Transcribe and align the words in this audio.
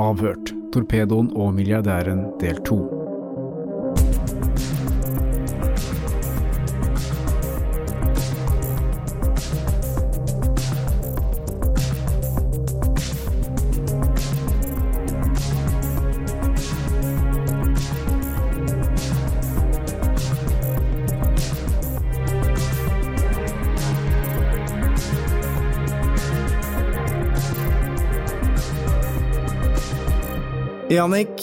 Avhørt. 0.00 0.54
Torpedoen 0.72 1.28
og 1.36 1.52
milliardæren 1.54 2.24
del 2.40 2.56
to. 2.64 3.01
Jannik, 31.02 31.40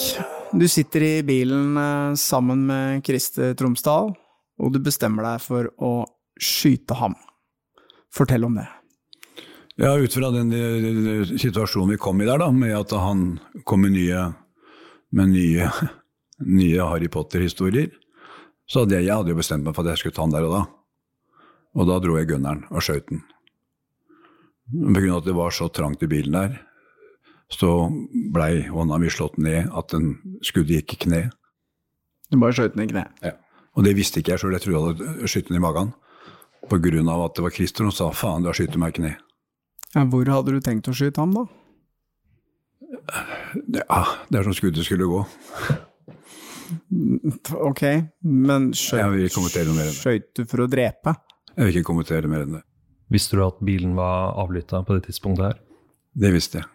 du 0.55 0.67
sitter 0.71 1.03
i 1.03 1.23
bilen 1.23 1.77
eh, 1.77 2.13
sammen 2.15 2.61
med 2.69 3.01
Kriste 3.03 3.49
Tromsdal, 3.59 4.13
og 4.55 4.69
du 4.71 4.77
bestemmer 4.79 5.25
deg 5.25 5.41
for 5.43 5.67
å 5.83 5.89
skyte 6.39 6.95
ham. 6.95 7.17
Fortell 8.15 8.47
om 8.47 8.55
det. 8.55 8.63
Ja, 9.75 9.97
ut 9.99 10.15
fra 10.15 10.29
den 10.31 10.53
eh, 10.55 11.33
situasjonen 11.33 11.91
vi 11.91 11.99
kom 11.99 12.23
i 12.23 12.29
der, 12.29 12.39
da, 12.39 12.47
med 12.55 12.71
at 12.77 12.95
han 12.95 13.25
kom 13.67 13.83
med 13.83 13.97
nye, 13.97 14.29
med 15.19 15.33
nye, 15.33 15.67
nye 16.61 16.87
Harry 16.93 17.11
Potter-historier, 17.11 17.91
så 18.63 18.85
hadde 18.85 18.95
jeg, 19.01 19.09
jeg 19.09 19.19
hadde 19.19 19.35
jo 19.35 19.41
bestemt 19.41 19.67
meg 19.67 19.75
for 19.75 19.83
at 19.83 19.97
jeg 19.97 20.05
skulle 20.05 20.19
ta 20.21 20.23
han 20.23 20.37
der 20.37 20.47
og 20.47 20.55
da. 20.55 20.63
Og 21.75 21.91
da 21.91 21.99
dro 21.99 22.15
jeg 22.15 22.31
gunneren 22.31 22.63
og 22.71 22.87
skjøt 22.87 23.11
den. 23.11 23.25
På 24.71 25.01
grunn 25.01 25.17
av 25.17 25.19
at 25.19 25.31
det 25.33 25.39
var 25.43 25.51
så 25.51 25.67
trangt 25.67 26.07
i 26.07 26.13
bilen 26.15 26.39
der, 26.39 26.61
så 27.49 27.89
blei 28.33 28.67
hånda 28.69 28.99
mi 29.01 29.09
slått 29.09 29.37
ned 29.41 29.69
at 29.73 29.89
den 29.93 30.17
skuddet 30.45 30.81
gikk 30.81 30.93
i 30.93 31.03
kne. 31.05 31.21
Du 32.29 32.37
bare 32.37 32.53
skjøt 32.53 32.75
den 32.75 32.85
i 32.85 32.91
kne? 32.91 33.07
Ja. 33.25 33.33
Og 33.77 33.85
det 33.85 33.95
visste 33.97 34.21
ikke 34.21 34.35
jeg 34.35 34.43
sjøl, 34.43 34.53
jeg 34.57 34.65
trodde 34.65 34.77
jeg 34.77 35.09
hadde 35.09 35.31
skutt 35.31 35.49
den 35.49 35.57
i 35.57 35.63
magen. 35.63 35.93
På 36.69 36.77
grunn 36.83 37.09
av 37.09 37.25
at 37.25 37.37
det 37.37 37.45
var 37.45 37.55
Christer 37.55 37.87
som 37.87 37.95
sa 37.95 38.09
'faen, 38.11 38.43
du 38.43 38.49
har 38.51 38.57
skutt 38.57 38.77
meg 38.77 38.93
i 38.93 39.01
kne'. 39.01 39.15
Ja, 39.95 40.05
hvor 40.05 40.25
hadde 40.29 40.53
du 40.53 40.59
tenkt 40.61 40.89
å 40.89 40.93
skyte 40.93 41.17
ham, 41.17 41.33
da? 41.33 41.45
Ja, 43.73 44.03
det 44.29 44.39
er 44.39 44.43
som 44.43 44.53
skuddet 44.53 44.85
skulle 44.85 45.07
gå. 45.09 45.25
Ok, 47.57 47.83
men 48.21 48.71
skjøt 48.77 50.29
du 50.35 50.45
for 50.45 50.61
å 50.61 50.69
drepe? 50.69 51.15
Jeg 51.55 51.65
vil 51.65 51.79
ikke 51.79 51.89
kommentere 51.89 52.29
mer 52.29 52.45
enn 52.45 52.59
det. 52.59 52.63
Visste 53.09 53.39
du 53.39 53.45
at 53.47 53.57
bilen 53.65 53.95
var 53.97 54.37
avlytta 54.37 54.83
på 54.85 54.93
det 54.93 55.07
tidspunktet 55.09 55.45
her? 55.47 55.57
Det 56.13 56.33
visste 56.35 56.61
jeg. 56.61 56.67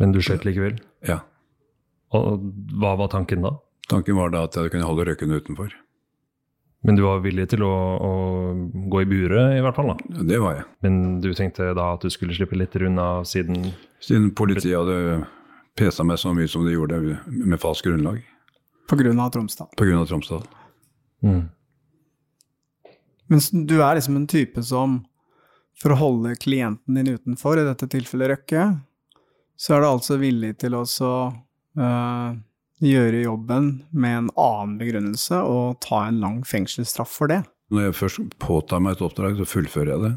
Men 0.00 0.14
du 0.14 0.20
skjøt 0.24 0.46
likevel? 0.48 0.78
Ja. 1.06 1.20
Og 2.16 2.48
hva 2.80 2.96
var 2.98 3.12
tanken 3.12 3.44
da? 3.44 3.54
Tanken 3.90 4.16
var 4.18 4.32
da 4.32 4.46
at 4.48 4.56
jeg 4.56 4.72
kunne 4.72 4.88
holde 4.88 5.06
røyken 5.08 5.34
utenfor. 5.34 5.74
Men 6.86 6.96
du 6.96 7.02
var 7.04 7.20
villig 7.20 7.44
til 7.52 7.60
å, 7.66 7.74
å 8.00 8.12
gå 8.88 9.02
i 9.02 9.08
buret, 9.10 9.58
i 9.58 9.60
hvert 9.60 9.76
fall? 9.76 9.90
da? 9.92 10.14
Ja, 10.16 10.24
Det 10.30 10.38
var 10.40 10.54
jeg. 10.56 10.64
Men 10.86 10.94
du 11.20 11.28
tenkte 11.36 11.74
da 11.76 11.90
at 11.98 12.06
du 12.06 12.08
skulle 12.12 12.32
slippe 12.36 12.56
litt 12.56 12.76
unna 12.80 13.20
siden 13.28 13.72
Siden 14.00 14.30
politiet 14.32 14.78
hadde 14.78 15.26
pesa 15.76 16.04
meg 16.08 16.16
så 16.22 16.32
mye 16.32 16.48
som 16.48 16.64
de 16.64 16.72
gjorde 16.72 17.18
med 17.28 17.60
falskt 17.60 17.84
grunnlag. 17.84 18.22
På 18.88 18.96
grunn 18.96 19.20
av 19.20 19.28
Tromsdal. 19.34 19.68
På 19.76 19.84
grunn 19.84 20.00
av 20.00 20.08
Tromsdal. 20.08 20.46
mm. 21.20 21.42
Men 23.30 23.66
du 23.68 23.76
er 23.78 23.94
liksom 23.94 24.16
en 24.18 24.26
type 24.26 24.62
som, 24.66 24.96
for 25.78 25.94
å 25.94 25.98
holde 26.00 26.32
klienten 26.42 26.96
din 26.98 27.12
utenfor, 27.12 27.60
i 27.60 27.66
dette 27.68 27.86
tilfellet 27.92 28.32
Røkke, 28.32 28.64
så 29.60 29.74
er 29.76 29.82
du 29.84 29.88
altså 29.90 30.16
villig 30.20 30.54
til 30.62 30.76
å 30.78 30.84
så, 30.88 31.10
øh, 31.76 32.38
gjøre 32.80 33.18
jobben 33.26 33.66
med 33.92 34.16
en 34.22 34.30
annen 34.40 34.78
begrunnelse 34.80 35.36
og 35.44 35.80
ta 35.84 36.06
en 36.08 36.20
lang 36.22 36.38
fengselsstraff 36.48 37.12
for 37.20 37.28
det. 37.28 37.42
Når 37.70 37.90
jeg 37.90 37.98
først 37.98 38.38
påtar 38.42 38.80
meg 38.82 38.96
et 38.96 39.04
oppdrag, 39.04 39.36
så 39.38 39.44
fullfører 39.46 39.92
jeg 39.92 40.04
det. 40.06 40.12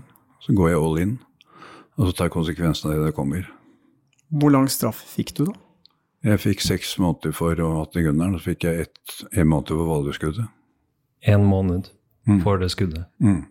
Så 0.48 0.56
går 0.58 0.72
jeg 0.72 0.80
all 0.80 1.02
in. 1.04 1.12
Og 2.00 2.08
så 2.08 2.16
tar 2.16 2.30
jeg 2.30 2.34
konsekvensen 2.38 2.90
av 2.90 2.96
det 2.98 3.10
det 3.12 3.16
kommer. 3.18 3.50
Hvor 4.34 4.50
lang 4.56 4.70
straff 4.72 5.04
fikk 5.12 5.36
du, 5.38 5.44
da? 5.52 5.58
Jeg 6.24 6.40
fikk 6.40 6.64
seks 6.64 6.96
måneder 7.04 7.36
for 7.36 7.60
å 7.60 7.68
ha 7.74 7.82
hatt 7.84 8.00
i 8.00 8.06
gunneren, 8.06 8.34
og 8.38 8.42
så 8.42 8.54
fikk 8.54 8.64
jeg 8.70 8.88
ett, 8.88 9.18
en 9.36 9.50
måned 9.52 9.68
for 9.76 9.90
vådeskuddet. 9.92 10.48
En 11.28 11.44
måned 11.46 11.92
Mm. 12.26 12.38
for 12.42 12.56
det 12.58 12.70
skuddet. 12.72 13.04
Mm. 13.20 13.42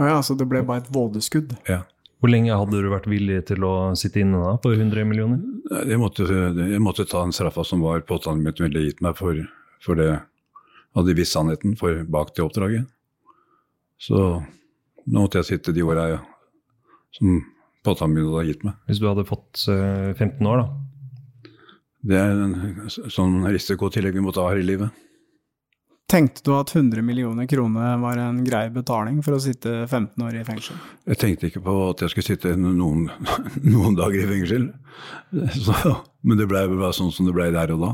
Å 0.00 0.06
ja, 0.08 0.20
så 0.24 0.32
det 0.40 0.46
ble 0.48 0.62
bare 0.64 0.80
et 0.80 0.88
vådeskudd? 0.88 1.50
Ja. 1.68 1.82
Hvor 2.16 2.32
lenge 2.32 2.56
hadde 2.56 2.80
du 2.80 2.88
vært 2.88 3.08
villig 3.10 3.42
til 3.50 3.64
å 3.68 3.74
sitte 3.98 4.22
inne 4.22 4.40
da, 4.40 4.54
på 4.62 4.72
100 4.72 5.04
millioner? 5.08 5.42
Jeg 5.84 5.98
måtte, 6.00 6.24
jeg 6.24 6.80
måtte 6.82 7.04
ta 7.08 7.24
den 7.26 7.34
straffa 7.36 7.64
som 7.66 7.82
var 7.84 8.06
påtalemyndigheten 8.08 8.68
ville 8.70 8.86
gitt 8.86 9.02
meg 9.04 9.18
for, 9.18 9.42
for 9.84 10.00
det 10.00 10.14
hadde 10.96 11.16
visst 11.18 11.36
sannheten 11.36 11.76
for 11.76 12.00
bak 12.08 12.32
det 12.36 12.46
oppdraget. 12.46 12.88
Så 14.00 14.22
nå 15.06 15.20
måtte 15.20 15.42
jeg 15.42 15.50
sitte 15.50 15.76
de 15.76 15.84
åra 15.84 16.08
som 17.16 17.42
påtalemyndigheten 17.84 18.38
hadde 18.38 18.50
gitt 18.50 18.66
meg. 18.66 18.80
Hvis 18.88 19.02
du 19.02 19.08
hadde 19.10 19.28
fått 19.28 19.66
eh, 19.72 20.12
15 20.16 20.48
år, 20.48 20.64
da? 20.64 21.52
Det 22.06 22.18
er 22.22 22.38
en 22.38 22.56
sånn 22.90 23.42
risikotillegg 23.50 24.16
vi 24.16 24.24
må 24.24 24.32
ta 24.32 24.46
her 24.48 24.60
i 24.62 24.64
livet. 24.66 25.04
Tenkte 26.06 26.42
du 26.46 26.52
at 26.54 26.70
100 26.70 27.02
millioner 27.02 27.48
kroner 27.50 27.96
var 27.98 28.16
en 28.22 28.44
grei 28.46 28.68
betaling 28.70 29.16
for 29.26 29.34
å 29.34 29.40
sitte 29.42 29.72
15 29.90 30.22
år 30.22 30.36
i 30.38 30.44
fengsel? 30.46 30.76
Jeg 31.10 31.18
tenkte 31.18 31.48
ikke 31.48 31.62
på 31.66 31.74
at 31.90 32.04
jeg 32.04 32.12
skulle 32.12 32.28
sitte 32.28 32.52
noen, 32.60 33.08
noen 33.74 33.96
dager 33.98 34.22
i 34.22 34.28
fengsel. 34.30 34.68
Så, 35.58 35.96
men 36.22 36.38
det 36.38 36.46
blei 36.50 36.62
bare 36.70 36.92
sånn 36.94 37.10
som 37.14 37.26
det 37.26 37.34
blei 37.34 37.48
der 37.54 37.74
og 37.74 37.82
da. 37.82 37.90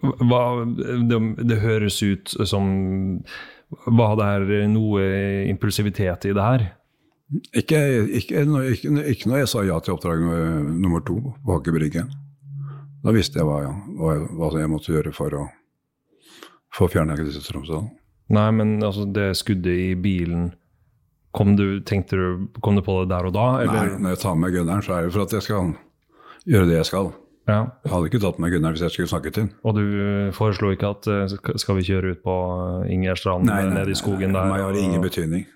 Hva, 0.00 0.42
det, 0.72 1.18
det 1.44 1.58
høres 1.60 1.98
ut 2.00 2.30
som 2.48 2.70
Var 3.92 4.14
det 4.48 4.62
noe 4.72 5.02
impulsivitet 5.52 6.24
i 6.30 6.32
det 6.32 6.46
her? 6.48 6.64
Ikke, 7.56 7.78
ikke, 8.16 8.46
når- 8.48 8.70
ikke, 8.78 8.90
ikke 9.12 9.28
når 9.28 9.42
jeg 9.44 9.50
sa 9.52 9.62
ja 9.68 9.76
til 9.84 9.94
oppdrag 9.98 10.20
nummer- 10.24 10.72
nummer 10.86 11.04
to 11.04 11.18
på 11.44 11.58
Aker 11.60 11.76
Brygge. 11.76 12.06
Da 13.04 13.12
visste 13.12 13.40
jeg 13.40 13.48
hva, 13.48 13.60
hva, 14.00 14.16
hva 14.32 14.50
jeg 14.60 14.72
måtte 14.72 14.92
gjøre 14.96 15.12
for 15.16 15.36
å 15.36 15.44
få 16.74 16.88
fjerna 16.92 17.16
disse 17.18 17.44
Tromsdal. 17.46 17.86
Nei, 18.32 18.48
men 18.56 18.76
altså, 18.82 19.04
det 19.04 19.32
skuddet 19.36 19.72
i 19.76 19.94
bilen 19.98 20.52
Kom 21.32 21.54
du, 21.56 21.80
tenkte 21.80 22.16
du, 22.16 22.48
kom 22.60 22.76
du 22.76 22.82
på 22.84 22.98
det 23.00 23.08
der 23.08 23.24
og 23.24 23.32
da? 23.32 23.44
Nei, 23.64 23.84
når 23.96 24.12
jeg 24.12 24.18
tar 24.20 24.34
med 24.36 24.52
gunneren, 24.52 24.82
så 24.84 24.98
er 24.98 25.06
det 25.06 25.14
for 25.14 25.24
at 25.24 25.32
jeg 25.32 25.44
skal 25.46 25.70
gjøre 26.44 26.68
det 26.68 26.74
jeg 26.76 26.88
skal. 26.90 27.08
Ja. 27.48 27.62
Jeg 27.82 27.90
hadde 27.90 28.10
ikke 28.10 28.20
tatt 28.22 28.38
med 28.42 28.52
Gunnar 28.54 28.76
hvis 28.76 28.84
jeg 28.84 28.94
skulle 28.94 29.10
snakket 29.10 29.38
til. 29.38 29.46
Og 29.66 29.74
du 29.74 29.82
foreslo 30.36 30.70
ikke 30.74 30.92
at 30.94 31.08
eh, 31.10 31.32
skal 31.58 31.78
vi 31.78 31.86
kjøre 31.88 32.12
ut 32.14 32.20
på 32.22 32.36
eh, 32.84 32.92
Ingerstrand, 32.94 33.48
nede 33.48 33.90
i 33.90 33.98
skogen 33.98 34.30
der? 34.30 34.44
nei, 34.44 34.52
meg 34.52 34.62
har 34.62 34.76
det 34.76 34.82
har 34.84 34.90
ingen 34.90 35.02
betydning. 35.02 35.48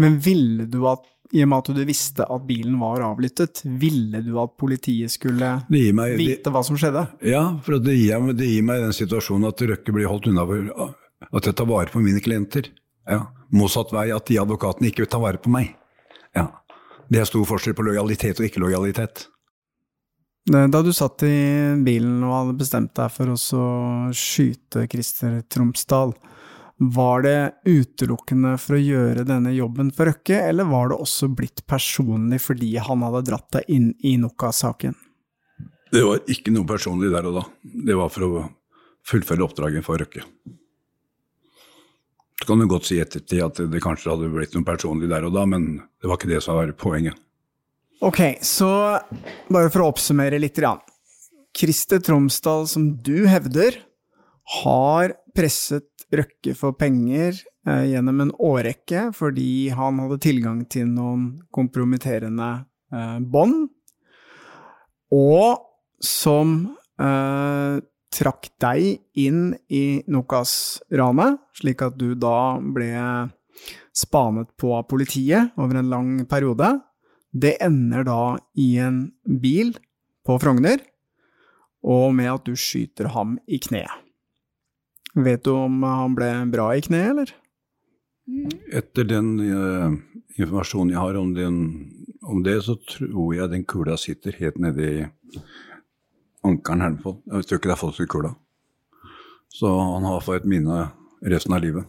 Men 0.00 0.18
ville 0.22 0.66
du 0.70 0.80
at, 0.90 1.04
i 1.34 1.42
og 1.44 1.50
med 1.50 1.62
at 1.62 1.70
du 1.76 1.84
visste 1.86 2.26
at 2.26 2.46
bilen 2.48 2.76
var 2.80 3.04
avlyttet, 3.06 3.62
ville 3.64 4.22
du 4.24 4.32
at 4.42 4.56
politiet 4.60 5.12
skulle 5.14 5.52
meg, 5.70 6.16
vite 6.18 6.52
hva 6.52 6.64
som 6.66 6.78
skjedde? 6.80 7.06
ja, 7.26 7.44
for 7.64 7.78
det 7.82 7.96
gir, 7.98 8.32
det 8.34 8.50
gir 8.50 8.66
meg 8.66 8.82
den 8.84 8.96
situasjonen 8.96 9.50
at 9.50 9.66
Røkke 9.70 9.94
blir 9.94 10.10
holdt 10.10 10.30
unna 10.32 10.46
for 10.48 10.94
at 11.30 11.46
jeg 11.48 11.56
tar 11.56 11.70
vare 11.70 11.92
på 11.92 12.02
mine 12.04 12.20
klienter. 12.24 12.68
Ja. 13.08 13.26
Motsatt 13.54 13.92
vei 13.94 14.08
at 14.14 14.26
de 14.28 14.40
advokatene 14.40 14.90
ikke 14.90 15.04
vil 15.04 15.12
ta 15.12 15.20
vare 15.22 15.40
på 15.40 15.52
meg. 15.52 15.72
Ja. 16.36 16.48
Det 17.08 17.20
er 17.20 17.28
stor 17.28 17.44
forskjell 17.48 17.76
på 17.76 17.84
lojalitet 17.86 18.40
og 18.40 18.48
ikke-lojalitet. 18.48 19.28
Da 20.44 20.80
du 20.84 20.90
satt 20.92 21.22
i 21.24 21.36
bilen 21.84 22.18
og 22.26 22.34
hadde 22.34 22.56
bestemt 22.60 22.92
deg 22.98 23.12
for 23.12 23.32
å 23.32 23.36
skyte 24.12 24.84
Christer 24.92 25.38
Tromsdal, 25.48 26.12
var 26.92 27.22
det 27.24 27.38
utelukkende 27.64 28.56
for 28.60 28.76
å 28.76 28.82
gjøre 28.82 29.24
denne 29.28 29.52
jobben 29.54 29.92
for 29.94 30.10
Røkke, 30.10 30.36
eller 30.50 30.68
var 30.68 30.90
det 30.90 30.98
også 31.00 31.30
blitt 31.32 31.64
personlig 31.70 32.40
fordi 32.44 32.74
han 32.76 33.04
hadde 33.06 33.24
dratt 33.30 33.48
deg 33.56 33.70
inn 33.72 33.92
i 34.04 34.16
Noka-saken? 34.20 34.96
Det 35.94 36.02
var 36.02 36.24
ikke 36.30 36.52
noe 36.54 36.66
personlig 36.66 37.12
der 37.12 37.28
og 37.30 37.38
da. 37.38 37.44
Det 37.62 37.96
var 37.96 38.10
for 38.10 38.26
å 38.26 38.44
fullføre 39.06 39.46
oppdraget 39.46 39.86
for 39.86 40.02
Røkke. 40.02 40.24
Så 42.40 42.48
kan 42.48 42.60
du 42.60 42.66
godt 42.68 42.88
si 42.88 42.98
ettertid 43.00 43.44
at 43.44 43.60
det 43.70 43.82
kanskje 43.84 44.10
hadde 44.10 44.32
blitt 44.32 44.56
noe 44.56 44.66
personlig 44.66 45.08
der 45.12 45.24
og 45.28 45.36
da, 45.36 45.46
men 45.48 45.78
det 46.02 46.10
var 46.10 46.18
ikke 46.18 46.32
det 46.32 46.42
som 46.44 46.58
var 46.58 46.74
poenget. 46.76 47.16
Ok, 48.04 48.20
så 48.44 48.68
bare 49.48 49.70
for 49.70 49.84
å 49.84 49.92
oppsummere 49.92 50.40
litt. 50.42 50.58
Christer 51.54 52.02
Tromsdal, 52.02 52.66
som 52.68 52.90
du 53.06 53.28
hevder, 53.30 53.78
har 54.64 55.14
presset 55.36 55.93
Røkke 56.20 56.54
for 56.58 56.76
penger 56.78 57.36
eh, 57.66 57.86
gjennom 57.92 58.20
en 58.24 58.34
årrekke 58.42 59.08
fordi 59.16 59.70
han 59.74 60.00
hadde 60.02 60.20
tilgang 60.22 60.62
til 60.70 60.88
noen 60.90 61.26
kompromitterende 61.54 62.50
eh, 62.94 63.18
bånd, 63.20 63.68
og 65.14 65.64
som 66.04 66.54
eh, 67.00 67.80
trakk 68.14 68.50
deg 68.62 69.20
inn 69.24 69.54
i 69.72 70.02
Nokas-ranet, 70.10 71.40
slik 71.58 71.82
at 71.82 71.96
du 71.98 72.12
da 72.14 72.60
ble 72.62 72.92
spanet 73.94 74.50
på 74.58 74.74
av 74.76 74.86
politiet 74.90 75.54
over 75.58 75.80
en 75.80 75.90
lang 75.90 76.10
periode. 76.30 76.68
Det 77.30 77.56
ender 77.62 78.06
da 78.06 78.36
i 78.60 78.74
en 78.82 79.06
bil 79.24 79.74
på 80.26 80.38
Frogner, 80.42 80.78
og 81.84 82.14
med 82.16 82.30
at 82.32 82.46
du 82.46 82.54
skyter 82.58 83.10
ham 83.14 83.36
i 83.46 83.58
kneet. 83.62 84.03
Vet 85.14 85.44
du 85.46 85.52
om 85.54 85.82
han 85.86 86.14
ble 86.18 86.30
bra 86.50 86.70
i 86.74 86.82
kneet, 86.82 87.10
eller? 87.14 87.32
Etter 88.74 89.04
den 89.06 89.28
uh, 89.40 89.92
informasjonen 90.40 90.94
jeg 90.94 90.98
har 91.02 91.18
om, 91.20 91.34
den, 91.36 91.58
om 92.24 92.40
det, 92.42 92.56
så 92.66 92.74
tror 92.88 93.34
jeg 93.36 93.50
den 93.52 93.66
kula 93.68 93.96
sitter 94.00 94.34
helt 94.40 94.58
nede 94.58 94.88
i 94.88 95.04
ankelen 96.44 96.82
her 96.84 96.96
på. 97.02 97.16
Jeg 97.30 97.46
tror 97.46 97.60
ikke 97.60 97.70
det 97.70 97.76
er 97.76 97.82
folk 97.82 98.00
i 98.00 98.08
kula. 98.10 98.32
Så 99.54 99.70
han 99.70 100.08
har 100.08 100.24
fått 100.24 100.42
et 100.42 100.48
minne 100.50 100.88
resten 101.30 101.54
av 101.54 101.62
livet. 101.62 101.86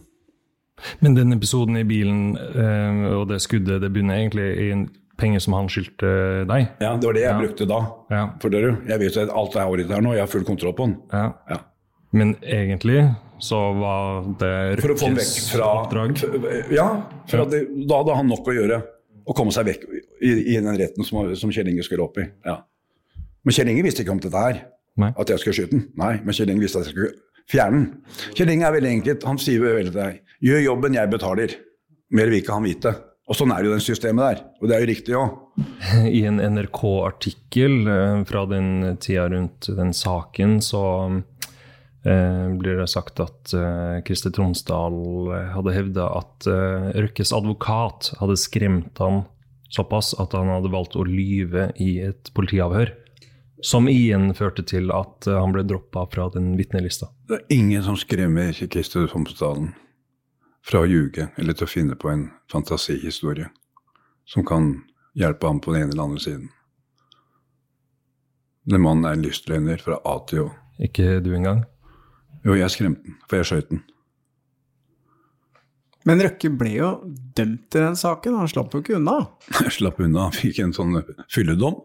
Men 1.00 1.16
den 1.16 1.32
episoden 1.32 1.78
i 1.80 1.86
bilen 1.88 2.36
uh, 2.36 3.16
og 3.22 3.26
det 3.32 3.40
skuddet, 3.42 3.80
det 3.82 3.90
begynner 3.94 4.20
egentlig 4.20 4.46
i 4.60 4.70
en 4.74 4.86
penger 5.16 5.40
som 5.40 5.56
han 5.56 5.70
skyldte 5.72 6.10
deg? 6.50 6.66
Ja, 6.84 6.92
det 7.00 7.08
var 7.08 7.16
det 7.16 7.22
jeg 7.24 7.32
Ja. 7.32 7.38
brukte 7.40 7.66
da. 7.70 7.78
Ja. 8.12 8.24
For 8.42 8.52
dere, 8.52 8.74
jeg 8.86 9.00
vet 9.00 9.16
at 9.24 9.32
alt 9.32 9.56
er 9.56 9.72
året 9.72 9.88
her 9.88 10.04
nå, 10.04 10.12
jeg 10.12 10.20
har 10.26 10.28
full 10.30 10.44
kontroll 10.44 10.76
på 10.76 10.90
den. 10.90 10.98
ja. 11.16 11.62
Men 12.16 12.34
egentlig 12.40 13.02
så 13.42 13.58
var 13.76 14.28
det 14.40 14.52
For 14.80 14.94
å 14.94 14.98
få 15.00 15.10
vekk 15.16 15.34
fra 15.52 15.70
oppdrag? 15.82 16.22
Ja, 16.72 16.86
for 17.28 17.42
ja. 17.42 17.48
det, 17.52 17.64
da 17.84 18.00
hadde 18.00 18.16
han 18.20 18.30
nok 18.32 18.48
å 18.48 18.56
gjøre. 18.56 18.80
Å 19.26 19.34
komme 19.36 19.52
seg 19.52 19.66
vekk 19.66 19.84
i, 20.22 20.30
i 20.54 20.56
den 20.56 20.78
retten 20.78 21.04
som, 21.04 21.28
som 21.36 21.52
Kjell 21.52 21.68
Inge 21.72 21.84
skulle 21.84 22.06
opp 22.06 22.20
i. 22.22 22.28
Ja. 22.46 22.60
Men 23.44 23.56
Kjell 23.56 23.72
Inge 23.72 23.84
visste 23.86 24.04
ikke 24.04 24.14
om 24.14 24.22
dette 24.22 24.42
her. 24.42 24.62
Nei. 24.96 25.10
At 25.18 25.28
jeg 25.28 25.42
skulle 25.42 25.58
skyte 25.58 25.74
den. 25.74 25.88
Nei, 25.98 26.14
men 26.24 26.36
Kjell 26.36 26.52
Inge 26.54 26.64
visste 26.64 26.80
at 26.80 26.88
jeg 26.88 26.94
skulle 26.94 27.50
fjerne 27.50 27.82
den. 27.82 27.90
Kjell 28.38 28.54
Inge 28.54 28.70
er 28.70 28.78
veldig 28.78 28.94
enkelt. 29.00 29.26
Han 29.28 29.42
sier 29.42 29.66
veldig 29.66 29.90
til 29.90 29.98
deg 29.98 30.22
gjør 30.44 30.64
jobben, 30.64 30.96
jeg 30.96 31.12
betaler. 31.12 31.58
Mer 32.14 32.30
vil 32.30 32.42
ikke 32.42 32.56
han 32.56 32.66
vite. 32.66 32.92
Og 33.26 33.34
sånn 33.34 33.50
er 33.50 33.62
det 33.62 33.70
jo 33.70 33.74
den 33.74 33.82
systemet 33.82 34.22
der. 34.22 34.42
Og 34.60 34.68
det 34.68 34.76
er 34.76 34.82
jo 34.84 34.90
riktig 34.92 35.16
òg. 35.18 35.38
I 36.18 36.20
en 36.28 36.38
NRK-artikkel 36.38 37.88
eh, 37.90 38.20
fra 38.28 38.44
den 38.50 38.98
tida 39.02 39.26
rundt 39.32 39.70
den 39.78 39.90
saken, 39.96 40.60
så 40.62 40.82
blir 42.06 42.76
det 42.78 42.86
sagt 42.92 43.18
at 43.18 43.54
uh, 43.56 43.98
Christer 44.06 44.30
Tromsdal 44.30 44.94
hadde 45.56 45.72
hevda 45.74 46.04
at 46.20 46.46
uh, 46.46 46.92
Røkkes 46.94 47.32
advokat 47.34 48.12
hadde 48.20 48.36
skremt 48.38 49.00
han 49.02 49.24
såpass 49.74 50.12
at 50.14 50.36
han 50.36 50.52
hadde 50.52 50.70
valgt 50.70 50.94
å 50.96 51.06
lyve 51.08 51.72
i 51.82 51.96
et 52.06 52.30
politiavhør. 52.36 52.92
Som 53.64 53.88
igjen 53.90 54.30
førte 54.36 54.62
til 54.62 54.92
at 54.94 55.26
uh, 55.26 55.40
han 55.40 55.54
ble 55.56 55.64
droppa 55.66 56.06
fra 56.12 56.28
den 56.34 56.54
vitnelista. 56.60 57.10
Det 57.26 57.40
er 57.40 57.58
ingen 57.58 57.82
som 57.82 57.98
skremmer 57.98 58.52
Christer 58.54 59.08
Tromsdal 59.10 59.70
fra 60.66 60.82
å 60.82 60.90
ljuge 60.90 61.30
eller 61.38 61.56
til 61.56 61.66
å 61.66 61.70
finne 61.70 61.98
på 61.98 62.10
en 62.10 62.28
fantasihistorie 62.52 63.50
som 64.26 64.46
kan 64.46 64.84
hjelpe 65.16 65.46
ham 65.46 65.60
på 65.62 65.72
den 65.72 65.86
ene 65.86 65.94
eller 65.94 66.08
andre 66.10 66.22
siden. 66.22 66.50
Den 68.66 68.82
mannen 68.82 69.06
er 69.06 69.14
en 69.14 69.22
lystløgner 69.22 69.78
fra 69.82 70.00
A 70.04 70.18
til 70.26 70.48
Å. 70.48 70.52
Ikke 70.82 71.20
du 71.22 71.30
engang? 71.38 71.62
Jo, 72.46 72.54
jeg 72.54 72.70
skremte 72.72 73.02
den, 73.02 73.18
for 73.26 73.40
jeg 73.40 73.48
skjøt 73.50 73.70
den. 73.72 73.82
Men 76.06 76.22
Røkke 76.22 76.52
ble 76.54 76.76
jo 76.76 76.88
dømt 77.34 77.74
i 77.74 77.82
den 77.82 77.98
saken, 77.98 78.36
han 78.38 78.50
slapp 78.50 78.74
jo 78.74 78.82
ikke 78.84 79.00
unna. 79.00 79.18
Jeg 79.58 79.74
slapp 79.80 79.98
unna, 79.98 80.28
han 80.28 80.36
fikk 80.36 80.60
en 80.62 80.74
sånn 80.76 81.00
fylledom. 81.32 81.80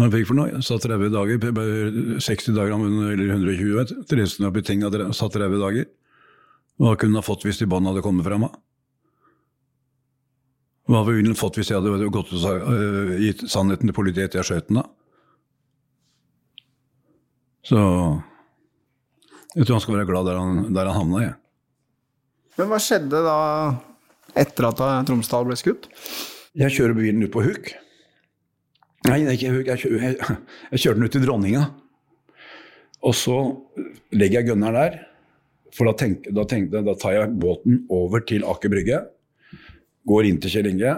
Han 0.00 0.12
fikk 0.14 0.30
for 0.30 0.38
noe? 0.38 0.62
Satt 0.64 0.86
30 0.86 1.12
dager, 1.12 1.36
60 2.24 2.56
dager 2.56 2.72
eller 2.80 3.34
120, 3.34 3.74
vet 3.76 3.92
du. 3.92 4.14
Resten 4.16 4.48
av 4.48 4.54
betinga 4.56 4.88
satt 5.12 5.36
30 5.36 5.60
dager. 5.60 5.90
Hva 6.80 6.94
kunne 6.96 7.20
han 7.20 7.26
fått 7.26 7.44
hvis 7.44 7.60
de 7.60 7.68
båndene 7.68 7.92
hadde 7.92 8.04
kommet 8.06 8.24
frem? 8.24 8.46
Hva 10.88 11.02
ville 11.04 11.28
han 11.28 11.36
fått 11.36 11.60
hvis 11.60 11.68
jeg 11.68 11.82
hadde 11.82 12.08
gått 12.14 12.32
og 12.32 12.72
øh, 12.72 13.12
gitt 13.20 13.44
sannheten 13.52 13.90
til 13.90 13.98
politiet 13.98 14.30
etter 14.30 14.40
jeg 14.40 14.48
skjøt 14.48 14.70
den? 14.70 14.80
da? 14.80 14.86
Så 17.68 17.80
jeg 19.56 19.66
tror 19.66 19.76
han 19.76 19.84
skal 19.84 19.96
være 19.98 20.08
glad 20.08 20.28
der 20.28 20.40
han, 20.40 20.58
der 20.74 20.90
han 20.90 20.98
havna. 20.98 21.22
Jeg. 21.24 21.36
Men 22.58 22.70
hva 22.70 22.80
skjedde 22.82 23.22
da 23.24 23.38
etter 24.38 24.68
at 24.68 24.82
Tromsdal 25.08 25.48
ble 25.48 25.56
skutt? 25.58 25.88
jeg 26.58 26.74
kjører 26.74 26.96
bilen 26.98 27.22
ut 27.24 27.32
på 27.34 27.44
Huk. 27.44 27.70
Nei, 29.08 29.20
ikke 29.32 29.52
Huk, 29.54 29.68
jeg, 29.70 29.80
kjører, 29.84 30.02
jeg, 30.02 30.38
jeg 30.74 30.82
kjørte 30.82 30.98
den 30.98 31.06
ut 31.06 31.14
til 31.14 31.24
Dronninga. 31.24 31.62
Og 33.06 33.14
så 33.16 33.36
legger 34.12 34.40
jeg 34.40 34.50
gunneren 34.50 34.76
der. 34.76 34.98
For 35.76 35.86
da, 35.86 35.94
tenk, 35.96 36.26
da 36.34 36.44
jeg, 36.50 36.66
da 36.72 36.96
tar 36.98 37.14
jeg 37.14 37.36
båten 37.40 37.84
over 37.94 38.24
til 38.26 38.44
Aker 38.48 38.72
Brygge. 38.72 39.04
Går 40.10 40.28
inn 40.28 40.40
til 40.42 40.52
Kjell 40.52 40.68
Inge. 40.72 40.96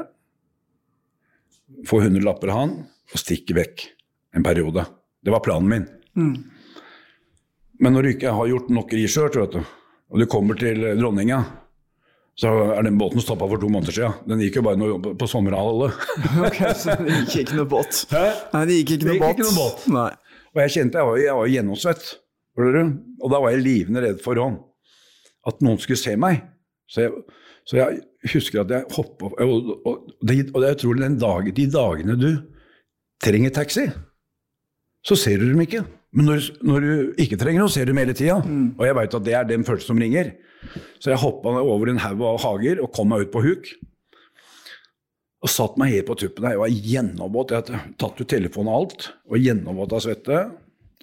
Får 1.88 2.08
100 2.08 2.24
lapper 2.24 2.52
av 2.52 2.62
han 2.62 2.74
og 3.12 3.20
stikker 3.20 3.58
vekk 3.58 3.84
en 4.38 4.46
periode. 4.46 4.86
Det 5.22 5.32
var 5.34 5.44
planen 5.44 5.68
min. 5.68 5.86
Men 7.82 7.96
når 7.96 8.04
du 8.06 8.10
ikke 8.12 8.32
har 8.36 8.46
gjort 8.50 8.70
nok 8.70 8.94
research, 8.94 9.38
vet 9.40 9.56
du, 9.58 9.62
og 10.12 10.20
du 10.22 10.28
kommer 10.30 10.58
til 10.58 10.84
Dronninga, 11.00 11.40
så 12.38 12.48
er 12.76 12.86
den 12.86 12.96
båten 13.00 13.20
stoppa 13.20 13.44
for 13.50 13.60
to 13.60 13.68
måneder 13.68 13.92
siden. 13.96 14.14
Den 14.30 14.40
gikk 14.40 14.60
jo 14.60 14.64
bare 14.64 14.78
noe 14.80 15.14
på 15.18 15.28
sommerhalvåret. 15.28 15.98
Ok, 16.46 16.60
så 16.78 16.94
det 17.00 17.18
gikk 17.26 17.34
ikke 17.42 17.58
noe 17.58 17.68
båt? 17.68 18.04
Hæ? 18.12 18.22
Nei, 18.54 18.62
det 18.70 18.78
gikk 18.78 18.94
ikke 18.96 19.08
noe 19.10 19.18
båt. 19.20 19.34
ikke 19.34 19.48
noe 19.48 19.56
båt. 19.58 19.86
Nei. 19.92 20.10
Og 20.52 20.60
jeg 20.62 20.74
kjente 20.76 21.00
jeg 21.00 21.08
var, 21.08 21.18
jeg 21.20 21.38
var 21.40 21.50
gjennomsvett. 21.52 22.08
Du? 22.52 22.80
Og 23.24 23.32
da 23.32 23.40
var 23.40 23.54
jeg 23.54 23.64
livende 23.64 24.02
redd 24.04 24.22
for 24.24 24.40
hånd. 24.40 24.60
at 25.48 25.62
noen 25.64 25.80
skulle 25.82 25.98
se 25.98 26.14
meg. 26.20 26.42
Så 26.86 27.06
jeg, 27.06 27.22
så 27.66 27.78
jeg 27.80 28.02
husker 28.34 28.62
at 28.62 28.70
jeg 28.70 28.84
hoppa 28.94 29.26
opp 29.26 29.40
Og, 29.42 29.70
og, 29.88 30.10
det, 30.22 30.36
og 30.52 30.60
det 30.62 30.68
er 30.68 30.76
utrolig, 30.76 31.02
den 31.02 31.18
dag, 31.18 31.48
de 31.56 31.66
dagene 31.72 32.16
du 32.20 32.30
trenger 33.22 33.54
taxi, 33.54 33.86
så 35.02 35.18
ser 35.18 35.40
du 35.40 35.48
dem 35.50 35.64
ikke. 35.64 35.82
Men 36.12 36.28
når, 36.28 36.48
når 36.60 36.84
du 36.84 37.20
ikke 37.24 37.38
trenger 37.40 37.64
noe, 37.64 37.72
ser 37.72 37.86
du 37.88 37.94
dem 37.94 38.02
hele 38.02 38.16
tida. 38.16 38.36
Og 38.76 38.84
jeg 38.84 38.96
veit 38.98 39.14
at 39.16 39.24
det 39.24 39.36
er 39.38 39.46
den 39.48 39.64
første 39.64 39.88
som 39.88 40.00
ringer. 40.00 40.34
Så 41.00 41.12
jeg 41.12 41.20
hoppa 41.22 41.54
over 41.62 41.90
en 41.90 42.02
haug 42.02 42.24
av 42.28 42.42
hager 42.44 42.82
og 42.84 42.92
kom 42.94 43.08
meg 43.12 43.24
ut 43.24 43.32
på 43.32 43.44
huk. 43.46 43.70
Og 45.42 45.50
satt 45.50 45.78
meg 45.80 45.96
helt 45.96 46.06
på 46.10 46.18
tuppen. 46.20 46.50
Jeg 46.52 46.60
var 46.60 46.74
gjennomvåt. 46.90 47.54
Jeg 47.54 47.64
hadde 47.64 47.94
tatt 47.98 48.20
ut 48.20 48.28
telefonen 48.30 48.70
og 48.70 48.82
alt. 48.82 49.08
Og 49.26 49.40
gjennomvåt 49.40 49.96
av 49.96 50.04
svette. 50.04 50.42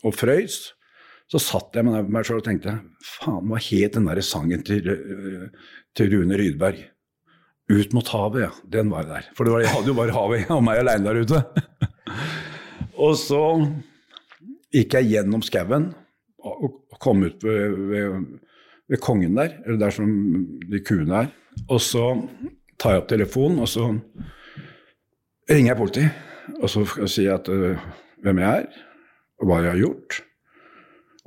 Og 0.06 0.16
frøys. 0.16 0.62
Så 1.30 1.42
satt 1.44 1.76
jeg 1.78 1.86
med 1.86 2.08
meg 2.10 2.26
sjøl 2.26 2.40
og 2.40 2.46
tenkte 2.48 2.80
faen, 3.06 3.50
hva 3.50 3.60
het 3.62 3.98
den 3.98 4.08
der 4.10 4.22
sangen 4.26 4.64
til, 4.66 4.88
øh, 4.90 5.44
til 5.94 6.16
Rune 6.16 6.40
Rydberg? 6.40 6.80
Ut 7.70 7.94
mot 7.94 8.08
havet, 8.16 8.48
ja. 8.48 8.50
Den 8.66 8.90
var 8.90 9.06
der. 9.06 9.28
For 9.38 9.46
det 9.46 9.54
var, 9.54 9.62
jeg 9.62 9.74
hadde 9.76 9.92
jo 9.92 9.98
bare 10.00 10.16
havet 10.16 10.50
og 10.56 10.64
meg 10.66 10.82
aleine 10.82 11.06
der 11.06 11.22
ute. 11.22 11.44
og 13.06 13.14
så 13.20 13.44
gikk 14.74 14.96
jeg 14.98 15.10
gjennom 15.14 15.44
skauen 15.46 15.90
og 16.40 16.98
kom 17.02 17.26
ut 17.26 17.44
ved, 17.44 17.76
ved, 17.90 18.28
ved 18.90 19.02
kongen 19.04 19.36
der, 19.38 19.58
eller 19.66 19.80
der 19.82 19.94
som 19.96 20.10
de 20.70 20.82
kuene 20.86 21.26
er. 21.26 21.34
Og 21.68 21.82
så 21.84 22.06
tar 22.80 22.96
jeg 22.96 23.04
opp 23.04 23.10
telefonen, 23.12 23.60
og 23.64 23.70
så 23.70 23.90
ringer 25.50 25.74
jeg 25.74 25.80
politiet. 25.80 26.26
Og 26.60 26.72
så 26.72 26.86
sier 27.06 27.28
jeg 27.28 27.36
at, 27.36 27.50
uh, 27.52 27.84
hvem 28.24 28.42
jeg 28.42 28.64
er, 28.64 28.82
og 29.40 29.50
hva 29.50 29.62
jeg 29.64 29.74
har 29.74 29.82
gjort. 29.84 30.20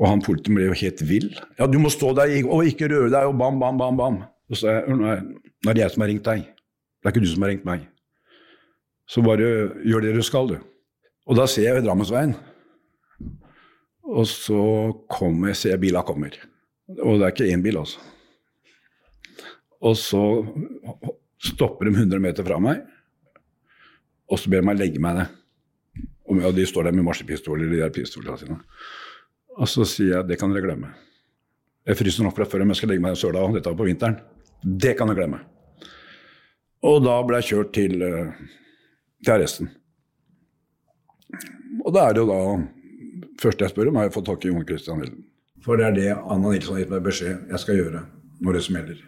Og 0.01 0.09
han 0.09 0.25
politiet 0.25 0.57
ble 0.57 0.71
jo 0.71 0.79
helt 0.81 1.05
vill. 1.07 1.29
Ja, 1.61 1.69
du 1.71 1.79
må 1.83 1.93
stå 1.93 2.15
der 2.17 2.33
og 2.49 2.67
ikke 2.67 2.91
røre 2.91 3.13
deg, 3.13 3.29
og 3.29 3.39
bam, 3.39 3.61
bam, 3.61 3.79
bam, 3.81 4.01
bam. 4.01 4.21
Og 4.51 4.57
så 4.57 4.65
sa 4.65 4.77
jeg, 4.79 4.97
nå 4.99 5.13
er 5.13 5.77
det 5.77 5.85
jeg 5.85 5.95
som 5.95 6.05
har 6.05 6.11
ringt 6.13 6.29
deg. 6.29 6.47
Det 6.49 7.09
er 7.09 7.15
ikke 7.15 7.25
du 7.25 7.31
som 7.31 7.45
har 7.45 7.53
ringt 7.53 7.69
meg. 7.69 7.85
Så 9.11 9.23
bare 9.25 9.51
gjør 9.85 10.07
det 10.07 10.17
du 10.17 10.25
skal, 10.25 10.49
du. 10.49 10.59
Og 11.29 11.39
da 11.39 11.47
ser 11.51 11.69
jeg 11.69 11.77
ved 11.77 11.87
Drammensveien. 11.87 12.35
Og 14.03 14.27
så 14.27 14.63
kommer, 15.11 15.55
ser 15.55 15.77
jeg 15.77 15.83
bila 15.85 16.03
kommer. 16.07 16.35
Og 16.99 17.21
det 17.21 17.27
er 17.27 17.35
ikke 17.35 17.53
én 17.55 17.63
bil, 17.63 17.79
altså. 17.79 18.01
Og 19.83 19.97
så 19.99 20.23
stopper 21.43 21.89
de 21.89 21.95
100 21.95 22.23
meter 22.23 22.47
fra 22.47 22.59
meg, 22.63 22.83
og 24.31 24.39
så 24.39 24.51
ber 24.51 24.63
de 24.63 24.69
meg 24.69 24.79
legge 24.79 25.03
meg 25.03 25.19
ned. 25.19 25.39
Og 26.33 26.55
de 26.57 26.67
står 26.67 26.89
der 26.89 26.97
med 26.97 27.05
marsjepistoler, 27.07 27.69
de 27.69 27.81
der 27.83 27.93
pistolene 27.93 28.39
sine. 28.41 28.59
Og 29.59 29.69
så 29.69 29.85
sier 29.89 30.17
jeg 30.17 30.29
det 30.31 30.39
kan 30.41 30.53
dere 30.55 30.65
glemme. 30.65 30.93
Jeg 31.87 31.99
fryser 31.99 32.25
nok 32.25 32.37
fra 32.37 32.47
før 32.49 32.63
om 32.65 32.71
jeg 32.73 32.79
skal 32.79 32.93
legge 32.93 33.03
meg 33.05 33.17
i 33.17 33.21
søla, 33.21 33.43
dette 33.53 33.69
var 33.69 33.79
på 33.81 33.89
vinteren. 33.89 34.21
Det 34.63 34.95
kan 34.99 35.11
dere 35.11 35.19
glemme. 35.19 35.43
Og 36.87 37.03
da 37.05 37.19
ble 37.27 37.41
jeg 37.43 37.51
kjørt 37.51 37.73
til, 37.75 38.03
eh, 38.03 38.33
til 39.23 39.35
arresten. 39.35 39.71
Og 41.83 41.91
da 41.95 42.07
er 42.07 42.15
det 42.15 42.23
jo 42.23 42.31
da 42.31 42.41
første 43.41 43.65
jeg 43.65 43.73
spør 43.75 43.93
om, 43.93 44.01
er 44.01 44.11
å 44.11 44.15
få 44.15 44.25
tak 44.27 44.45
i 44.45 44.51
Jon 44.51 44.67
Christian 44.67 45.01
Helden. 45.03 45.25
For 45.63 45.79
det 45.79 45.87
er 45.87 45.97
det 45.97 46.11
Anna 46.17 46.53
Nilsson 46.53 46.75
har 46.75 46.83
gitt 46.83 46.93
meg 46.93 47.05
beskjed 47.07 47.53
jeg 47.53 47.63
skal 47.63 47.79
gjøre 47.79 48.05
når 48.43 48.59
det 48.59 48.65
smeller. 48.67 49.03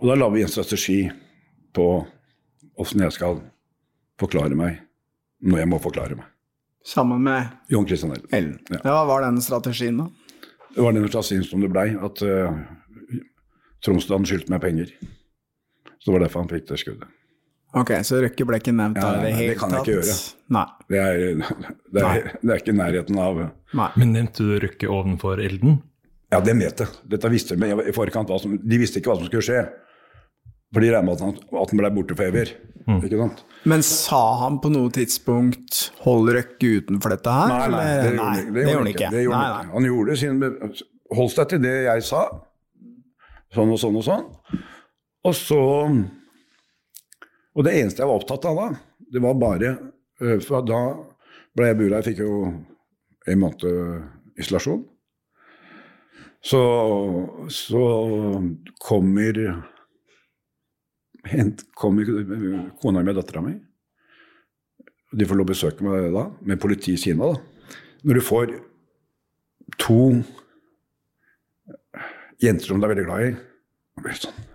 Og 0.00 0.08
da 0.08 0.16
la 0.16 0.30
vi 0.32 0.44
en 0.44 0.52
strategi 0.52 1.00
på 1.76 1.86
åssen 2.80 3.04
jeg 3.04 3.12
skal 3.12 3.42
forklare 4.20 4.56
meg 4.56 4.80
når 5.44 5.62
jeg 5.62 5.70
må 5.70 5.80
forklare 5.82 6.16
meg. 6.16 6.26
Sammen 6.86 7.20
med 7.26 7.52
Jon 7.68 7.86
Christian. 7.86 8.16
Ellen. 8.32 8.56
Ja. 8.72 8.80
Ja, 8.80 8.94
hva 8.96 9.04
var 9.08 9.26
den 9.26 9.40
strategien, 9.44 10.00
da? 10.00 10.08
Det 10.72 10.80
var 10.80 10.96
den 10.96 11.08
strategien 11.08 11.44
som 11.44 11.60
det 11.60 11.68
blei, 11.72 11.90
at 11.92 12.22
uh, 12.24 12.56
Tromsdalen 13.84 14.28
skyldte 14.28 14.52
meg 14.52 14.62
penger. 14.64 14.92
Så 16.00 16.08
det 16.08 16.14
var 16.14 16.24
derfor 16.24 16.44
han 16.44 16.52
fikk 16.52 16.68
det 16.70 16.80
skuddet. 16.80 17.19
Ok, 17.78 17.92
så 18.02 18.18
Røkke 18.24 18.46
ble 18.48 18.58
ikke 18.58 18.72
nevnt 18.74 18.98
Ja, 18.98 19.12
det 19.22 19.30
nei, 19.30 19.44
det 19.52 19.58
kan 19.60 19.70
jeg 19.70 19.84
ikke 19.84 19.98
gjøre. 20.00 20.14
Nei. 20.56 20.64
Det 20.90 20.98
er, 20.98 21.20
det 21.94 22.02
er, 22.02 22.24
det 22.42 22.50
er 22.50 22.62
ikke 22.64 22.74
nærheten 22.74 23.20
av 23.22 23.38
nei. 23.78 23.86
Men 24.00 24.16
nevnte 24.16 24.46
du 24.48 24.56
Røkke 24.64 24.90
ovenfor 24.90 25.42
Elden? 25.44 25.78
Ja, 26.30 26.40
det 26.42 26.56
vet 26.58 26.82
jeg. 26.82 26.98
Dette 27.10 27.30
visste 27.30 27.58
de 27.58 27.70
i 27.90 27.94
forkant. 27.94 28.30
Hva 28.30 28.40
som, 28.42 28.56
de 28.58 28.80
visste 28.80 28.98
ikke 29.00 29.12
hva 29.12 29.20
som 29.20 29.30
skulle 29.30 29.46
skje. 29.46 29.62
For 30.70 30.82
de 30.82 30.90
regnet 30.92 31.06
med 31.08 31.16
at 31.16 31.24
han, 31.26 31.62
at 31.62 31.72
han 31.72 31.80
ble 31.82 31.90
borte 31.94 32.18
for 32.18 32.30
evig. 32.30 32.52
Ikke 32.90 33.18
sant? 33.18 33.42
Men 33.70 33.82
sa 33.86 34.20
han 34.40 34.58
på 34.62 34.70
noe 34.72 34.90
tidspunkt 34.94 35.90
'hold 36.02 36.30
Røkke 36.34 36.70
utenfor 36.80 37.14
dette 37.14 37.34
her'? 37.34 37.50
Nei, 37.50 37.66
nei, 37.70 37.90
det 37.94 38.14
gjorde 38.14 38.22
han 38.26 38.38
ikke. 38.38 38.54
Det 38.54 38.62
gjorde 38.66 38.78
han 38.78 38.92
ikke. 38.94 39.10
Det 39.10 39.24
gjorde 39.24 39.40
Nei, 39.40 39.50
han 39.50 39.66
nei. 39.66 39.74
Han 39.74 39.90
gjorde 39.90 40.16
sin 40.16 40.42
Holdt 41.10 41.34
seg 41.34 41.48
til 41.50 41.62
det 41.62 41.74
jeg 41.88 42.02
sa. 42.06 42.22
Sånn 43.50 43.72
og 43.74 43.80
sånn 43.82 43.96
og 43.98 44.04
sånn. 44.06 44.26
Og 45.26 45.34
så 45.34 45.58
Og 47.56 47.66
det 47.66 47.74
eneste 47.78 48.02
jeg 48.02 48.10
var 48.10 48.20
opptatt 48.20 48.46
av 48.50 48.58
da, 48.58 48.68
det 49.10 49.22
var 49.24 49.40
bare 49.40 49.72
øh, 50.22 50.38
For 50.44 50.62
da 50.66 50.80
ble 51.56 51.70
jeg 51.70 51.78
bura. 51.80 51.98
Jeg 51.98 52.12
fikk 52.12 52.22
jo 52.22 52.34
en 53.26 53.40
måned 53.42 54.38
isolasjon. 54.40 54.84
Så, 56.40 56.60
så 57.52 57.82
kommer 58.80 59.40
hent, 61.28 61.66
kommer 61.76 62.08
kona 62.80 63.02
mi 63.04 63.12
og 63.12 63.18
dattera 63.18 63.42
mi. 63.44 63.56
De 65.10 65.26
får 65.26 65.36
lov 65.40 65.48
å 65.48 65.50
besøke 65.50 65.84
meg 65.84 66.12
da, 66.14 66.28
med 66.46 66.60
politi 66.62 66.94
i 66.94 67.00
Kina. 67.02 67.32
da. 67.34 67.80
Når 68.06 68.20
du 68.20 68.24
får 68.24 68.54
to 69.82 70.00
jenter 72.40 72.70
som 72.70 72.80
du 72.80 72.86
er 72.86 72.94
veldig 72.94 73.08
glad 73.08 73.26
i 73.26 73.34
og 73.34 74.06
blir 74.06 74.22
sånn. 74.22 74.49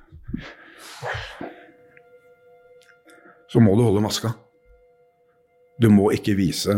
Så 3.56 3.62
må 3.64 3.72
du 3.80 3.86
holde 3.86 4.02
maska. 4.04 4.34
Du 5.80 5.88
må 5.88 6.10
ikke 6.12 6.34
vise 6.36 6.74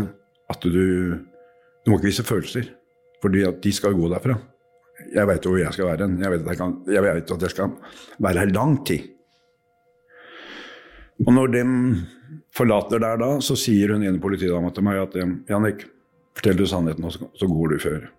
at 0.48 0.62
du 0.62 1.18
Du 1.82 1.90
må 1.90 1.96
ikke 1.96 2.10
vise 2.10 2.26
følelser, 2.26 2.66
fordi 3.22 3.42
de 3.64 3.70
skal 3.72 3.94
gå 3.96 4.08
derfra. 4.12 4.34
Jeg 5.14 5.26
veit 5.26 5.44
jo 5.46 5.54
hvor 5.54 5.60
jeg 5.62 5.72
skal 5.72 5.86
være. 5.88 6.08
Jeg 6.20 6.30
vet 6.34 6.48
jeg, 6.50 6.72
jeg 6.92 7.02
vet 7.02 7.30
at 7.32 7.44
jeg 7.46 7.50
skal 7.54 7.70
være 8.18 8.42
her 8.42 8.50
lang 8.52 8.74
tid. 8.86 9.06
Og 11.24 11.32
når 11.32 11.52
de 11.54 11.62
forlater 12.54 13.00
der 13.02 13.16
da, 13.22 13.30
så 13.40 13.56
sier 13.56 13.94
hun 13.94 14.04
ene 14.04 14.20
politidama 14.20 14.70
til 14.74 14.84
meg 14.86 15.00
at 15.00 15.16
Jannik, 15.48 15.86
fortell 16.36 16.60
du 16.60 16.66
sannheten, 16.66 17.08
så 17.10 17.48
går 17.48 17.72
du 17.72 17.78
før. 17.82 18.10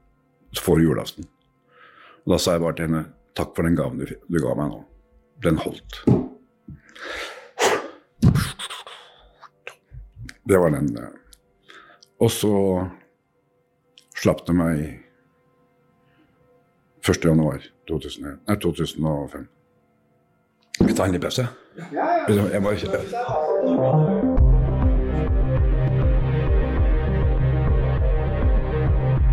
Så 0.52 0.66
får 0.66 0.80
du 0.80 0.88
julaften. 0.90 1.30
Og 2.26 2.34
da 2.34 2.42
sa 2.42 2.58
jeg 2.58 2.66
bare 2.66 2.80
til 2.80 2.90
henne 2.90 3.06
takk 3.38 3.54
for 3.54 3.70
den 3.70 3.78
gaven 3.78 4.02
du, 4.02 4.10
du 4.10 4.42
ga 4.42 4.58
meg 4.58 4.74
nå. 4.74 4.82
Den 5.46 5.62
holdt. 5.62 6.02
Det 10.50 10.58
var 10.58 10.70
den. 10.74 10.98
eh. 10.98 11.10
Og 12.20 12.32
så 12.34 12.52
slapp 14.18 14.42
de 14.48 14.54
meg 14.58 14.80
1. 17.06 17.26
januar 17.26 17.62
2001, 17.88 18.40
nei, 18.48 18.58
2005. 18.58 19.46
Skal 20.76 20.88
vi 20.88 20.94
tar 20.98 21.06
en 21.06 21.12
liten 21.14 21.28
pause? 21.28 21.48
Jeg 21.94 22.62
må 22.66 22.74
ikke 22.74 24.00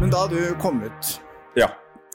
Men 0.00 0.12
da 0.12 0.26
du 0.30 0.40
kom 0.60 0.82
ut 0.84 1.14
ja. 1.56 1.70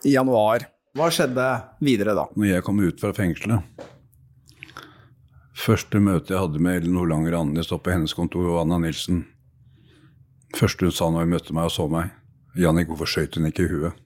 i 0.06 0.14
januar, 0.14 0.68
hva 0.98 1.10
skjedde 1.12 1.48
videre 1.84 2.14
da? 2.18 2.28
Når 2.38 2.52
jeg 2.54 2.66
kom 2.68 2.80
ut 2.86 3.02
fra 3.02 3.12
fengselet 3.18 3.81
Første 5.62 6.00
møte 6.02 6.34
jeg 6.34 6.42
hadde 6.42 6.62
med 6.64 6.80
Ellen 6.80 6.96
Nordlanger 6.98 7.36
Andenes 7.38 7.70
oppe 7.70 7.90
på 7.90 7.94
hennes 7.94 8.16
kontor, 8.18 8.48
og 8.50 8.64
Anna 8.64 8.80
Nilsen 8.82 9.26
Første 10.58 10.88
hun 10.88 10.96
sa 10.96 11.10
når 11.12 11.28
hun 11.28 11.34
møtte 11.36 11.54
meg 11.56 11.70
og 11.70 11.74
så 11.76 11.86
meg, 11.92 12.10
Jannik, 12.60 12.90
hvorfor 12.90 13.08
skøyt 13.08 13.38
hun 13.38 13.48
ikke 13.48 13.64
i 13.64 13.70
huet? 13.72 14.00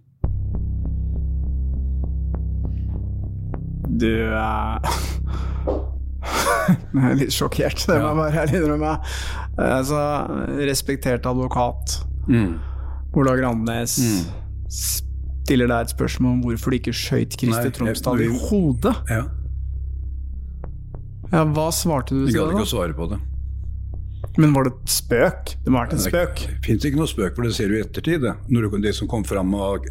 Du 3.96 4.12
eh, 4.12 4.90
Jeg 6.96 7.08
er 7.08 7.18
litt 7.22 7.34
sjokkert, 7.34 7.86
det 7.88 7.98
må 8.02 8.12
jeg 8.12 8.20
bare 8.20 8.44
ærlig 8.44 8.60
innrømme. 8.60 8.92
Altså, 9.62 10.02
respektert 10.66 11.28
advokat 11.30 12.00
Ola 13.16 13.36
Grandes 13.40 13.96
stiller 14.68 15.70
deg 15.72 15.88
et 15.88 15.96
spørsmål 15.96 16.38
om 16.38 16.46
hvorfor 16.46 16.74
du 16.74 16.80
ikke 16.82 16.96
skøyt 16.98 17.38
Christer 17.40 17.74
Tromsdal 17.74 18.26
i 18.26 18.30
hodet. 18.34 18.96
Ja. 19.10 19.24
Ja, 21.32 21.46
hva 21.46 21.70
svarte 21.74 22.14
du 22.14 22.26
De 22.26 22.32
Jeg 22.32 22.38
gadd 22.38 22.54
ikke 22.54 22.68
å 22.68 22.74
svare 22.76 22.96
på 22.98 23.08
det. 23.14 23.22
Men 24.38 24.54
var 24.56 24.68
det 24.68 24.74
et 24.74 24.92
spøk? 24.92 25.54
Det 25.64 25.72
må 25.72 25.80
ha 25.80 25.86
vært 25.86 25.96
en 25.96 26.04
spøk. 26.04 26.42
Det 26.44 26.66
fins 26.66 26.88
ikke 26.88 27.00
noe 27.00 27.10
spøk, 27.10 27.36
for 27.38 27.48
det 27.48 27.54
ser 27.56 27.72
du 27.72 27.78
i 27.78 27.84
ettertid. 27.84 28.26
Det, 28.26 28.34
Når 28.52 28.68
det 28.84 28.96
som 28.98 29.08
kom 29.08 29.24
fram, 29.28 29.54
var 29.56 29.86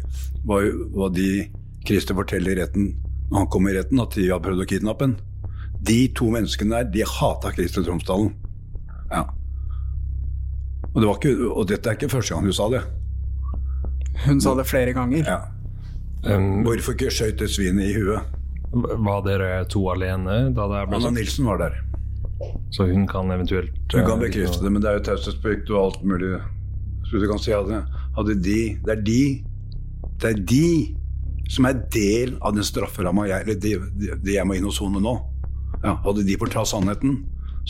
hva, 0.45 1.09
de 1.13 1.47
Christer 1.85 2.17
forteller 2.17 2.53
i 2.53 2.59
retten 2.61 2.93
når 3.31 3.39
han 3.39 3.49
kom 3.49 3.65
i 3.67 3.73
retten, 3.73 4.01
at 4.03 4.13
de 4.13 4.27
har 4.29 4.41
prøvd 4.43 4.61
å 4.61 4.67
kidnappe 4.69 5.07
ham. 5.07 5.15
De 5.85 5.97
to 6.17 6.29
menneskene 6.33 6.77
der, 6.77 6.91
de 6.93 7.07
hata 7.09 7.51
Christer 7.55 7.85
Tromsdalen. 7.85 8.35
Ja. 9.09 9.23
Og, 10.91 11.01
det 11.01 11.07
var 11.09 11.17
ikke, 11.17 11.33
og 11.49 11.65
dette 11.71 11.89
er 11.89 11.97
ikke 11.97 12.11
første 12.13 12.35
gang 12.35 12.45
hun 12.45 12.55
sa 12.55 12.69
det. 12.71 12.83
Hun 14.27 14.41
sa 14.41 14.53
det 14.55 14.67
flere 14.69 14.93
ganger. 14.95 15.25
Ja. 15.25 15.41
Um, 16.25 16.63
Hvorfor 16.65 16.95
ikke 16.95 17.11
skøyt 17.13 17.41
et 17.41 17.53
svin 17.53 17.81
i 17.81 17.91
huet? 17.97 18.29
Var 18.73 19.23
dere 19.25 19.65
to 19.71 19.83
alene 19.91 20.49
da 20.55 20.67
det 20.71 20.81
ble 20.89 20.99
Anna? 20.99 21.13
Nilsen 21.15 21.47
var 21.47 21.61
der. 21.61 21.77
Så 22.75 22.87
hun 22.89 23.05
kan 23.07 23.31
eventuelt 23.31 23.71
Hun 23.93 24.03
kan 24.03 24.17
eh, 24.17 24.25
bekrefte 24.25 24.63
det, 24.63 24.71
men 24.73 24.83
det 24.83 24.89
er 24.89 24.97
jo 24.97 25.05
taushetsplikt 25.07 25.69
og 25.71 25.81
alt 25.81 26.01
mulig. 26.03 26.33
Så 27.07 27.21
du 27.21 27.27
kan 27.29 27.39
si 27.39 27.53
at 27.55 27.69
hadde 28.17 28.35
de 28.43 28.59
Det 28.83 28.91
er 28.91 29.01
de 29.05 29.21
Det 30.19 30.31
er 30.31 30.41
de 30.51 30.67
som 31.49 31.67
er 31.69 31.77
del 31.93 32.35
av 32.41 32.55
den 32.55 32.65
strafferamma 32.65 33.27
jeg, 33.29 33.45
eller 33.45 33.59
det, 33.61 33.73
de, 34.01 34.15
de 34.17 34.33
jeg 34.33 34.47
må 34.49 34.55
inn 34.57 34.65
og 34.65 34.73
sone 34.73 34.97
nå. 34.97 35.13
Ja, 35.83 35.93
hadde 36.01 36.23
de 36.25 36.37
fortalt 36.41 36.71
sannheten, 36.71 37.19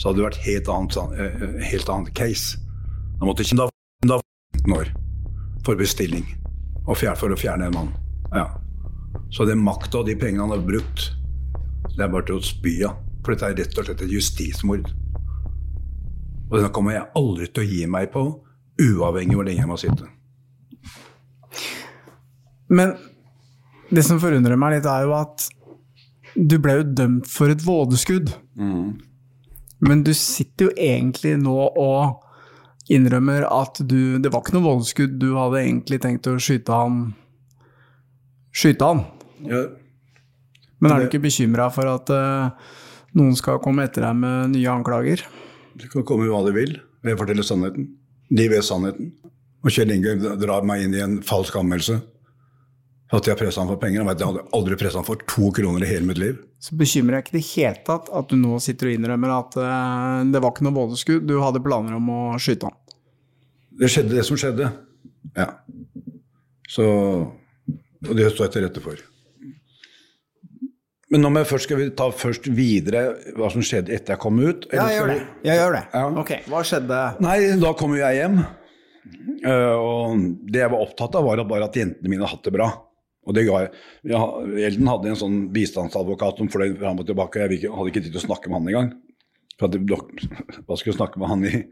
så 0.00 0.08
hadde 0.08 0.22
det 0.22 0.24
vært 0.30 0.38
helt 0.46 0.70
annet, 0.72 0.96
eh, 1.20 1.42
eh, 1.44 1.58
helt 1.74 1.90
annet 1.92 2.14
case. 2.16 2.56
Da 3.20 3.28
måtte 3.28 3.44
ikke 3.44 3.58
da, 3.60 3.66
da 4.08 4.18
15 4.56 4.76
år 4.78 4.92
for 5.66 5.76
bestilling 5.76 6.24
og 6.86 6.96
for 6.96 7.34
å 7.34 7.36
fjerne 7.36 7.68
en 7.68 7.76
mann. 7.76 7.92
Ja. 8.32 8.46
Så 9.30 9.44
den 9.48 9.62
makta 9.64 10.00
og 10.00 10.06
de 10.08 10.16
pengene 10.18 10.46
han 10.46 10.54
har 10.54 10.64
brukt, 10.64 11.10
det 11.96 12.04
er 12.04 12.12
bare 12.12 12.28
til 12.28 12.38
å 12.38 12.44
spy 12.44 12.76
av. 12.86 13.00
For 13.24 13.34
dette 13.34 13.48
er 13.50 13.58
rett 13.58 13.78
og 13.80 13.88
slett 13.88 14.04
et 14.04 14.12
justismord. 14.12 14.86
Og 16.46 16.60
den 16.60 16.70
kommer 16.74 16.94
jeg 16.94 17.08
aldri 17.18 17.48
til 17.50 17.64
å 17.64 17.70
gi 17.72 17.86
meg 17.90 18.12
på, 18.12 18.22
uavhengig 18.78 19.34
av 19.34 19.40
hvor 19.40 19.48
lenge 19.48 19.64
jeg 19.64 19.70
må 19.70 19.78
sitte. 19.80 20.06
Men 22.70 22.94
det 23.90 24.04
som 24.06 24.20
forundrer 24.22 24.58
meg 24.58 24.76
litt, 24.76 24.86
er 24.90 25.06
jo 25.06 25.14
at 25.18 25.48
du 26.36 26.58
ble 26.62 26.80
jo 26.80 26.86
dømt 26.98 27.28
for 27.30 27.50
et 27.50 27.64
vådeskudd. 27.64 28.30
Men 29.86 30.04
du 30.06 30.12
sitter 30.16 30.68
jo 30.68 30.76
egentlig 30.76 31.36
nå 31.40 31.56
og 31.56 32.22
innrømmer 32.92 33.42
at 33.50 33.80
du 33.82 34.18
Det 34.22 34.30
var 34.30 34.44
ikke 34.44 34.54
noe 34.54 34.68
vådeskudd, 34.68 35.18
du 35.18 35.34
hadde 35.34 35.62
egentlig 35.64 35.98
tenkt 36.04 36.28
å 36.30 36.36
skyte 36.38 36.72
han 36.72 37.14
Skyte 38.56 38.86
han. 38.88 39.02
Ja, 39.44 39.66
Men 40.80 40.92
er 40.92 41.02
du 41.02 41.08
ikke 41.10 41.24
bekymra 41.26 41.68
for 41.72 41.88
at 41.90 42.12
uh, 42.12 42.72
noen 43.16 43.36
skal 43.36 43.60
komme 43.64 43.84
etter 43.88 44.06
deg 44.06 44.16
med 44.22 44.56
nye 44.56 44.72
anklager? 44.72 45.24
det 45.76 45.90
kan 45.92 46.04
komme 46.08 46.28
hva 46.30 46.42
de 46.46 46.52
vil. 46.56 46.76
Jeg 47.04 47.18
forteller 47.20 47.46
sannheten. 47.46 47.88
De 48.32 48.48
vet 48.50 48.64
sannheten. 48.64 49.12
Og 49.64 49.72
Kjell 49.74 49.92
Inge 49.94 50.36
drar 50.40 50.66
meg 50.66 50.84
inn 50.84 50.94
i 50.96 51.02
en 51.04 51.18
falsk 51.26 51.56
anmeldelse. 51.60 51.98
At 53.14 53.28
jeg 53.28 53.38
pressa 53.38 53.62
han 53.62 53.70
for 53.70 53.78
penger. 53.82 54.02
Jeg 54.02 54.26
hadde 54.26 54.44
aldri 54.56 54.78
pressa 54.80 54.98
han 54.98 55.06
for 55.06 55.20
to 55.30 55.50
kroner 55.54 55.84
i 55.84 55.90
hele 55.90 56.08
mitt 56.08 56.20
liv. 56.22 56.38
Så 56.62 56.78
bekymrer 56.78 57.18
jeg 57.18 57.26
ikke 57.26 57.34
i 57.34 57.38
det 57.38 57.46
hele 57.52 57.82
tatt 57.86 58.08
at 58.20 58.30
du 58.32 58.38
nå 58.40 58.58
sitter 58.62 58.90
og 58.90 58.96
innrømmer 58.96 59.34
at 59.36 59.58
uh, 59.60 60.24
det 60.32 60.42
var 60.42 60.54
ikke 60.54 60.66
noe 60.66 60.78
vådeskudd, 60.78 61.26
du 61.28 61.36
hadde 61.42 61.62
planer 61.62 61.98
om 61.98 62.08
å 62.10 62.20
skyte 62.42 62.70
han. 62.70 62.78
Det 63.76 63.92
skjedde 63.92 64.16
det 64.16 64.24
som 64.26 64.40
skjedde. 64.40 64.70
Ja. 65.36 65.50
Så 66.70 66.86
Og 68.06 68.12
det 68.16 68.30
står 68.32 68.46
jeg 68.46 68.54
til 68.54 68.64
rette 68.66 68.82
for. 68.82 68.98
Men 71.16 71.22
nå 71.24 71.28
må 71.32 71.40
jeg 71.40 71.48
først, 71.48 71.64
skal 71.64 71.78
vi 71.80 71.84
ta 71.96 72.06
først 72.12 72.46
videre 72.52 73.02
hva 73.38 73.48
som 73.48 73.62
skjedde 73.64 73.94
etter 73.96 74.12
jeg 74.12 74.20
kom 74.20 74.36
ut? 74.36 74.66
eller 74.68 74.90
gjør 74.92 75.06
det. 75.08 75.20
Jeg 75.48 75.56
gjør 75.62 75.70
det. 75.72 75.84
Ja. 75.94 76.08
Ok, 76.20 76.32
hva 76.52 76.58
skjedde? 76.68 76.98
Nei, 77.24 77.36
da 77.62 77.70
kom 77.80 77.94
jo 77.96 78.02
jeg 78.02 78.18
hjem. 78.18 78.34
Eh, 79.48 79.76
og 79.80 80.26
det 80.52 80.60
jeg 80.60 80.72
var 80.74 80.82
opptatt 80.84 81.16
av, 81.16 81.24
var 81.24 81.40
at 81.40 81.48
bare 81.48 81.70
at 81.70 81.78
jentene 81.80 82.12
mine 82.12 82.20
hadde 82.20 82.34
hatt 82.34 82.44
det 82.44 82.52
bra. 82.52 82.66
Og 83.24 83.36
det 83.38 83.46
ga 83.48 83.62
jeg. 83.62 83.70
Ja, 84.12 84.20
Elden 84.66 84.90
hadde 84.92 85.08
en 85.14 85.16
sånn 85.22 85.38
bistandsadvokat 85.54 86.42
som 86.42 86.52
fløy 86.52 86.74
fram 86.82 87.00
og 87.00 87.08
tilbake. 87.08 87.46
og 87.46 87.56
Jeg 87.56 87.72
hadde 87.78 87.94
ikke 87.94 88.04
tid 88.04 88.12
til 88.12 88.20
å 88.20 88.26
snakke 88.26 88.52
med 88.52 88.58
han 88.60 88.68
engang. 88.74 88.92
For 89.56 89.72
at 89.72 89.80
Hva 90.68 90.76
skulle 90.76 90.92
jeg 90.92 90.98
snakke 90.98 91.22
med 91.24 91.32
han 91.32 91.48
i? 91.48 91.62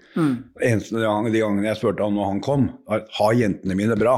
Eneste 0.70 1.04
gang, 1.04 1.28
De 1.28 1.44
gangene 1.44 1.68
jeg 1.68 1.82
spurte 1.82 2.08
han 2.08 2.16
når 2.16 2.30
han 2.32 2.40
kom, 2.48 2.66
var 2.88 3.04
har 3.20 3.36
jentene 3.44 3.76
mine 3.76 4.00
bra? 4.00 4.16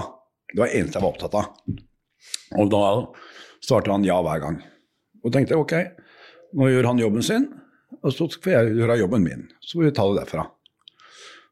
Det 0.55 0.63
var 0.63 0.71
det 0.71 0.85
eneste 0.85 1.01
jeg 1.01 1.09
var 1.09 1.17
opptatt 1.17 1.37
av. 1.43 1.77
Og 2.63 2.71
da 2.79 2.85
svarte 3.67 3.91
han 3.91 4.07
ja 4.07 4.23
hver 4.23 4.47
gang. 4.47 4.63
Og 5.27 5.33
tenkte 5.35 5.59
ok, 5.59 5.75
nå 6.57 6.69
gjør 6.71 6.93
han 6.93 7.03
jobben 7.03 7.25
sin. 7.27 7.49
og 8.03 8.13
så 8.15 8.29
får 8.31 8.53
jeg 8.53 8.77
gjøre 8.79 8.99
jobben 9.01 9.25
min. 9.25 9.49
Så 9.61 9.79
får 9.79 9.89
vi 9.89 9.95
ta 9.97 10.07
det 10.07 10.21
derfra. 10.21 10.47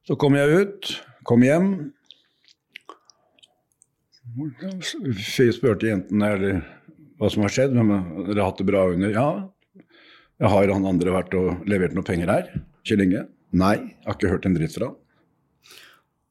Så 0.07 0.17
kom 0.21 0.37
jeg 0.39 0.63
ut, 0.63 0.91
kom 1.27 1.43
hjem. 1.43 1.69
Jeg 4.39 5.55
spurte 5.57 5.89
jentene 5.89 6.31
eller 6.37 6.61
hva 7.19 7.31
som 7.33 7.45
har 7.45 7.53
skjedd. 7.55 7.75
Men 7.77 8.25
dere 8.29 8.41
har 8.43 8.51
hatt 8.53 8.61
det 8.63 8.69
bra 8.69 8.85
under? 8.93 9.15
Ja. 9.15 9.29
Jeg 10.43 10.51
har 10.51 10.73
han 10.75 10.87
andre 10.91 11.15
vært 11.15 11.35
og 11.39 11.67
levert 11.71 11.95
noen 11.97 12.07
penger 12.07 12.31
her? 12.33 12.51
Kjell 12.87 13.05
Inge? 13.07 13.27
Nei, 13.55 13.77
jeg 13.79 14.07
har 14.09 14.17
ikke 14.19 14.33
hørt 14.33 14.47
en 14.49 14.57
dritt 14.57 14.75
fra 14.75 14.91
han. 14.91 15.01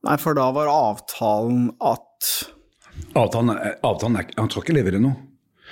Nei, 0.04 0.18
for 0.20 0.36
da 0.36 0.50
var 0.56 0.72
avtalen 0.72 1.70
at 1.80 2.10
Avtalen, 3.18 3.56
avtalen 3.82 4.20
er, 4.20 4.28
Han 4.38 4.50
skal 4.52 4.62
ikke 4.62 4.76
levere 4.76 5.00
noe. 5.02 5.16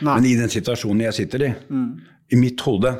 Nei. 0.01 0.15
Men 0.17 0.25
i 0.25 0.35
den 0.39 0.49
situasjonen 0.49 1.03
jeg 1.05 1.13
sitter 1.19 1.43
i, 1.45 1.51
i 2.33 2.39
mitt 2.39 2.61
hode, 2.65 2.91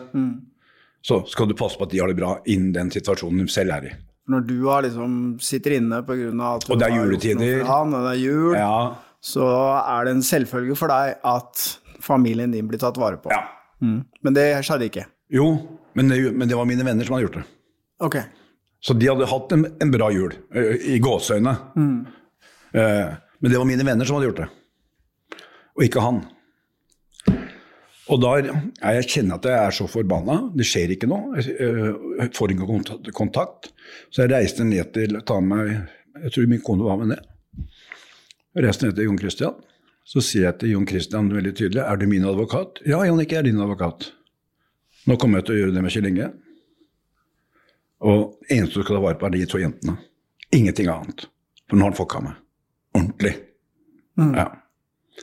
så 1.02 1.22
skal 1.28 1.48
du 1.50 1.56
passe 1.58 1.80
på 1.80 1.88
at 1.88 1.94
de 1.94 2.00
har 2.02 2.12
det 2.12 2.18
bra 2.20 2.36
innen 2.46 2.72
den 2.76 2.92
situasjonen 2.94 3.42
de 3.46 3.52
selv 3.52 3.74
er 3.74 3.88
i. 3.90 3.94
når 4.32 4.44
du 4.48 4.58
har 4.68 4.84
liksom 4.86 5.16
sitter 5.42 5.74
inne 5.80 5.98
av 5.98 6.10
at 6.12 6.68
du 6.68 6.74
Og 6.74 6.80
det 6.80 6.88
er 6.88 6.96
juletider. 7.00 7.64
Han, 7.66 7.94
og 7.98 8.06
det 8.06 8.12
er 8.14 8.22
jul, 8.22 8.54
Ja, 8.56 8.96
så 9.22 9.48
er 9.82 10.06
det 10.06 10.14
en 10.16 10.22
selvfølge 10.26 10.76
for 10.78 10.88
deg 10.94 11.18
at 11.26 11.64
familien 12.02 12.52
din 12.54 12.68
blir 12.70 12.80
tatt 12.82 12.98
vare 13.02 13.18
på. 13.18 13.30
ja. 13.34 13.42
Mm. 13.82 14.04
Men 14.22 14.34
det 14.38 14.44
skjedde 14.62 14.86
ikke. 14.92 15.08
Jo, 15.34 15.48
men 15.98 16.08
det, 16.14 16.20
men 16.38 16.48
det 16.48 16.54
var 16.56 16.66
mine 16.70 16.86
venner 16.86 17.04
som 17.04 17.16
hadde 17.16 17.26
gjort 17.26 17.40
det. 17.40 17.44
Ok. 18.06 18.18
Så 18.82 18.94
de 18.94 19.08
hadde 19.10 19.26
hatt 19.26 19.52
en, 19.58 19.66
en 19.82 19.92
bra 19.94 20.12
jul, 20.14 20.36
i 20.86 21.00
gåseøyne. 21.02 21.56
Eh, 22.74 23.10
men 23.42 23.52
det 23.52 23.58
var 23.58 23.66
mine 23.66 23.86
venner 23.86 24.06
som 24.06 24.20
hadde 24.20 24.28
gjort 24.30 24.42
det, 24.44 24.48
og 25.78 25.84
ikke 25.88 26.04
han. 26.06 26.22
Og 28.12 28.20
da 28.20 28.32
er 28.42 28.98
jeg 28.98 29.08
kjenner 29.14 29.40
at 29.40 29.48
jeg 29.48 29.56
er 29.56 29.76
så 29.76 29.88
forbanna. 29.88 30.38
Det 30.58 30.68
skjer 30.68 30.96
ikke 30.98 31.08
noe. 31.08 31.40
Jeg 31.40 31.56
eh, 31.64 32.30
får 32.36 32.54
ikke 32.54 33.12
kontakt. 33.16 33.72
Så 34.12 34.26
jeg 34.26 34.34
reiste 34.34 34.68
ned 34.68 34.92
til 34.96 35.20
ta 35.28 35.40
med 35.40 35.52
meg 35.56 36.24
Jeg 36.26 36.34
tror 36.36 36.48
min 36.52 36.64
kone 36.64 36.84
var 36.84 36.98
med 37.00 37.14
ned. 37.14 37.28
Jeg 38.52 38.66
reiste 38.66 38.88
ned 38.88 38.98
til 38.98 39.08
Jon 39.08 39.20
Christian. 39.22 39.60
Så 40.04 40.24
sier 40.26 40.50
jeg 40.50 40.58
til 40.60 40.74
Jon 40.74 40.88
Christian 40.90 41.30
veldig 41.32 41.54
tydelig 41.56 41.84
Er 41.86 42.00
du 42.00 42.08
min 42.10 42.26
advokat? 42.28 42.82
Ja, 42.86 43.00
Jannicke 43.08 43.38
er 43.40 43.48
din 43.48 43.62
advokat. 43.62 44.12
Nå 45.08 45.16
kommer 45.18 45.40
jeg 45.40 45.48
til 45.48 45.56
å 45.56 45.62
gjøre 45.62 45.76
det 45.78 45.84
med 45.86 45.94
Kjell 45.96 46.10
Inge. 46.12 46.32
Og 48.12 48.50
eneste 48.50 48.82
du 48.82 48.84
skal 48.84 48.98
ta 48.98 49.04
vare 49.06 49.20
på, 49.22 49.30
er 49.30 49.38
de 49.38 49.46
to 49.50 49.62
jentene. 49.62 49.96
Ingenting 50.52 50.90
annet. 50.92 51.30
For 51.70 51.78
nå 51.78 51.86
har 51.86 51.94
han 51.94 51.98
fucka 51.98 52.22
meg. 52.26 52.36
Ordentlig. 52.98 53.34
Ja. 54.20 54.50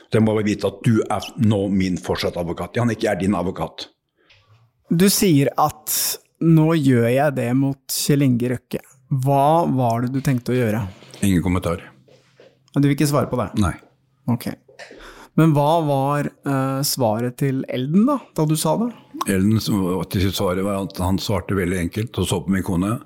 Jeg 0.09 0.25
må 0.25 0.35
vite 0.45 0.69
at 0.69 0.79
du 0.85 1.01
er 1.05 1.27
nå 1.43 1.65
min 1.73 1.99
fortsatt 2.01 2.39
advokat. 2.39 2.79
Jan, 2.79 2.91
ikke 2.93 3.07
jeg 3.07 3.15
er 3.15 3.21
din 3.21 3.37
advokat. 3.37 3.89
Du 4.89 5.05
sier 5.13 5.51
at 5.59 5.93
nå 6.41 6.71
gjør 6.79 7.09
jeg 7.11 7.35
det 7.37 7.49
mot 7.57 7.81
Kjell 7.93 8.25
Inge 8.25 8.53
Røkke. 8.55 8.81
Hva 9.25 9.65
var 9.69 10.05
det 10.05 10.13
du 10.15 10.21
tenkte 10.25 10.53
å 10.53 10.57
gjøre? 10.57 10.81
Ingen 11.25 11.43
kommentar. 11.45 11.83
Du 12.73 12.85
vil 12.85 12.95
ikke 12.95 13.09
svare 13.09 13.29
på 13.29 13.37
det? 13.39 13.49
Nei. 13.61 13.73
Ok. 14.29 14.51
Men 15.39 15.53
hva 15.55 15.69
var 15.85 16.29
uh, 16.47 16.81
svaret 16.85 17.37
til 17.39 17.61
Elden, 17.71 18.05
da, 18.09 18.17
da 18.35 18.45
du 18.47 18.55
sa 18.59 18.75
det? 18.81 18.89
Elden 19.31 19.59
til 19.59 20.25
sitt 20.25 20.37
svaret 20.37 20.65
var 20.65 20.81
at 20.83 20.99
han 21.03 21.19
svarte 21.21 21.57
veldig 21.57 21.79
enkelt 21.85 22.19
og 22.21 22.27
så 22.29 22.41
på 22.43 22.53
min 22.53 22.65
kone. 22.65 22.97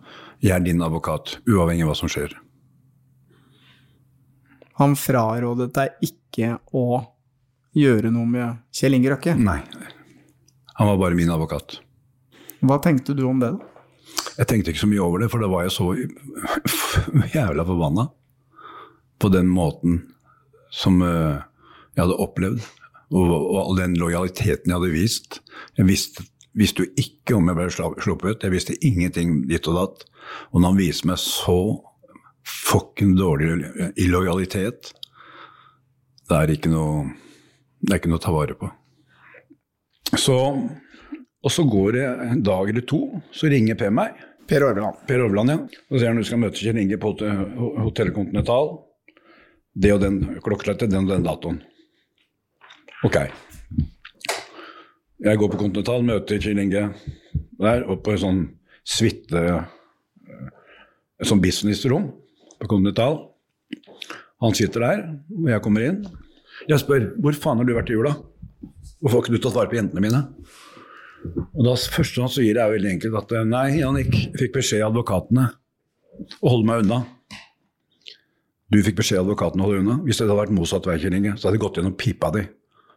Jeg 0.44 0.56
er 0.58 0.66
din 0.66 0.84
advokat, 0.84 1.38
uavhengig 1.48 1.86
av 1.86 1.94
hva 1.94 2.00
som 2.00 2.12
skjer. 2.12 2.34
Han 4.82 4.96
frarådet 4.98 5.70
deg 5.76 6.08
ikke 6.08 6.56
å 6.74 7.04
gjøre 7.78 8.12
noe 8.14 8.30
med 8.30 8.64
Kjell 8.74 8.98
Inge 8.98 9.14
Røkke. 9.14 9.36
Nei. 9.38 9.60
Han 10.80 10.90
var 10.90 11.00
bare 11.02 11.18
min 11.18 11.32
advokat. 11.34 11.78
Hva 12.64 12.80
tenkte 12.82 13.16
du 13.18 13.26
om 13.28 13.42
det, 13.42 13.54
da? 13.54 13.70
Jeg 14.38 14.50
tenkte 14.50 14.74
ikke 14.74 14.82
så 14.82 14.90
mye 14.90 15.04
over 15.04 15.22
det, 15.22 15.30
for 15.30 15.44
da 15.44 15.50
var 15.52 15.68
jeg 15.68 15.76
så 15.76 15.92
jævla 17.36 17.66
forbanna 17.68 18.08
på 19.22 19.30
den 19.34 19.50
måten 19.52 20.00
som 20.74 21.02
eh, 21.06 21.44
jeg 21.94 22.02
hadde 22.02 22.18
opplevd, 22.24 22.64
og, 23.14 23.34
all 23.62 23.78
den 23.78 23.94
lojaliteten 24.00 24.72
jeg 24.72 24.80
hadde 24.80 24.94
vist. 24.94 25.38
Jeg 25.78 25.86
visste, 25.86 26.26
visste 26.58 26.86
jo 26.86 26.90
ikke 26.98 27.38
om 27.38 27.52
jeg 27.52 27.60
ble 27.60 27.68
sluppet 28.02 28.42
jeg 28.42 28.54
visste 28.54 28.78
ingenting 28.82 29.44
ditt 29.52 29.70
og 29.70 29.78
datt. 29.78 30.06
Og 30.50 30.62
når 30.62 30.72
han 30.72 30.80
viser 30.80 31.10
meg 31.12 31.22
så 31.22 31.60
fucking 32.48 33.16
dårlig 33.18 33.66
illojalitet, 34.00 34.94
det 36.30 36.38
er 36.40 36.54
ikke 36.56 36.72
noe 36.72 37.12
det 37.84 37.92
er 37.92 38.00
ikke 38.00 38.10
noe 38.14 38.20
å 38.22 38.24
ta 38.24 38.32
vare 38.32 38.56
på. 38.56 38.70
Så, 40.16 40.36
og 41.44 41.52
så 41.52 41.66
går 41.68 41.90
det 41.98 42.04
en 42.30 42.44
dag 42.46 42.70
eller 42.72 42.86
to, 42.88 43.00
så 43.36 43.50
ringer 43.52 43.76
Per 43.76 43.92
meg. 43.92 44.16
Per 44.48 44.64
Orveland. 44.64 45.02
Per 45.08 45.24
Overland, 45.26 45.52
ja. 45.52 45.58
Så 45.90 46.00
sier 46.00 46.12
han 46.14 46.20
du 46.20 46.24
skal 46.28 46.40
møte 46.40 46.60
Kjell 46.60 46.80
Inge 46.80 46.98
på 47.00 47.12
hot- 47.12 47.24
Hotell 47.84 48.12
Continental. 48.16 48.72
Det 49.76 49.92
og 49.96 50.02
den 50.04 50.18
klokkeslettet, 50.44 50.92
den 50.94 51.08
og 51.08 51.12
den 51.12 51.28
datoen. 51.28 51.60
Ok. 53.08 53.18
Jeg 55.24 55.40
går 55.40 55.52
på 55.54 55.60
Continental, 55.60 56.04
møter 56.08 56.40
Kjell 56.44 56.60
Inge 56.64 56.86
der, 57.60 57.84
oppe 57.88 58.04
på 58.10 58.16
en 58.16 58.24
sånn 58.24 58.42
suite 58.84 59.44
Et 61.20 61.28
sånn 61.30 61.40
businessrom 61.44 62.10
på 62.64 62.72
Continental. 62.72 63.20
Han 64.44 64.56
sitter 64.56 64.84
der, 64.84 65.02
og 65.40 65.50
jeg 65.52 65.64
kommer 65.64 65.88
inn. 65.88 66.04
Jeg 66.70 66.80
spør 66.82 67.10
hvor 67.22 67.36
faen 67.36 67.60
har 67.60 67.68
du 67.68 67.76
vært 67.76 67.92
i 67.92 67.98
jula? 67.98 68.14
Hvorfor 69.04 69.20
har 69.20 69.26
ikke 69.26 69.36
du 69.36 69.44
tatt 69.44 69.58
vare 69.58 69.72
på 69.72 69.80
jentene 69.80 70.04
mine? 70.04 70.22
Og 71.56 71.66
da 71.66 71.76
første 71.76 72.24
han 72.24 72.32
sier, 72.32 72.60
er 72.60 72.72
veldig 72.72 72.96
enkelt 72.98 73.20
at 73.20 73.36
eh, 73.36 73.46
nei, 73.48 73.68
Jannik, 73.80 74.12
jeg 74.12 74.40
fikk 74.42 74.58
beskjed 74.58 74.84
av 74.84 74.92
advokatene 74.92 75.46
å 76.44 76.52
holde 76.52 76.68
meg 76.68 76.84
unna. 76.84 77.00
Du 78.74 78.80
fikk 78.84 79.00
beskjed 79.00 79.22
av 79.22 79.28
advokatene 79.28 79.64
å 79.64 79.70
holde 79.70 79.84
unna. 79.84 79.96
Hvis 80.04 80.20
det 80.20 80.28
hadde 80.28 80.40
vært 80.42 80.56
motsatt 80.56 80.90
vei, 80.90 80.98
så 81.00 81.08
hadde 81.14 81.56
jeg 81.56 81.64
gått 81.64 81.80
gjennom 81.80 81.96
pipa 82.00 82.32
di 82.36 82.44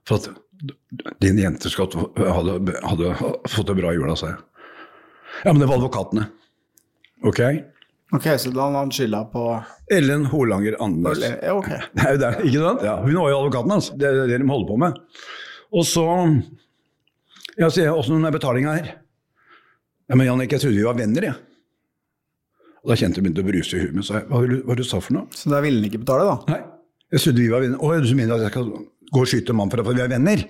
for 0.07 0.21
at 0.21 1.17
din 1.23 1.39
jente 1.41 1.71
hadde, 1.75 2.75
hadde 2.87 3.15
fått 3.51 3.71
det 3.71 3.79
bra 3.79 3.91
i 3.91 3.99
jula, 3.99 4.15
sa 4.19 4.31
jeg. 4.31 4.43
Ja, 5.45 5.53
men 5.53 5.61
det 5.61 5.69
var 5.69 5.81
advokatene. 5.81 6.29
Ok? 7.27 7.43
Ok, 8.14 8.27
så 8.38 8.53
da 8.55 8.69
hadde 8.69 8.79
han 8.85 8.92
skylda 8.95 9.21
på 9.33 9.40
Ellen 9.90 10.29
Holanger 10.31 10.77
Andenes. 10.83 11.25
Ja, 11.42 11.57
ok. 11.59 11.66
Det 11.97 12.05
er 12.07 12.12
jo 12.14 12.21
der, 12.23 12.37
ikke 12.47 12.61
sant? 12.62 12.85
Ja, 12.87 12.95
hun 13.03 13.16
var 13.19 13.33
jo 13.33 13.40
advokaten 13.40 13.75
hans. 13.75 13.88
Det 13.99 14.07
er 14.07 14.21
det 14.31 14.38
de 14.38 14.47
holder 14.47 14.69
på 14.71 14.77
med. 14.85 15.01
Og 15.75 15.87
så 15.88 16.05
Ja, 17.57 17.71
sier 17.73 17.88
jeg, 17.88 17.97
åssen 17.97 18.23
er 18.29 18.35
betalinga 18.35 18.77
her? 18.77 18.88
Ja, 20.07 20.14
men 20.14 20.27
Jannik, 20.29 20.53
jeg 20.55 20.62
trodde 20.62 20.77
vi 20.79 20.85
var 20.87 20.95
venner, 20.99 21.25
jeg. 21.31 21.35
Og 22.85 22.92
da 22.92 22.97
kjente 23.01 23.19
jeg 23.19 23.25
begynte 23.27 23.42
å 23.42 23.47
bruse 23.49 23.75
i 23.75 23.81
huet 23.83 23.97
mitt. 23.97 24.11
Hva 24.31 24.42
hva 24.69 24.77
du 24.79 24.85
sa 24.87 25.01
for 25.03 25.16
noe? 25.16 25.27
Så 25.35 25.51
da 25.51 25.59
ville 25.64 25.81
han 25.81 25.88
ikke 25.88 26.03
betale, 26.05 26.29
da? 26.29 26.37
Nei, 26.53 26.61
jeg 27.16 27.25
trodde 27.25 27.42
vi 27.42 27.49
var 27.51 27.64
venner. 27.64 27.81
Å, 27.83 27.88
du 28.05 28.12
mener 28.14 28.37
at 28.37 28.45
jeg 28.47 28.53
skal 28.55 28.69
gå 29.16 29.23
og 29.25 29.31
skyte 29.33 29.55
en 29.55 29.59
mann 29.59 29.73
for 29.73 29.83
at 29.83 29.88
vi 29.97 30.05
er 30.05 30.12
venner? 30.12 30.45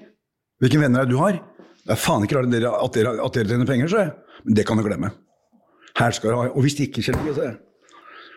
Hvilke 0.61 0.83
venner 0.83 1.01
er 1.05 1.09
det 1.09 1.15
du 1.17 1.23
har? 1.23 1.39
Det 1.87 1.95
er 1.95 2.03
faen 2.03 2.27
ikke 2.27 2.37
rart 2.41 2.51
dere, 2.53 2.75
at, 2.75 2.99
dere, 2.99 3.15
at 3.25 3.39
dere 3.39 3.49
tjener 3.55 3.71
penger, 3.71 3.89
sa 3.95 4.03
jeg. 4.03 4.13
Men 4.45 4.59
det 4.59 4.67
kan 4.69 4.77
du 4.77 4.85
glemme. 4.85 5.13
Her 5.97 6.13
skal 6.13 6.33
du 6.33 6.37
ha. 6.37 6.49
Og 6.53 6.65
hvis 6.65 6.77
det 6.79 6.91
ikke 6.91 7.05
skjer 7.05 7.17
noe. 7.19 7.55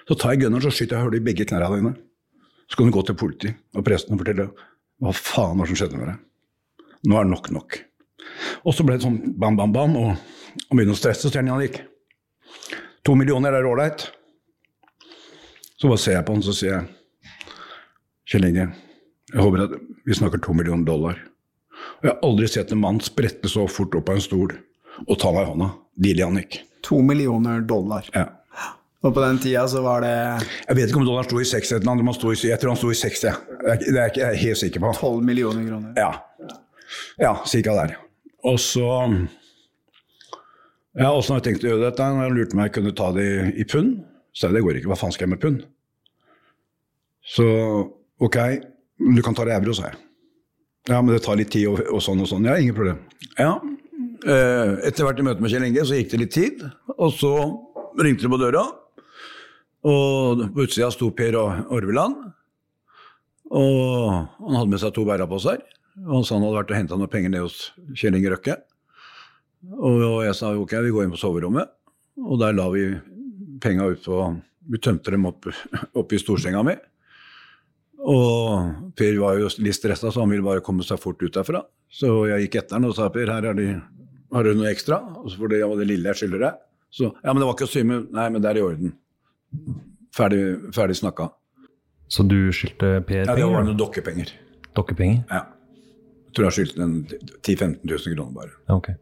Så 0.10 0.18
tar 0.18 0.34
jeg 0.34 0.46
gunneren 0.46 0.66
så 0.66 0.72
skyter 0.74 0.98
jeg 0.98 1.06
hull 1.06 1.20
i 1.20 1.24
begge 1.24 1.46
knærne 1.46 1.70
dine. 1.76 1.94
Så 2.70 2.78
kan 2.78 2.90
du 2.90 2.94
gå 2.94 3.04
til 3.06 3.18
politi 3.18 3.52
og 3.78 3.86
presten 3.86 4.16
og 4.16 4.22
fortelle 4.22 4.50
hva 5.00 5.14
faen 5.16 5.60
var 5.60 5.70
som 5.70 5.78
skjedde 5.78 6.00
med 6.00 6.12
deg. 6.12 6.20
Nå 7.10 7.18
er 7.18 7.28
det 7.28 7.34
nok 7.34 7.50
nok. 7.56 7.80
Og 8.68 8.76
så 8.76 8.86
ble 8.86 8.98
det 8.98 9.06
sånn 9.06 9.20
bam, 9.40 9.58
bam, 9.58 9.74
bam, 9.74 9.96
og 9.98 10.10
han 10.14 10.78
begynner 10.78 10.96
å 10.96 11.00
stresse, 11.00 11.32
han 11.34 11.50
Jannik. 11.50 11.82
To 13.08 13.16
millioner 13.18 13.56
er 13.56 13.68
ålreit. 13.68 14.10
Så 15.80 15.88
bare 15.88 16.02
ser 16.02 16.18
jeg 16.18 16.28
på 16.28 16.36
han, 16.36 16.44
så 16.44 16.56
sier 16.56 16.74
jeg 16.76 16.88
Kjell 18.30 18.50
Inge, 18.50 18.68
jeg 19.32 19.42
håper 19.42 19.64
at 19.64 19.78
vi 20.06 20.18
snakker 20.18 20.42
to 20.44 20.54
millioner 20.54 20.86
dollar. 20.86 21.22
Og 22.00 22.06
jeg 22.06 22.12
har 22.12 22.26
aldri 22.28 22.50
sett 22.52 22.74
en 22.74 22.82
mann 22.84 23.00
sprette 23.02 23.50
så 23.50 23.64
fort 23.72 23.96
opp 23.98 24.12
av 24.12 24.20
en 24.20 24.26
stol 24.26 24.54
og 25.08 25.16
ta 25.22 25.32
meg 25.36 25.46
i 25.46 25.52
hånda. 25.52 25.70
Deal, 26.00 26.22
Jannik. 26.24 26.60
To 26.88 27.02
millioner 27.06 27.62
dollar. 27.68 28.08
Ja. 28.16 28.28
Og 29.00 29.14
på 29.16 29.22
den 29.24 29.38
tida 29.40 29.64
så 29.72 29.80
var 29.80 30.04
det 30.04 30.12
Jeg 30.12 30.76
vet 30.76 30.90
ikke 30.90 31.00
om 31.00 31.06
dollar 31.08 31.24
sto 31.28 31.40
i 31.40 31.48
60 31.48 31.78
eller 31.78 31.88
noe, 31.88 32.16
jeg 32.36 32.60
tror 32.60 32.74
han 32.74 32.80
sto 32.80 32.92
i 32.92 32.98
60. 33.00 33.22
Det 33.24 33.72
er, 33.72 33.84
det 33.86 34.00
er 34.02 34.10
ikke 34.12 34.24
jeg 34.26 34.42
helt 34.44 34.60
sikker 34.60 34.84
på. 34.84 34.94
tolv 35.00 35.24
millioner 35.24 35.64
kroner. 35.68 35.94
Ja, 35.96 36.58
ja 37.22 37.34
cirka 37.48 37.76
der. 37.78 37.96
Og 38.44 38.60
så 38.60 38.88
Ja, 41.00 41.14
åssen 41.14 41.36
har 41.36 41.40
jeg 41.40 41.46
tenkt 41.48 41.64
å 41.64 41.70
gjøre 41.72 41.86
dette? 41.86 42.04
Jeg 42.04 42.36
lurte 42.36 42.58
meg 42.60 42.68
jeg 42.68 42.76
kunne 42.80 42.96
ta 42.98 43.12
det 43.16 43.24
i, 43.24 43.40
i 43.62 43.66
pund, 43.72 44.02
så 44.36 44.50
det 44.52 44.64
går 44.66 44.82
ikke. 44.82 44.92
Hva 44.92 45.00
faen 45.00 45.16
skal 45.16 45.28
jeg 45.30 45.36
med 45.36 45.44
pund? 45.44 45.64
Så 47.24 47.46
ok, 48.20 48.38
du 49.00 49.22
kan 49.24 49.38
ta 49.38 49.46
det 49.48 49.54
i 49.54 49.60
euro, 49.62 49.76
sa 49.78 49.92
jeg. 49.92 50.00
Ja, 50.90 51.00
men 51.00 51.14
det 51.14 51.22
tar 51.24 51.38
litt 51.40 51.52
tid 51.54 51.70
og, 51.70 51.80
og 51.94 52.02
sånn 52.04 52.20
og 52.24 52.28
sånn. 52.32 52.48
Ja, 52.50 52.58
ingen 52.60 52.76
problem. 52.76 53.00
Ja. 53.38 53.54
Eh, 54.20 54.72
etter 54.88 55.06
hvert 55.06 55.20
i 55.22 55.24
møte 55.24 55.44
med 55.44 55.52
Kjell 55.54 55.68
Inge 55.70 55.86
så 55.88 55.96
gikk 55.96 56.12
det 56.12 56.20
litt 56.20 56.36
tid, 56.36 56.64
og 56.98 57.14
så 57.16 57.34
ringte 58.00 58.26
det 58.26 58.32
på 58.34 58.40
døra. 58.42 58.66
Og 59.88 60.44
på 60.52 60.66
utsida 60.66 60.90
sto 60.92 61.12
Per 61.16 61.38
og 61.40 61.72
Orveland. 61.76 62.18
Og 63.56 64.10
han 64.12 64.58
hadde 64.58 64.74
med 64.74 64.82
seg 64.82 64.92
to 64.96 65.06
bæreposer. 65.08 65.62
Og 66.04 66.18
han 66.18 66.28
sa 66.28 66.36
han 66.36 66.44
hadde 66.46 66.60
vært 66.60 66.74
og 66.74 66.80
henta 66.80 67.00
noen 67.00 67.12
penger 67.12 67.34
ned 67.34 67.46
hos 67.48 67.72
Kjell 67.98 68.20
Inge 68.20 68.34
Røkke. 68.36 68.58
Og 69.80 70.22
jeg 70.26 70.36
sa 70.38 70.52
ok, 70.56 70.76
vi 70.84 70.94
går 70.96 71.08
inn 71.08 71.16
på 71.16 71.22
soverommet. 71.22 71.72
Og 72.20 72.40
der 72.42 72.56
la 72.56 72.68
vi 72.74 72.92
penga 73.64 73.88
ut 73.90 74.04
på 74.06 74.22
Vi 74.70 74.78
tømte 74.78 75.10
dem 75.10 75.24
opp, 75.26 75.48
opp 75.98 76.12
i 76.14 76.20
storsenga 76.22 76.60
mi. 76.62 76.76
Og 78.06 78.92
Per 78.96 79.16
var 79.18 79.40
jo 79.40 79.48
litt 79.64 79.76
stressa, 79.76 80.12
så 80.12 80.22
han 80.22 80.30
ville 80.30 80.46
bare 80.46 80.62
komme 80.62 80.86
seg 80.86 81.00
fort 81.02 81.24
ut 81.24 81.34
derfra. 81.34 81.64
Så 81.90 82.28
jeg 82.30 82.46
gikk 82.46 82.60
etter 82.62 82.78
han 82.78 82.86
og 82.86 82.94
sa 82.96 83.10
Per, 83.10 83.32
her 83.34 83.48
er 83.50 83.58
det, 83.58 83.70
har 84.34 84.46
du 84.46 84.54
noe 84.58 84.72
ekstra? 84.72 85.00
Og 85.22 85.30
så 85.32 85.40
får 85.40 85.54
det 85.54 85.62
var 85.66 85.80
det 85.82 85.88
lille 85.90 86.12
jeg 86.12 86.22
skylder 86.24 86.44
deg. 86.46 86.64
Så 86.94 87.12
ja, 87.12 87.32
men 87.32 87.42
det 87.42 87.48
var 87.50 87.56
ikke 87.58 87.68
å 87.70 87.72
sy 87.72 87.84
med 87.86 88.10
Nei, 88.16 88.28
men 88.34 88.42
det 88.42 88.50
er 88.50 88.60
i 88.60 88.66
orden. 88.66 88.96
Ferdig, 90.16 90.42
ferdig 90.74 90.98
snakka. 90.98 91.30
Så 92.10 92.26
du 92.26 92.38
skyldte 92.56 92.96
Per 93.06 93.22
Ja, 93.22 93.36
det 93.36 93.46
var 93.46 93.60
penger? 93.60 93.68
noen 93.70 93.78
dokkepenger. 93.78 94.34
Dokkepenger? 94.78 95.22
Ja. 95.30 95.44
Jeg 96.30 96.38
tror 96.38 96.46
jeg 96.48 96.58
skyldte 96.58 96.82
den 96.82 96.96
10 97.10 97.56
000-15 97.56 97.86
000 97.90 98.16
kroner 98.18 98.34
bare. 98.34 98.56
Ja, 98.70 98.78
okay. 98.78 98.96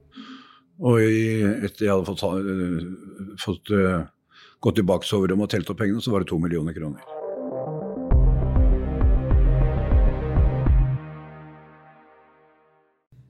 Og 0.80 1.02
i, 1.02 1.44
etter 1.66 1.88
jeg 1.88 1.94
hadde 1.96 2.06
fått, 2.08 2.24
fått 3.42 3.72
uh, 3.74 4.06
gått 4.64 4.78
tilbake 4.80 5.04
til 5.08 5.16
soverommet 5.16 5.48
og 5.48 5.54
telt 5.56 5.72
opp 5.74 5.80
pengene, 5.82 6.04
så 6.04 6.14
var 6.14 6.24
det 6.24 6.30
to 6.32 6.40
millioner 6.42 6.76
kroner. 6.76 7.02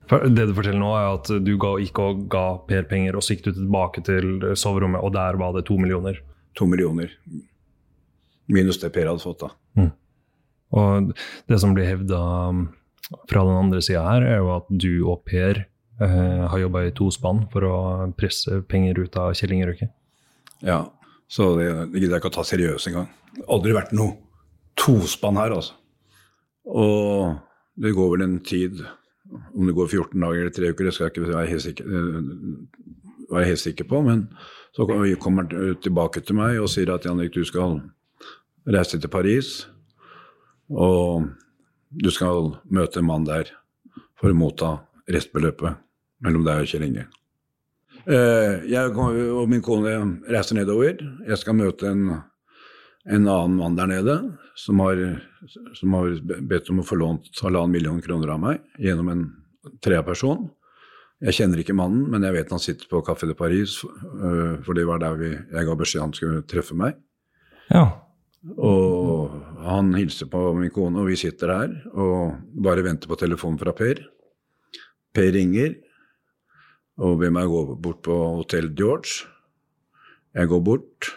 Det 0.08 0.46
du 0.48 0.54
forteller 0.56 0.80
nå, 0.80 0.90
er 0.96 1.10
at 1.18 1.30
du 1.44 1.52
ga, 1.60 1.74
gikk 1.82 1.98
og 2.00 2.24
ga 2.32 2.44
Per 2.68 2.86
penger, 2.88 3.16
og 3.18 3.24
så 3.24 3.34
gikk 3.34 3.44
du 3.48 3.52
tilbake 3.58 4.02
til 4.06 4.40
soverommet, 4.56 5.02
og 5.04 5.12
der 5.16 5.36
var 5.40 5.52
det 5.56 5.66
to 5.68 5.76
millioner. 5.80 6.20
To 6.56 6.66
millioner. 6.66 7.12
Minus 8.48 8.80
det 8.80 8.92
Per 8.94 9.08
hadde 9.10 9.22
fått, 9.22 9.44
da. 9.44 9.88
Og 10.76 11.12
det 11.48 11.58
som 11.60 11.72
blir 11.76 11.88
hevda 11.88 12.20
fra 13.28 13.42
den 13.44 13.56
andre 13.56 13.80
sida 13.84 14.02
her, 14.04 14.24
er 14.26 14.40
jo 14.42 14.50
at 14.56 14.68
du 14.68 14.90
og 15.08 15.22
Per 15.28 15.62
eh, 15.64 16.44
har 16.52 16.60
jobba 16.60 16.84
i 16.84 16.94
tospann 16.96 17.46
for 17.52 17.64
å 17.64 17.76
presse 18.18 18.60
penger 18.68 19.00
ut 19.00 19.16
av 19.20 19.32
Kjell 19.38 19.54
Ingerøkke. 19.56 19.88
Ja, 20.64 20.86
Så 21.28 21.50
det, 21.58 21.68
det 21.92 22.00
gidder 22.00 22.16
jeg 22.16 22.22
ikke 22.22 22.32
å 22.32 22.36
ta 22.38 22.44
seriøst 22.48 22.88
engang. 22.88 23.08
Aldri 23.52 23.74
vært 23.76 23.92
noe 23.96 24.16
tospann 24.80 25.36
her, 25.40 25.52
altså. 25.56 25.76
Og 26.68 27.36
det 27.80 27.92
går 27.96 28.14
vel 28.14 28.24
en 28.24 28.38
tid, 28.44 28.80
om 29.54 29.66
det 29.66 29.74
går 29.76 29.88
14 29.88 30.20
dager 30.20 30.40
eller 30.44 30.54
tre 30.56 30.70
uker, 30.72 30.84
det 30.88 30.94
skal 30.94 31.08
jeg 31.08 31.14
ikke 31.16 31.28
være 31.28 31.50
helt 31.50 31.62
sikker, 31.62 31.84
øh, 31.86 32.30
være 33.32 33.50
helt 33.50 33.62
sikker 33.64 33.84
på, 33.88 34.02
men 34.06 34.28
så 34.72 34.86
kommer 35.20 35.42
han 35.42 35.76
tilbake 35.82 36.20
til 36.20 36.38
meg 36.38 36.60
og 36.62 36.70
sier 36.72 36.94
at 36.94 37.04
Jannik, 37.04 37.34
du 37.34 37.44
skal 37.44 37.80
reise 38.68 39.00
til 39.00 39.08
Paris, 39.12 39.68
og 40.70 41.28
du 41.90 42.10
skal 42.12 42.54
møte 42.70 43.00
en 43.00 43.08
mann 43.08 43.26
der 43.26 43.52
for 44.20 44.32
å 44.32 44.36
motta 44.36 44.74
restbeløpet 45.08 45.78
mellom 46.24 46.44
deg 46.46 46.64
og 46.64 46.70
Kjell 46.70 46.86
Inge. 46.88 47.06
Eh, 48.08 48.64
Jeg 48.70 48.96
og 48.96 49.48
min 49.48 49.62
kone 49.62 49.94
reiser 50.28 50.56
nedover. 50.58 50.96
Jeg 51.28 51.38
skal 51.38 51.56
møte 51.58 51.90
en, 51.92 52.04
en 53.08 53.28
annen 53.28 53.56
mann 53.56 53.76
der 53.78 53.88
nede 53.88 54.16
som 54.58 54.80
har, 54.84 55.00
som 55.74 55.94
har 55.96 56.16
bedt 56.50 56.68
om 56.72 56.82
å 56.82 56.86
få 56.86 56.98
lånt 57.00 57.30
halvannen 57.40 57.72
million 57.72 58.00
kroner 58.04 58.34
av 58.34 58.40
meg 58.42 58.62
gjennom 58.82 59.12
en 59.12 59.26
tredjeperson. 59.84 60.48
Jeg 61.24 61.34
kjenner 61.34 61.62
ikke 61.62 61.74
mannen, 61.74 62.04
men 62.12 62.22
jeg 62.26 62.36
vet 62.36 62.52
han 62.54 62.62
sitter 62.62 62.90
på 62.90 63.00
Café 63.06 63.26
de 63.30 63.34
Paris, 63.38 63.78
eh, 63.82 64.58
for 64.62 64.78
det 64.78 64.84
var 64.86 65.00
der 65.02 65.16
vi, 65.18 65.32
jeg 65.34 65.66
ga 65.66 65.78
beskjed 65.78 66.04
han 66.04 66.14
skulle 66.14 66.44
treffe 66.46 66.76
meg. 66.78 66.98
Ja. 67.72 67.86
Og 68.54 69.34
han 69.64 69.90
hilser 69.98 70.30
på 70.30 70.42
min 70.54 70.70
kone, 70.74 71.00
og 71.02 71.10
vi 71.10 71.18
sitter 71.18 71.54
her 71.54 71.74
og 71.90 72.38
bare 72.54 72.84
venter 72.86 73.10
på 73.10 73.18
telefonen 73.18 73.58
fra 73.60 73.74
Per. 73.76 74.04
Per 75.14 75.32
ringer 75.34 75.74
og 77.02 77.18
ber 77.22 77.34
meg 77.34 77.50
gå 77.50 77.64
bort 77.82 78.04
på 78.06 78.14
Hotell 78.38 78.70
George. 78.78 79.26
Jeg 80.38 80.50
går 80.50 80.62
bort. 80.62 81.10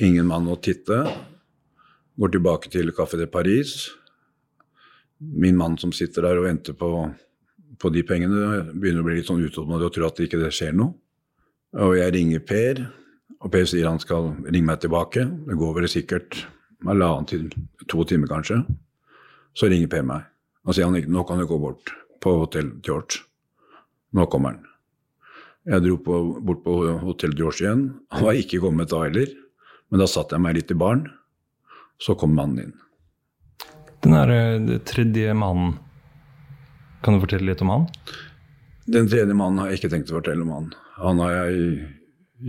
Ingen 0.00 0.30
mann 0.30 0.48
å 0.48 0.56
titte. 0.56 0.96
Går 2.16 2.30
tilbake 2.32 2.70
til 2.72 2.88
Café 2.96 3.18
de 3.20 3.26
Paris. 3.28 3.90
Min 5.20 5.58
mann 5.60 5.76
som 5.80 5.92
sitter 5.92 6.24
der 6.24 6.40
og 6.40 6.46
venter 6.46 6.76
på, 6.78 6.88
på 7.76 7.90
de 7.92 8.02
pengene, 8.08 8.62
begynner 8.72 9.04
å 9.04 9.08
bli 9.08 9.18
litt 9.18 9.28
sånn 9.28 9.42
utålmodig 9.44 9.90
og 9.90 9.92
tror 9.92 10.08
at 10.08 10.22
ikke 10.24 10.40
det 10.40 10.54
skjer 10.56 10.72
noe. 10.78 10.94
Og 11.84 11.98
jeg 11.98 12.14
ringer 12.16 12.40
Per, 12.48 12.80
og 13.44 13.52
Per 13.52 13.68
sier 13.68 13.90
han 13.90 14.00
skal 14.00 14.32
ringe 14.46 14.70
meg 14.70 14.80
tilbake. 14.80 15.26
Det 15.46 15.58
går 15.60 15.76
vel 15.76 15.90
sikkert 15.92 16.40
halvannen 16.86 17.28
til 17.28 17.50
to 17.84 18.06
timer, 18.08 18.30
kanskje. 18.32 18.62
Så 19.52 19.68
ringer 19.68 19.92
Per 19.92 20.06
meg 20.06 20.26
og 20.64 20.76
sier 20.76 20.88
han 20.88 21.12
nå 21.12 21.22
kan 21.28 21.40
du 21.40 21.46
gå 21.48 21.56
bort 21.60 21.92
på 22.20 22.34
Hotell 22.42 22.74
George. 22.84 23.22
Nå 24.16 24.26
kommer 24.32 24.54
han. 24.56 24.66
Jeg 25.68 25.84
dro 25.84 25.96
på, 26.00 26.18
bort 26.40 26.64
på 26.64 26.74
Hotell 27.04 27.36
George 27.36 27.64
igjen. 27.64 27.86
Han 28.12 28.26
var 28.26 28.40
ikke 28.40 28.60
kommet 28.64 28.90
da 28.92 29.04
heller, 29.04 29.32
men 29.90 30.02
da 30.02 30.08
satte 30.10 30.36
jeg 30.36 30.44
meg 30.44 30.56
litt 30.56 30.72
i 30.72 30.78
baren. 30.78 31.06
Så 32.00 32.16
kom 32.16 32.32
mannen 32.36 32.64
inn. 32.64 32.74
Den 34.00 34.16
der 34.16 34.32
eh, 34.32 34.76
tredje 34.88 35.34
mannen, 35.36 35.74
kan 37.04 37.16
du 37.16 37.24
fortelle 37.24 37.50
litt 37.50 37.64
om 37.64 37.72
han? 37.74 37.88
Den 38.90 39.08
tredje 39.10 39.36
mannen 39.36 39.60
har 39.60 39.70
jeg 39.70 39.80
ikke 39.80 39.92
tenkt 39.92 40.12
å 40.12 40.18
fortelle 40.18 40.46
om 40.46 40.52
han. 40.54 40.70
Han 41.00 41.20
har 41.24 41.34
jeg 41.34 41.88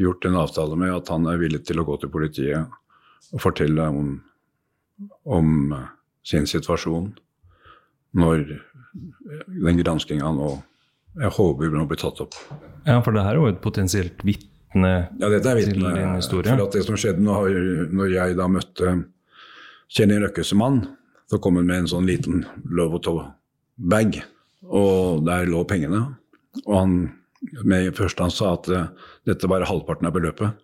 gjort 0.01 0.25
en 0.27 0.39
avtale 0.39 0.77
med 0.79 0.93
at 0.95 1.11
han 1.11 1.27
er 1.27 1.41
villig 1.41 1.65
til 1.67 1.81
å 1.81 1.87
gå 1.87 1.97
til 1.99 2.11
politiet 2.13 2.77
og 3.31 3.43
fortelle 3.43 3.87
om, 3.91 4.13
om 5.27 5.75
sin 6.27 6.47
situasjon 6.47 7.11
når 8.17 8.45
den 9.47 9.79
granskinga 9.79 10.31
nå 10.35 10.53
jeg 11.19 11.33
håper 11.35 11.67
vi 11.67 11.83
blir 11.89 11.99
tatt 11.99 12.21
opp. 12.23 12.37
Ja, 12.87 13.01
for 13.03 13.15
det 13.15 13.23
her 13.25 13.35
er 13.35 13.41
jo 13.41 13.49
et 13.51 13.59
potensielt 13.63 14.23
vitne 14.23 14.50
Ja, 15.19 15.29
dette 15.29 15.51
er 15.51 15.59
til 15.59 15.73
din 15.81 16.15
historie. 16.15 16.47
For 16.55 16.65
at 16.67 16.75
det 16.77 16.85
som 16.87 16.99
skjedde 16.99 17.23
når, 17.25 17.89
når 17.91 18.13
jeg 18.15 18.37
da 18.39 18.47
møtte 18.47 18.93
Kjell 19.91 20.13
Røkkes 20.23 20.53
mann, 20.55 20.83
så 21.31 21.39
kom 21.43 21.59
hun 21.59 21.67
med 21.67 21.83
en 21.83 21.89
sånn 21.91 22.07
liten 22.07 22.45
Lovoto-bag, 22.71 24.21
og 24.67 25.25
der 25.27 25.49
lå 25.51 25.63
pengene. 25.67 26.05
Og 26.65 26.75
han 26.77 26.95
med 27.65 27.95
først 27.97 28.19
han 28.21 28.31
sa 28.31 28.53
at 28.55 28.69
eh, 28.69 28.89
dette 29.27 29.49
var 29.49 29.65
halvparten 29.67 30.07
av 30.07 30.15
beløpet. 30.15 30.59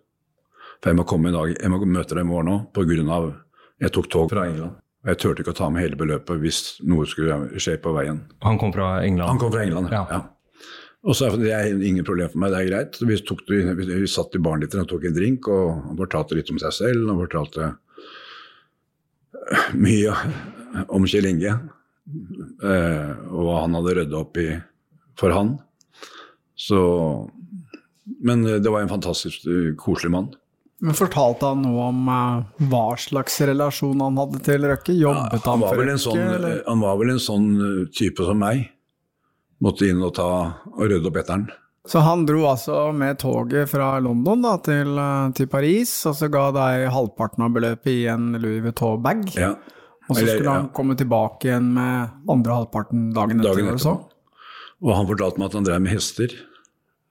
For 0.78 0.92
jeg 0.92 0.98
må 1.00 1.06
komme 1.08 1.32
i 1.32 1.34
dag, 1.34 1.54
jeg 1.56 1.72
må 1.72 1.80
møte 1.84 2.14
deg 2.14 2.24
i 2.24 2.28
morgen 2.28 2.52
òg 2.54 2.68
pga. 2.76 3.34
jeg 3.80 3.92
tok 3.94 4.08
tog 4.08 4.30
fra 4.30 4.46
England. 4.46 4.76
Og 5.04 5.10
jeg 5.12 5.18
turte 5.22 5.42
ikke 5.42 5.54
å 5.54 5.58
ta 5.58 5.68
med 5.70 5.82
hele 5.82 5.96
beløpet 5.98 6.40
hvis 6.42 6.60
noe 6.86 7.06
skulle 7.06 7.58
skje 7.58 7.78
på 7.82 7.92
veien. 7.94 8.24
Han 8.42 8.58
kom 8.58 8.72
fra 8.72 9.02
England. 9.02 9.28
Han 9.28 9.38
kom 9.38 9.52
fra 9.52 9.62
England, 9.62 9.90
Ja. 9.90 10.06
ja. 10.10 10.20
Og 11.06 11.14
så 11.14 11.28
er 11.28 11.36
det 11.38 11.52
er 11.54 11.82
ingen 11.86 12.06
problem 12.06 12.30
for 12.32 12.42
meg, 12.42 12.50
det 12.52 12.60
er 12.60 12.70
greit. 12.72 12.96
Vi, 13.06 13.18
tok, 13.22 13.44
vi, 13.46 13.60
vi 13.78 14.08
satt 14.10 14.34
i 14.34 14.40
baren 14.42 14.64
litt 14.64 14.74
og 14.74 14.88
tok 14.90 15.06
en 15.06 15.14
drink, 15.14 15.46
og 15.52 15.76
han 15.86 16.00
fortalte 16.00 16.38
litt 16.38 16.50
om 16.50 16.58
seg 16.60 16.74
selv. 16.74 17.06
Han 17.06 17.20
fortalte 17.22 17.68
mye 19.78 20.16
om 20.92 21.06
Kjell 21.08 21.28
Inge, 21.30 21.54
eh, 22.64 23.12
og 23.30 23.46
hva 23.46 23.62
han 23.62 23.78
hadde 23.78 23.94
rydda 24.00 24.18
opp 24.20 24.40
i 24.42 24.50
for 25.18 25.34
han. 25.34 25.56
Så 26.58 26.80
Men 28.24 28.42
det 28.42 28.70
var 28.72 28.80
en 28.82 28.90
fantastisk 28.90 29.44
eh, 29.46 29.74
koselig 29.78 30.10
mann. 30.14 30.30
Men 30.80 30.94
Fortalte 30.96 31.50
han 31.50 31.62
noe 31.62 31.88
om 31.90 32.08
eh, 32.08 32.66
hva 32.70 32.86
slags 32.98 33.36
relasjon 33.46 34.00
han 34.02 34.18
hadde 34.18 34.40
til 34.46 34.64
Røkke? 34.70 34.94
Jobbet 34.96 35.44
Han 35.44 35.52
han 35.52 35.62
var, 35.64 35.74
for 35.74 35.84
Røkke? 35.84 36.02
sånn, 36.02 36.22
eller? 36.38 36.60
han 36.66 36.82
var 36.82 36.98
vel 37.00 37.14
en 37.14 37.22
sånn 37.22 37.48
eh, 37.58 37.80
type 37.94 38.26
som 38.26 38.40
meg. 38.42 38.68
Måtte 39.64 39.88
inn 39.88 40.02
og 40.04 40.12
ta 40.18 40.28
og 40.74 40.84
rydde 40.84 41.10
opp 41.10 41.18
etter 41.18 41.34
den. 41.40 41.48
Så 41.88 42.02
han 42.04 42.26
dro 42.28 42.42
altså 42.50 42.90
med 42.92 43.16
toget 43.22 43.70
fra 43.70 43.94
London 44.04 44.42
da, 44.44 44.58
til, 44.60 44.92
eh, 45.00 45.30
til 45.38 45.48
Paris, 45.48 45.92
og 46.10 46.18
så 46.18 46.28
ga 46.32 46.50
deg 46.52 46.90
halvparten 46.92 47.46
av 47.46 47.54
beløpet 47.54 47.90
i 47.94 48.04
en 48.12 48.34
Louis 48.36 48.60
Vuitton-bag. 48.66 49.24
Ja. 49.38 49.54
Og 50.08 50.16
så 50.16 50.26
skulle 50.26 50.52
han 50.52 50.68
ja. 50.68 50.74
komme 50.76 50.96
tilbake 51.00 51.48
igjen 51.48 51.72
med 51.76 52.28
andre 52.32 52.60
halvparten 52.60 53.08
dagen 53.16 53.40
etter. 53.40 53.56
Dagen 53.56 53.72
etter. 53.72 53.90
Og. 53.94 54.14
Og 54.84 54.94
han 54.94 55.08
fortalte 55.08 55.40
meg 55.40 55.50
at 55.50 55.58
han 55.58 55.66
drev 55.66 55.82
med 55.84 55.94
hester. 55.96 56.36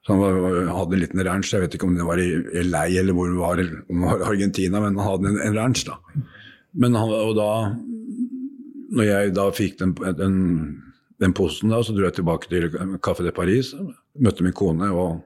Så 0.06 0.14
han 0.14 0.22
var, 0.22 0.58
hadde 0.72 0.96
en 0.96 1.02
liten 1.02 1.22
ranch, 1.26 1.52
jeg 1.52 1.62
vet 1.66 1.74
ikke 1.76 1.84
om 1.84 1.96
det 1.98 2.06
var 2.08 2.20
i 2.22 2.30
LA 2.64 2.86
eller 3.02 3.16
hvor 3.16 3.28
det 3.28 3.38
var, 3.42 3.60
om 3.92 4.02
det 4.02 4.08
var 4.08 4.22
Argentina, 4.30 4.80
men 4.80 4.96
han 4.96 5.10
hadde 5.10 5.32
en, 5.32 5.40
en 5.44 5.58
ranch, 5.58 5.82
da. 5.84 5.98
Men 6.78 6.96
han, 6.96 7.12
og 7.12 7.34
da, 7.36 7.50
når 8.96 9.08
jeg 9.10 9.34
da 9.36 9.48
fikk 9.52 9.76
den, 9.82 9.92
den, 10.16 10.38
den 11.18 11.34
posen, 11.34 11.72
da, 11.72 11.80
så 11.82 11.94
dro 11.94 12.06
jeg 12.06 12.18
tilbake 12.18 12.50
til 12.50 12.68
Café 13.02 13.26
de 13.26 13.34
Paris, 13.34 13.72
møtte 14.18 14.44
min 14.46 14.54
kone 14.56 14.90
og 14.94 15.18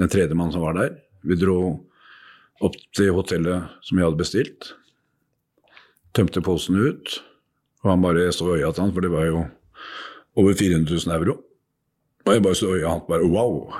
den 0.00 0.10
tredje 0.10 0.34
mannen 0.34 0.54
som 0.54 0.64
var 0.64 0.78
der. 0.78 0.96
Vi 1.22 1.38
dro 1.38 1.60
opp 2.60 2.76
til 2.96 3.12
hotellet 3.16 3.70
som 3.86 3.98
jeg 3.98 4.08
hadde 4.08 4.20
bestilt, 4.20 4.72
tømte 6.16 6.42
posen 6.44 6.80
ut, 6.80 7.20
og 7.84 7.92
han 7.92 8.02
bare 8.04 8.32
så 8.34 8.48
i 8.50 8.60
øya 8.60 8.72
til 8.74 8.86
han, 8.86 8.94
for 8.96 9.06
det 9.06 9.12
var 9.12 9.28
jo 9.28 9.44
over 10.40 10.56
400 10.58 10.98
000 11.06 11.14
euro. 11.16 11.38
Og 12.26 12.34
jeg 12.34 12.44
bare 12.44 12.58
så 12.58 12.74
øya 12.74 12.90
hans 12.90 13.06
bare 13.08 13.30
wow. 13.30 13.70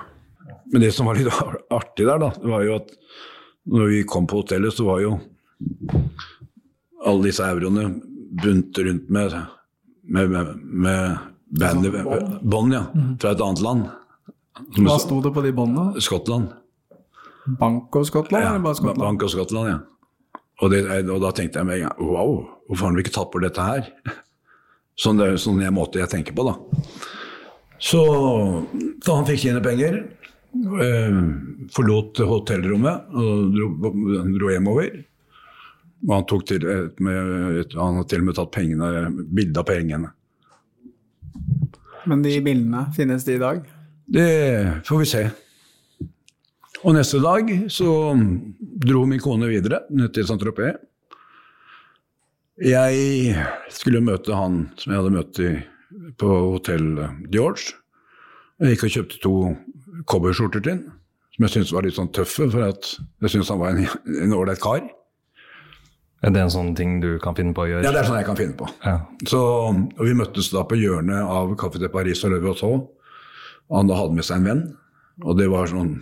Men 0.73 0.85
det 0.85 0.93
som 0.95 1.11
var 1.11 1.19
litt 1.19 1.35
artig 1.71 2.07
der, 2.07 2.21
da, 2.23 2.31
det 2.39 2.49
var 2.49 2.65
jo 2.65 2.79
at 2.79 2.95
når 3.71 3.91
vi 3.91 4.05
kom 4.09 4.27
på 4.31 4.41
hotellet, 4.41 4.73
så 4.73 4.87
var 4.87 5.03
jo 5.03 5.17
alle 7.07 7.27
disse 7.27 7.45
euroene 7.45 7.91
bundet 8.41 8.79
rundt 8.79 9.11
med, 9.11 9.35
med, 10.03 10.31
med, 10.31 10.55
med 10.65 11.30
bandet, 11.51 12.41
bånd, 12.43 12.75
ja, 12.75 12.85
fra 13.21 13.35
et 13.35 13.45
annet 13.45 13.63
land. 13.65 13.87
Hva 14.79 14.99
sto 15.01 15.21
det 15.25 15.33
på 15.35 15.43
de 15.45 15.53
båndene? 15.57 16.01
Skottland. 16.03 16.51
Bank 17.61 17.97
og 17.97 18.07
Skottland, 18.07 18.45
Ja, 18.45 18.51
eller 18.55 18.65
bare 18.65 18.79
Skottland? 18.79 19.01
Bank 19.01 19.23
og 19.25 19.31
Skottland, 19.33 19.69
ja. 19.71 19.79
Og, 20.61 20.71
det, 20.71 20.83
og 21.09 21.23
da 21.23 21.31
tenkte 21.33 21.63
jeg 21.63 21.67
med 21.67 21.79
en 21.79 21.87
gang 21.89 22.03
wow, 22.05 22.35
hvorfor 22.69 22.87
har 22.87 22.97
vi 22.97 23.05
ikke 23.07 23.15
tatt 23.17 23.31
bort 23.33 23.47
dette 23.47 23.65
her? 23.65 23.89
Sånn, 25.01 25.17
det, 25.17 25.39
sånn 25.41 25.63
jeg 25.63 25.73
måte 25.73 25.97
jeg 25.97 26.13
tenker 26.13 26.35
på, 26.37 26.45
da. 26.45 26.59
Så 27.81 28.01
da 29.01 29.15
han 29.17 29.25
fikk 29.25 29.39
sine 29.41 29.63
penger, 29.65 29.95
eh, 30.85 31.21
forlot 31.73 32.21
hotellrommet 32.29 33.15
og 33.17 33.55
dro, 33.55 33.71
dro 34.35 34.51
hjemover. 34.53 34.99
Og 36.05 36.13
han, 36.13 36.27
tok 36.29 36.45
til, 36.51 36.67
med, 37.01 37.73
han 37.79 37.97
har 37.97 38.11
til 38.11 38.21
og 38.21 38.29
med 38.29 38.37
tatt 38.37 38.53
pengene, 38.53 38.91
bilde 39.25 39.63
av 39.63 39.71
pengene. 39.71 40.13
Men 42.09 42.23
de 42.25 42.37
bildene, 42.45 42.87
finnes 42.97 43.25
de 43.27 43.37
i 43.37 43.41
dag? 43.43 43.65
Det 44.11 44.29
får 44.89 45.03
vi 45.03 45.09
se. 45.09 45.25
Og 46.81 46.95
neste 46.97 47.21
dag 47.21 47.51
så 47.71 47.91
dro 48.87 49.03
min 49.09 49.21
kone 49.21 49.51
videre 49.51 49.83
ned 49.93 50.15
til 50.17 50.25
Saint-Tropez. 50.29 50.79
Jeg 52.61 53.35
skulle 53.73 54.03
møte 54.05 54.37
han 54.37 54.63
som 54.81 54.93
jeg 54.93 55.01
hadde 55.01 55.13
møtt 55.15 55.41
på 56.21 56.31
hotell 56.55 56.89
George. 57.33 57.77
Jeg 58.61 58.75
gikk 58.75 58.87
og 58.87 58.95
kjøpte 58.97 59.21
to 59.25 59.35
cowboyskjorter 60.11 60.65
til 60.65 60.75
han, 60.75 60.83
som 61.35 61.47
jeg 61.47 61.55
syntes 61.55 61.75
var 61.77 61.87
litt 61.87 61.97
sånn 61.97 62.13
tøffe, 62.17 62.49
for 62.53 62.65
jeg 62.65 63.33
syntes 63.33 63.53
han 63.53 63.61
var 63.63 63.77
en 63.77 64.37
ålreit 64.37 64.61
kar. 64.61 64.83
Er 66.21 66.35
det 66.35 66.43
en 66.45 66.53
sånn 66.53 66.75
ting 66.77 66.99
du 67.01 67.15
kan 67.23 67.37
finne 67.37 67.55
på 67.57 67.65
å 67.65 67.69
gjøre? 67.71 67.85
Ja, 67.87 67.93
det 67.95 68.03
er 68.03 68.09
sånn 68.11 68.19
jeg 68.21 68.29
kan 68.29 68.37
finne 68.37 68.57
på. 68.59 68.69
Ja. 68.85 68.99
Så, 69.29 69.41
og 69.41 70.03
vi 70.05 70.13
møttes 70.19 70.51
da 70.53 70.67
på 70.69 70.77
hjørnet 70.77 71.23
av 71.25 71.55
Café 71.61 71.81
de 71.81 71.89
Paris 71.93 72.21
og 72.29 72.35
Le 72.35 72.41
Voiseau. 72.45 72.83
Han 73.73 73.89
da 73.89 73.97
hadde 73.97 74.19
med 74.19 74.27
seg 74.27 74.43
en 74.43 74.49
venn, 74.51 74.63
og 75.25 75.39
det 75.39 75.47
var 75.49 75.71
sånn 75.71 75.95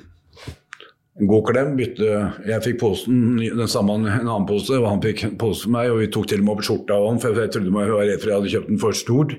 god 1.28 1.46
klem. 1.50 1.74
Bytte 1.78 2.08
Jeg 2.48 2.64
fikk 2.64 2.80
posen, 2.82 3.38
den 3.38 3.70
samme, 3.70 3.98
en 4.00 4.10
annen 4.24 4.46
pose, 4.48 4.74
og 4.78 4.88
han 4.88 5.02
fikk 5.04 5.24
pose 5.38 5.66
for 5.66 5.74
meg. 5.76 5.92
Og 5.92 6.02
vi 6.02 6.10
tok 6.14 6.28
til 6.30 6.42
og 6.42 6.48
med 6.48 6.56
opp 6.56 6.66
skjorta 6.66 6.98
om, 6.98 7.18
for 7.22 7.38
jeg 7.38 7.54
trodde 7.54 7.70
jeg 7.70 7.94
var 7.94 8.06
redd 8.08 8.22
for 8.22 8.32
jeg 8.32 8.40
hadde 8.40 8.54
kjøpt 8.56 8.72
den 8.72 8.82
for 8.82 8.98
stor. 8.98 9.36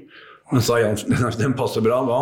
Men 0.53 0.65
sa 0.65 0.79
Jan 0.81 0.99
den 1.43 1.57
passer 1.59 1.83
bra, 1.85 1.99
hva? 2.07 2.21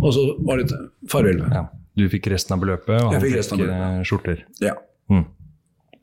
Og 0.00 0.10
så 0.14 0.28
var 0.46 0.62
det 0.62 0.70
farvel. 1.10 1.42
ja. 1.50 1.66
Du 1.94 2.08
fikk 2.10 2.26
resten 2.32 2.56
av 2.56 2.62
beløpet, 2.64 2.90
og 2.90 3.12
Jeg 3.12 3.20
han 3.20 3.22
fikk 3.22 3.36
fikk, 3.38 3.60
av 3.62 3.70
eh, 3.70 3.98
skjorter. 4.02 4.40
Ja. 4.58 4.72
Mm. 5.12 5.20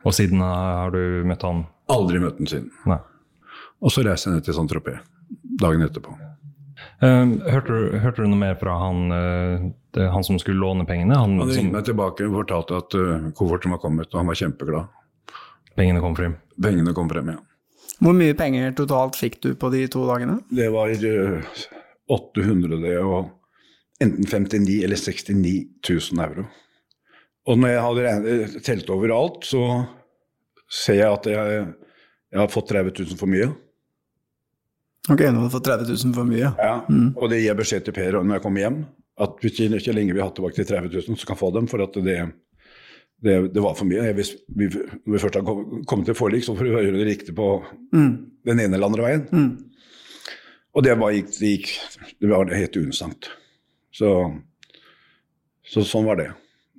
Og 0.06 0.16
siden 0.18 0.42
eh, 0.42 0.76
har 0.82 0.94
du 0.96 1.24
møtt 1.28 1.46
han? 1.48 1.66
Aldri 1.92 2.22
møtt 2.24 2.42
han 2.42 2.50
siden. 2.50 2.70
Nei. 2.90 3.00
Og 3.82 3.94
så 3.94 4.04
reiste 4.06 4.30
jeg 4.30 4.40
ned 4.40 4.46
til 4.46 4.58
Saint-Tropez 4.58 5.02
dagen 5.62 5.86
etterpå. 5.86 6.16
Eh, 7.02 7.26
hørte, 7.54 7.74
du, 7.74 8.00
hørte 8.02 8.24
du 8.24 8.30
noe 8.30 8.40
mer 8.42 8.58
fra 8.62 8.78
han, 8.82 9.04
eh, 9.16 9.68
det, 9.96 10.08
han 10.14 10.26
som 10.26 10.40
skulle 10.42 10.62
låne 10.62 10.86
pengene? 10.90 11.18
Han, 11.18 11.38
Han 11.42 11.52
ringte 11.52 11.78
meg 11.78 11.88
tilbake 11.90 12.28
og 12.28 12.40
fortalte 12.42 12.80
at 12.82 12.98
uh, 12.98 13.30
kofferten 13.38 13.74
var 13.76 13.82
kommet, 13.84 14.10
og 14.14 14.22
han 14.22 14.30
var 14.30 14.40
kjempeglad. 14.40 15.00
pengene 15.76 16.02
kom 16.04 16.16
frem? 16.18 16.38
Pengene 16.62 16.94
kom 16.98 17.10
frem, 17.10 17.34
ja. 17.34 17.40
Hvor 18.02 18.18
mye 18.18 18.34
penger 18.38 18.74
totalt 18.78 19.18
fikk 19.20 19.38
du 19.44 19.52
på 19.60 19.70
de 19.74 19.84
to 19.92 20.08
dagene? 20.08 20.40
Det 20.50 20.72
var 20.74 20.90
eh, 20.90 21.52
800 22.10 22.98
og 23.06 23.30
enten 24.02 24.26
59 24.26 24.80
eller 24.88 24.98
69 24.98 25.54
000 25.86 26.24
euro. 26.26 26.48
Og 27.50 27.58
når 27.58 27.72
jeg 27.74 27.82
hadde 27.88 28.62
telt 28.66 28.90
over 28.94 29.14
alt, 29.16 29.46
så 29.50 29.62
ser 30.72 31.00
jeg 31.02 31.10
at 31.10 31.26
jeg, 31.32 31.64
jeg 32.32 32.40
har 32.44 32.52
fått 32.54 32.70
30 32.70 32.94
000 33.02 33.18
for 33.20 33.32
mye. 33.32 33.50
Ok, 35.10 35.24
nå 35.26 35.42
har 35.42 35.48
du 35.48 35.54
fått 35.56 35.66
30 35.66 35.90
000 35.90 36.14
for 36.14 36.30
mye. 36.30 36.52
Ja, 36.62 36.76
Og 37.18 37.32
det 37.32 37.40
gir 37.42 37.50
jeg 37.50 37.58
beskjed 37.58 37.88
til 37.88 37.96
Per 37.98 38.20
når 38.20 38.38
jeg 38.38 38.44
kommer 38.46 38.62
hjem, 38.62 38.78
at 39.22 39.42
hvis 39.42 39.58
ikke, 39.58 39.80
ikke 39.82 39.96
lenge 39.98 40.14
vi 40.14 40.22
har 40.22 40.30
hatt 40.30 40.38
tilbake 40.38 40.60
til 40.60 40.70
30 40.70 40.94
000, 41.10 41.18
så 41.18 41.26
kan 41.28 41.36
jeg 41.36 41.42
få 41.42 41.50
dem. 41.58 41.68
For 41.72 41.82
at 41.84 41.98
det, 42.06 42.20
det, 43.26 43.36
det 43.56 43.64
var 43.66 43.74
for 43.80 43.90
mye. 43.90 44.06
Jeg, 44.12 44.18
hvis 44.20 44.32
vi, 44.48 44.70
når 44.70 45.16
vi 45.16 45.24
først 45.26 45.40
har 45.42 45.50
kommet 45.90 46.06
til 46.12 46.18
forlik, 46.18 46.46
så 46.46 46.54
får 46.56 46.70
vi 46.70 46.76
gjøre 46.78 47.02
det 47.02 47.10
riktig 47.10 47.36
på 47.38 47.50
den 47.98 48.62
ene 48.62 48.78
eller 48.78 48.88
andre 48.92 49.08
veien. 49.08 49.26
Og 50.78 50.86
det 50.86 50.94
var, 51.02 51.12
det, 51.18 51.50
gikk, 51.58 51.74
det 52.22 52.30
var 52.32 52.54
helt 52.54 52.78
uinteressant. 52.78 53.28
Så, 53.92 54.14
så 55.68 55.84
sånn 55.84 56.06
var 56.08 56.22
det. 56.22 56.30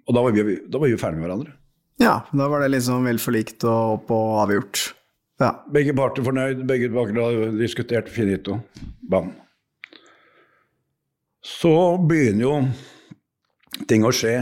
Og 0.08 0.16
da 0.16 0.22
var 0.24 0.34
vi, 0.34 0.56
da 0.66 0.80
var 0.80 0.90
vi 0.90 0.98
ferdige 0.98 1.20
med 1.20 1.28
hverandre. 1.28 1.54
Ja, 2.02 2.16
da 2.32 2.48
var 2.50 2.64
det 2.64 2.72
liksom 2.72 3.06
vel 3.06 3.20
forlikt 3.22 3.64
og 3.68 3.98
opp 3.98 4.10
og 4.14 4.40
avgjort. 4.42 4.82
Ja. 5.42 5.52
Begge 5.74 5.94
parter 5.96 6.24
fornøyd, 6.26 6.64
begge 6.68 6.90
parter 6.92 7.20
har 7.22 7.56
diskutert 7.58 8.10
finito. 8.12 8.60
Bam. 9.10 9.32
Så 11.42 11.72
begynner 12.08 12.46
jo 12.46 12.54
ting 13.90 14.06
å 14.06 14.12
skje. 14.14 14.36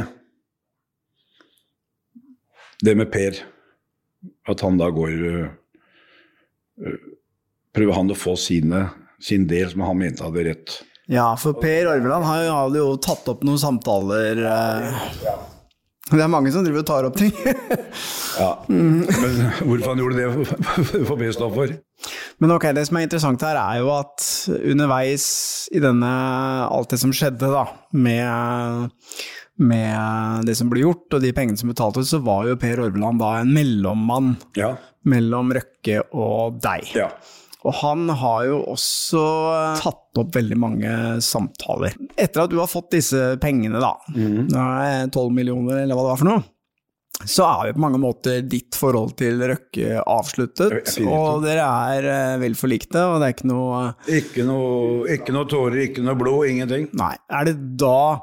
Det 2.81 2.96
med 2.96 3.11
Per, 3.12 3.37
at 4.49 4.62
han 4.64 4.79
da 4.81 4.88
går 4.92 5.25
øh, 5.31 5.49
øh, 6.81 7.01
Prøver 7.70 7.94
han 7.94 8.11
å 8.11 8.16
få 8.18 8.33
sine, 8.40 8.88
sin 9.23 9.44
del, 9.46 9.68
som 9.70 9.85
han 9.87 9.99
mente 10.01 10.25
hadde 10.27 10.42
rett. 10.49 10.73
Ja, 11.11 11.29
for 11.40 11.57
Per 11.59 11.88
Arveland 11.90 12.25
har 12.29 12.44
jo, 12.46 12.59
jo 12.79 12.90
tatt 13.03 13.27
opp 13.33 13.42
noen 13.46 13.59
samtaler 13.61 14.44
eh. 14.46 15.01
Det 16.11 16.18
er 16.25 16.31
mange 16.33 16.51
som 16.51 16.64
driver 16.66 16.83
og 16.83 16.87
tar 16.88 17.07
opp 17.07 17.18
ting. 17.20 17.31
Ja. 18.40 18.55
Men 18.70 19.03
hvorfor 19.66 19.90
han 19.90 19.99
gjorde 20.01 20.16
det, 20.16 21.05
får 21.07 21.18
vi 21.20 21.27
stå 21.35 21.49
for. 21.53 21.73
Men 22.40 22.55
ok, 22.55 22.64
det 22.75 22.87
som 22.88 22.96
er 22.96 23.05
interessant 23.05 23.42
her, 23.44 23.59
er 23.61 23.83
jo 23.83 23.90
at 23.92 24.25
underveis 24.70 25.27
i 25.77 25.83
denne 25.83 26.09
Alt 26.70 26.94
det 26.94 27.01
som 27.03 27.12
skjedde, 27.14 27.51
da, 27.53 27.66
med, 27.92 28.94
med 29.61 30.46
det 30.49 30.55
som 30.57 30.70
ble 30.73 30.87
gjort, 30.87 31.18
og 31.18 31.23
de 31.27 31.35
pengene 31.37 31.61
som 31.61 31.68
betalte 31.70 32.01
ut, 32.01 32.09
så 32.09 32.23
var 32.25 32.49
jo 32.49 32.57
Per 32.62 32.81
Orveland 32.87 33.20
da 33.20 33.33
en 33.42 33.53
mellommann 33.55 34.33
Ja. 34.57 34.73
mellom 35.11 35.53
Røkke 35.59 36.01
og 36.16 36.59
deg. 36.64 36.90
ja. 36.96 37.11
Og 37.61 37.75
han 37.83 38.07
har 38.09 38.46
jo 38.49 38.61
også 38.73 39.25
tatt 39.83 40.20
opp 40.23 40.37
veldig 40.37 40.57
mange 40.61 40.92
samtaler. 41.25 41.96
Etter 42.16 42.46
at 42.46 42.53
du 42.53 42.57
har 42.61 42.70
fått 42.70 42.94
disse 42.96 43.35
pengene, 43.42 43.83
da, 43.83 43.92
er 44.14 45.11
12 45.12 45.29
millioner 45.37 45.83
eller 45.83 45.99
hva 45.99 46.07
det 46.07 46.14
var 46.14 46.23
for 46.23 46.31
noe, 46.31 46.46
så 47.29 47.44
er 47.44 47.68
jo 47.68 47.77
på 47.77 47.83
mange 47.85 48.01
måter 48.01 48.40
ditt 48.49 48.77
forhold 48.81 49.12
til 49.20 49.42
Røkke 49.44 50.01
avsluttet, 50.09 50.73
og 51.05 51.42
dere 51.44 51.66
er 51.92 52.07
eh, 52.09 52.37
vel 52.40 52.57
forlikte, 52.57 53.03
og 53.05 53.20
det 53.20 53.27
er 53.29 53.35
ikke 53.35 53.51
noe 53.51 53.81
Ikke 54.09 54.46
noe, 54.49 55.05
ikke 55.18 55.35
noe 55.37 55.51
tårer, 55.51 55.83
ikke 55.85 56.05
noe 56.07 56.16
blod, 56.16 56.46
ingenting. 56.49 56.88
Nei. 56.96 57.12
Er 57.29 57.51
det 57.51 57.59
da 57.83 58.23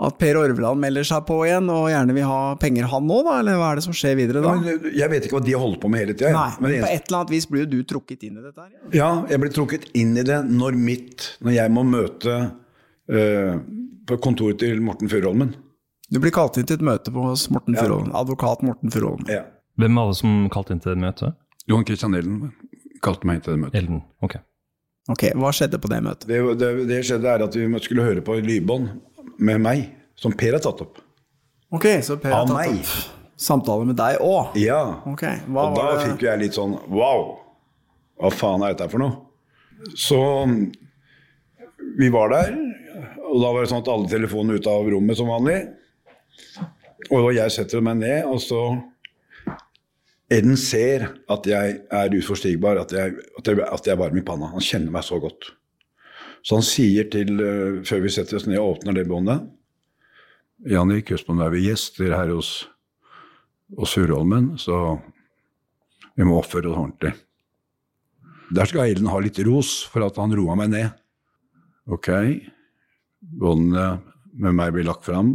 at 0.00 0.16
Per 0.18 0.38
Orveland 0.40 0.80
melder 0.80 1.04
seg 1.04 1.26
på 1.28 1.36
igjen, 1.44 1.68
og 1.70 1.90
gjerne 1.92 2.14
vil 2.16 2.24
ha 2.24 2.38
penger 2.60 2.86
han 2.88 3.04
nå, 3.06 3.18
da, 3.26 3.34
eller 3.42 3.58
hva 3.60 3.72
er 3.72 3.80
det 3.80 3.84
som 3.84 3.96
skjer 3.96 4.16
videre 4.16 4.40
da? 4.40 4.54
Men 4.56 4.86
jeg 4.96 5.10
vet 5.12 5.26
ikke 5.28 5.36
hva 5.36 5.44
de 5.44 5.56
holder 5.60 5.82
på 5.82 5.90
med 5.92 6.00
hele 6.00 6.14
tida. 6.16 6.32
Nei, 6.32 6.48
Men 6.64 6.72
på 6.86 6.88
et 6.88 7.04
eller 7.10 7.18
annet 7.18 7.34
vis 7.34 7.46
blir 7.50 7.66
jo 7.66 7.68
du 7.74 7.82
trukket 7.92 8.24
inn 8.24 8.38
i 8.40 8.44
dette 8.46 8.64
her. 8.64 8.70
Ja, 8.96 9.10
jeg 9.28 9.42
blir 9.42 9.52
trukket 9.52 9.84
inn 9.98 10.16
i 10.16 10.24
det 10.26 10.40
når 10.48 10.78
mitt 10.80 11.26
Når 11.44 11.56
jeg 11.58 11.74
må 11.76 11.84
møte 11.84 12.38
øh, 13.12 13.60
på 14.08 14.18
kontoret 14.24 14.58
til 14.64 14.80
Morten 14.82 15.12
Furuholmen. 15.12 15.52
Du 16.12 16.18
blir 16.20 16.32
kalt 16.34 16.56
inn 16.60 16.66
til 16.68 16.80
et 16.80 16.86
møte 16.88 17.12
hos 17.14 17.46
Morten 17.52 17.76
Ja. 17.76 17.84
Advokat 18.20 18.64
Morten 18.64 18.90
Furuholmen. 18.92 19.28
Ja. 19.28 19.44
Hvem 19.80 19.94
var 20.00 20.08
det 20.08 20.16
som 20.18 20.48
kalte 20.52 20.72
inn 20.74 20.80
til 20.80 20.94
det 20.96 21.00
møtet? 21.04 21.36
Johan 21.68 21.86
Christian 21.86 22.16
Elden 22.16 22.50
kalte 23.04 23.28
meg 23.28 23.38
inn 23.38 23.44
til 23.44 23.54
det 23.54 23.60
møtet. 23.66 23.78
Elden. 23.80 24.02
Ok. 24.24 24.36
Ok, 25.10 25.24
hva 25.34 25.50
skjedde 25.50 25.80
på 25.82 25.88
det 25.90 25.98
møtet? 26.04 26.28
Det, 26.30 26.40
det, 26.60 26.68
det 26.86 27.00
skjedde 27.06 27.26
er 27.32 27.42
at 27.42 27.56
vi 27.58 27.66
skulle 27.82 28.04
høre 28.06 28.22
på 28.22 28.36
lydbånd 28.38 28.90
med 29.38 29.60
meg, 29.64 29.88
som 30.18 30.32
Per 30.38 30.52
har 30.56 30.62
tatt 30.64 30.80
opp. 30.84 31.00
Ok, 31.72 31.86
så 32.04 32.16
Per 32.20 32.30
har 32.32 32.42
Av 32.44 32.48
tatt 32.50 32.56
meg. 32.56 32.80
opp 32.80 33.18
samtale 33.42 33.86
med 33.88 33.96
deg 33.98 34.20
òg. 34.22 34.54
Ja. 34.60 35.00
Okay, 35.10 35.40
Og 35.50 35.74
da 35.74 35.86
det? 35.96 36.04
fikk 36.12 36.22
jeg 36.28 36.38
litt 36.44 36.54
sånn 36.54 36.76
wow! 36.92 37.38
Hva 38.20 38.30
faen 38.30 38.62
er 38.62 38.74
dette 38.76 38.86
for 38.92 39.02
noe? 39.02 39.16
Så 39.98 40.18
vi 41.98 42.08
var 42.14 42.30
der, 42.30 42.52
og 43.26 43.40
da 43.42 43.48
var 43.50 43.64
det 43.64 43.70
sånn 43.72 43.82
at 43.82 43.88
alle 43.90 44.06
telefonene 44.12 44.60
ute 44.60 44.70
av 44.70 44.86
rommet 44.92 45.18
som 45.18 45.26
vanlig. 45.32 45.56
Og 47.10 47.32
jeg 47.34 47.50
setter 47.50 47.82
meg 47.82 47.98
ned, 47.98 48.28
og 48.30 48.38
så 48.44 48.60
Eden 50.32 50.54
ser 50.56 51.08
at 51.28 51.44
jeg 51.50 51.80
er 51.92 52.14
uforstigbar, 52.16 52.78
at 52.80 52.92
jeg, 52.94 53.18
at 53.36 53.48
jeg, 53.50 53.58
at 53.66 53.84
jeg 53.88 53.92
er 53.92 53.98
varm 54.00 54.16
i 54.16 54.22
panna. 54.24 54.48
Han 54.54 54.62
kjenner 54.64 54.94
meg 54.94 55.04
så 55.04 55.18
godt. 55.20 55.50
Så 56.42 56.58
han 56.58 56.66
sier 56.66 57.08
til, 57.10 57.38
eh, 57.40 57.82
før 57.86 58.02
vi 58.02 58.10
setter 58.10 58.36
oss 58.38 58.46
ned 58.46 58.58
og 58.58 58.78
åpner 58.78 58.96
det 58.98 59.08
båndet 59.10 59.48
Jannik, 60.62 61.10
husk 61.10 61.26
på 61.26 61.34
nå 61.34 61.42
er 61.42 61.50
vi 61.50 61.64
gjester 61.66 62.12
her 62.14 62.30
hos, 62.30 62.68
hos 63.74 63.94
Furholmen, 63.96 64.52
så 64.62 65.00
vi 66.14 66.22
må 66.22 66.36
oppføre 66.38 66.70
oss 66.70 66.78
ordentlig. 66.78 67.10
Der 68.54 68.68
skal 68.70 68.84
Eilen 68.84 69.08
ha 69.10 69.18
litt 69.18 69.40
ros 69.42 69.72
for 69.90 70.06
at 70.06 70.20
han 70.20 70.34
roa 70.38 70.54
meg 70.60 70.70
ned. 70.70 70.92
Ok, 71.90 72.12
båndene 73.18 74.02
med 74.38 74.54
meg 74.54 74.74
blir 74.76 74.86
lagt 74.86 75.08
fram. 75.08 75.32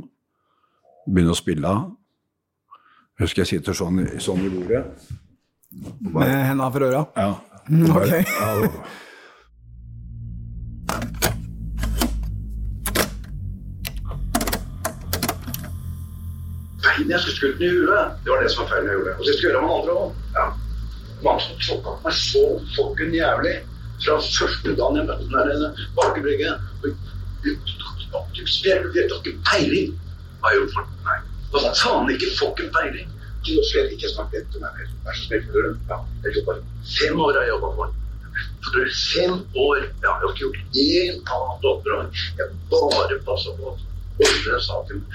Begynner 1.08 1.36
å 1.36 1.40
spille 1.40 1.74
av. 1.76 1.90
Jeg 3.18 3.26
husker 3.26 3.44
jeg 3.44 3.52
sitter 3.52 3.76
sånn, 3.76 4.00
sånn 4.24 4.46
i 4.46 4.54
bordet. 4.54 4.86
Med 6.08 6.32
henda 6.54 6.70
for 6.72 6.88
øra? 6.88 7.04
Ja. 7.18 7.34
ok. 7.98 8.16
Ja. 8.32 8.88
Hunden. 16.98 17.12
Jeg 17.12 17.20
skulle 17.22 17.38
skutt 17.38 17.60
den 17.60 17.68
i 17.68 17.74
huet. 17.78 18.16
Det 18.24 18.32
var 18.32 18.44
det 18.44 18.52
som 18.52 18.64
var 18.64 18.70
feilen 18.72 18.90
jeg 18.90 18.98
gjorde. 18.98 19.16
Og 19.18 19.26
så 19.26 19.34
skulle 19.34 19.48
jeg 19.48 19.56
gjøre 19.56 19.66
med 19.68 19.76
andre 19.78 19.94
òg. 20.02 20.12
Ja. 20.38 20.46
Mange 21.26 21.58
tråkka 21.66 21.94
meg 22.06 22.16
så 22.22 22.44
fucken 22.76 23.14
jævlig. 23.18 23.56
Fra 24.04 24.16
første 24.22 24.74
dagen 24.80 25.00
jeg 25.00 25.08
møtte 25.10 25.26
den 25.26 25.62
der 25.66 25.86
bak 25.98 26.18
i 26.18 26.26
brygge. 26.26 26.52
Du 26.84 26.90
har 28.14 28.26
ikke 29.22 29.36
peiling 29.50 29.94
hva 30.42 30.54
jeg 30.54 30.60
gjort 30.62 30.76
for. 30.78 30.90
Nei. 31.08 31.20
Du 31.52 31.56
har 31.64 31.78
faen 31.84 32.12
ikke 32.14 32.34
fucken 32.40 32.74
peiling. 32.76 33.14
Du 33.48 33.54
skal 33.70 33.94
ikke 33.94 34.12
snakke 34.12 34.44
til 34.52 34.64
meg 34.64 34.76
mer. 34.78 34.92
Vær 35.06 35.18
så 35.18 35.30
snill. 35.30 35.72
Ja, 35.90 36.02
jeg 36.26 36.38
jobber. 36.40 36.62
Fem 36.98 37.24
år 37.24 37.34
har 37.38 37.48
jeg 37.48 37.54
jobba 37.56 37.72
for. 37.80 37.96
For 38.68 38.92
fem 39.14 39.36
år. 39.66 39.82
Jeg 40.04 40.10
har 40.12 40.28
ikke 40.30 40.44
gjort 40.44 40.60
én 40.84 41.22
annet 41.38 41.70
oppdrag. 41.72 42.22
Jeg 42.42 42.48
bare 42.74 43.20
passa 43.30 43.56
på 43.58 43.74
at 43.74 43.86
ordne 44.28 44.62
saken 44.68 45.06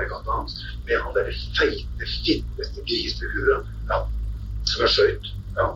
med 0.00 0.08
den 0.12 0.30
hans. 0.32 0.54
Med 0.86 1.02
han 1.02 1.14
der 1.16 1.30
feite, 1.58 2.08
fitteste 2.24 2.84
grisehuet 2.88 3.66
ja, 3.90 3.98
som 4.70 4.84
er 4.86 4.92
skøyt. 4.94 5.30
Ja. 5.58 5.66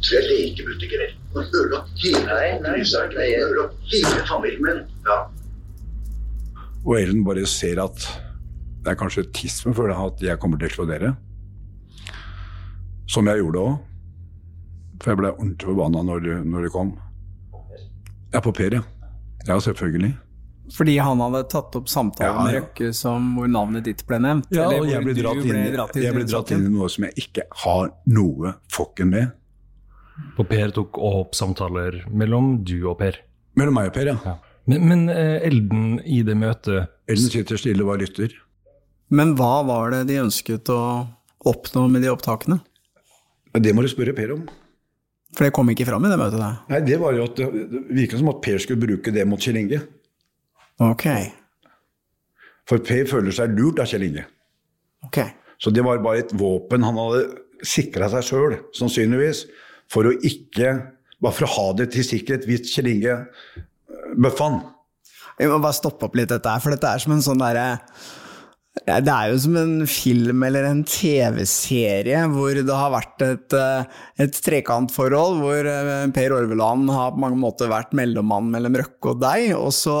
Så 0.00 0.14
jeg 0.16 0.28
lekebutikker 0.30 1.02
der. 1.02 1.14
Man 1.34 1.44
ødelagt 1.54 1.88
hele 2.04 2.76
huset. 2.78 3.16
Ødelagt 3.16 3.74
hele 3.92 4.26
familien 4.28 4.62
min. 4.66 4.82
Ja. 5.08 5.18
Og 6.86 7.00
Ellen 7.00 7.24
bare 7.24 7.46
ser 7.46 7.80
at 7.82 8.08
det 8.84 8.92
er 8.92 8.98
kanskje 9.00 9.26
tisme 9.34 9.74
for 9.74 9.90
det 9.90 9.96
at 9.98 10.22
jeg 10.22 10.38
kommer 10.38 10.58
til 10.58 10.68
å 10.68 10.70
eksplodere. 10.70 11.14
Som 13.10 13.26
jeg 13.26 13.42
gjorde 13.42 13.64
òg. 13.64 13.72
For 15.02 15.12
jeg 15.12 15.20
ble 15.20 15.32
ordentlig 15.34 15.68
forbanna 15.68 16.04
når, 16.06 16.28
når 16.46 16.68
det 16.68 16.70
kom. 16.74 16.94
Ja, 18.34 18.40
på 18.40 18.52
Per, 18.54 18.78
ja. 18.78 18.84
Ja, 19.46 19.58
selvfølgelig. 19.62 20.14
Fordi 20.74 20.96
han 20.98 21.20
hadde 21.22 21.42
tatt 21.52 21.76
opp 21.78 21.86
samtalen 21.88 22.34
Ja, 22.34 22.44
med. 22.44 22.54
Røkke 22.56 22.88
som, 22.94 23.26
hvor 23.36 23.46
navnet 23.48 23.84
ditt 23.86 24.00
ble 24.08 24.18
nevnt? 24.18 24.48
Ja, 24.50 24.66
og 24.72 24.88
jeg 24.90 25.04
ble 25.04 25.14
dratt 25.14 25.36
inn, 25.42 25.50
ble 25.52 25.60
i- 25.68 25.74
dratt 25.76 25.96
inn 25.96 26.02
jeg 26.02 26.14
ble 26.16 26.24
dratt 26.26 26.50
inn 26.56 26.64
i 26.66 26.72
noe 26.74 26.88
som 26.90 27.04
jeg 27.06 27.14
ikke 27.22 27.44
har 27.62 27.92
noe 28.06 28.54
fucken 28.72 29.10
med. 29.14 29.30
Og 30.38 30.48
Per 30.48 30.70
tok 30.74 30.98
opp 30.98 31.34
samtaler 31.38 32.00
mellom 32.10 32.64
du 32.64 32.88
og 32.90 32.98
Per. 32.98 33.18
Mellom 33.56 33.74
meg 33.78 33.90
og 33.92 33.94
Per, 33.94 34.06
ja. 34.14 34.36
Men, 34.66 34.82
men 34.88 35.08
eh, 35.12 35.38
Elden 35.46 36.00
i 36.04 36.22
det 36.26 36.34
møtet 36.36 36.88
Elden 37.06 37.30
sitter 37.30 37.56
stille 37.60 37.84
og 37.84 37.92
var 37.92 37.98
lytter. 38.02 38.32
Men 39.14 39.36
hva 39.38 39.60
var 39.64 39.92
det 39.94 40.06
de 40.08 40.16
ønsket 40.24 40.66
å 40.74 40.80
oppnå 41.46 41.84
med 41.92 42.02
de 42.02 42.10
opptakene? 42.10 42.58
Det 43.54 43.72
må 43.76 43.84
du 43.86 43.88
spørre 43.92 44.12
Per 44.16 44.32
om. 44.34 44.48
For 45.36 45.44
det 45.46 45.52
kom 45.54 45.68
ikke 45.70 45.86
fram 45.86 46.04
i 46.04 46.10
det 46.10 46.16
møtet 46.18 46.40
der. 46.40 46.56
Nei, 46.72 46.80
Det 46.80 46.98
var 46.98 47.12
jo 47.14 47.24
at 47.28 47.36
det 47.36 47.46
virka 47.94 48.18
som 48.18 48.28
at 48.32 48.40
Per 48.42 48.58
skulle 48.58 48.80
bruke 48.82 49.12
det 49.14 49.24
mot 49.28 49.38
Kjell 49.38 49.60
Inge. 49.62 49.82
Ok, 50.84 51.06
For 52.68 52.82
Per 52.84 53.06
føler 53.08 53.32
seg 53.32 53.54
lurt 53.56 53.78
av 53.80 53.88
Kjell 53.88 54.08
Inge. 54.08 54.26
Okay. 55.06 55.30
Så 55.62 55.70
det 55.72 55.84
var 55.86 56.02
bare 56.04 56.24
et 56.24 56.34
våpen 56.36 56.84
han 56.84 56.98
hadde 56.98 57.22
sikra 57.64 58.10
seg 58.12 58.26
sjøl, 58.26 58.56
sannsynligvis, 58.76 59.46
for 59.92 60.08
å 60.08 60.16
ikke 60.26 60.74
Bare 61.16 61.32
for 61.32 61.46
å 61.46 61.52
ha 61.54 61.62
det 61.78 61.86
til 61.94 62.04
sikkerhet 62.04 62.42
hvis 62.44 62.68
Kjell 62.74 62.90
Inge 62.90 63.14
øh, 63.16 63.62
bøffa 64.20 64.50
han. 64.50 64.58
Vi 65.38 65.46
må 65.48 65.56
bare 65.64 65.76
stoppe 65.78 66.04
opp 66.04 66.16
litt 66.18 66.28
dette 66.28 66.50
her, 66.52 66.60
for 66.60 66.74
dette 66.74 66.90
er 66.90 67.00
som 67.00 67.14
en 67.14 67.24
sånn 67.24 67.40
derre 67.40 67.78
Det 68.84 69.08
er 69.08 69.30
jo 69.32 69.38
som 69.40 69.56
en 69.56 69.86
film 69.88 70.42
eller 70.46 70.66
en 70.68 70.82
TV-serie 70.86 72.20
hvor 72.30 72.54
det 72.54 72.76
har 72.76 72.92
vært 72.92 73.24
et, 73.24 73.56
eh, 73.56 74.02
et 74.22 74.36
trekantforhold, 74.44 75.40
hvor 75.40 75.70
eh, 75.70 76.04
Per 76.14 76.34
Orveland 76.36 76.92
har 76.92 77.14
på 77.14 77.22
mange 77.24 77.40
måter 77.40 77.72
vært 77.72 77.96
mellommann 77.96 78.52
mellom 78.52 78.76
Røkke 78.78 79.14
og 79.14 79.22
deg, 79.24 79.48
og 79.56 79.72
så 79.74 79.96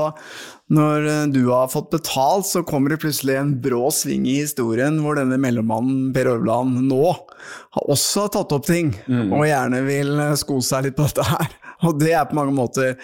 når 0.76 1.08
eh, 1.08 1.24
du 1.34 1.40
har 1.48 1.72
fått 1.72 1.90
betalt, 1.96 2.46
så 2.50 2.62
kommer 2.68 2.92
det 2.92 3.00
plutselig 3.02 3.38
en 3.40 3.56
brå 3.64 3.88
sving 3.94 4.28
i 4.28 4.42
historien 4.44 5.00
hvor 5.02 5.18
denne 5.18 5.40
mellommannen 5.40 6.12
Per 6.14 6.30
Orveland 6.36 6.84
nå 6.86 7.02
har 7.10 7.90
også 7.90 8.28
tatt 8.36 8.54
opp 8.54 8.68
ting, 8.68 8.92
og 9.08 9.46
gjerne 9.48 9.82
vil 9.88 10.18
sko 10.38 10.60
seg 10.62 10.90
litt 10.90 11.00
på 11.00 11.08
dette 11.08 11.26
her. 11.32 11.54
Og 11.84 11.98
det 12.00 12.14
er 12.16 12.24
på 12.28 12.38
mange 12.38 12.54
måter 12.56 12.94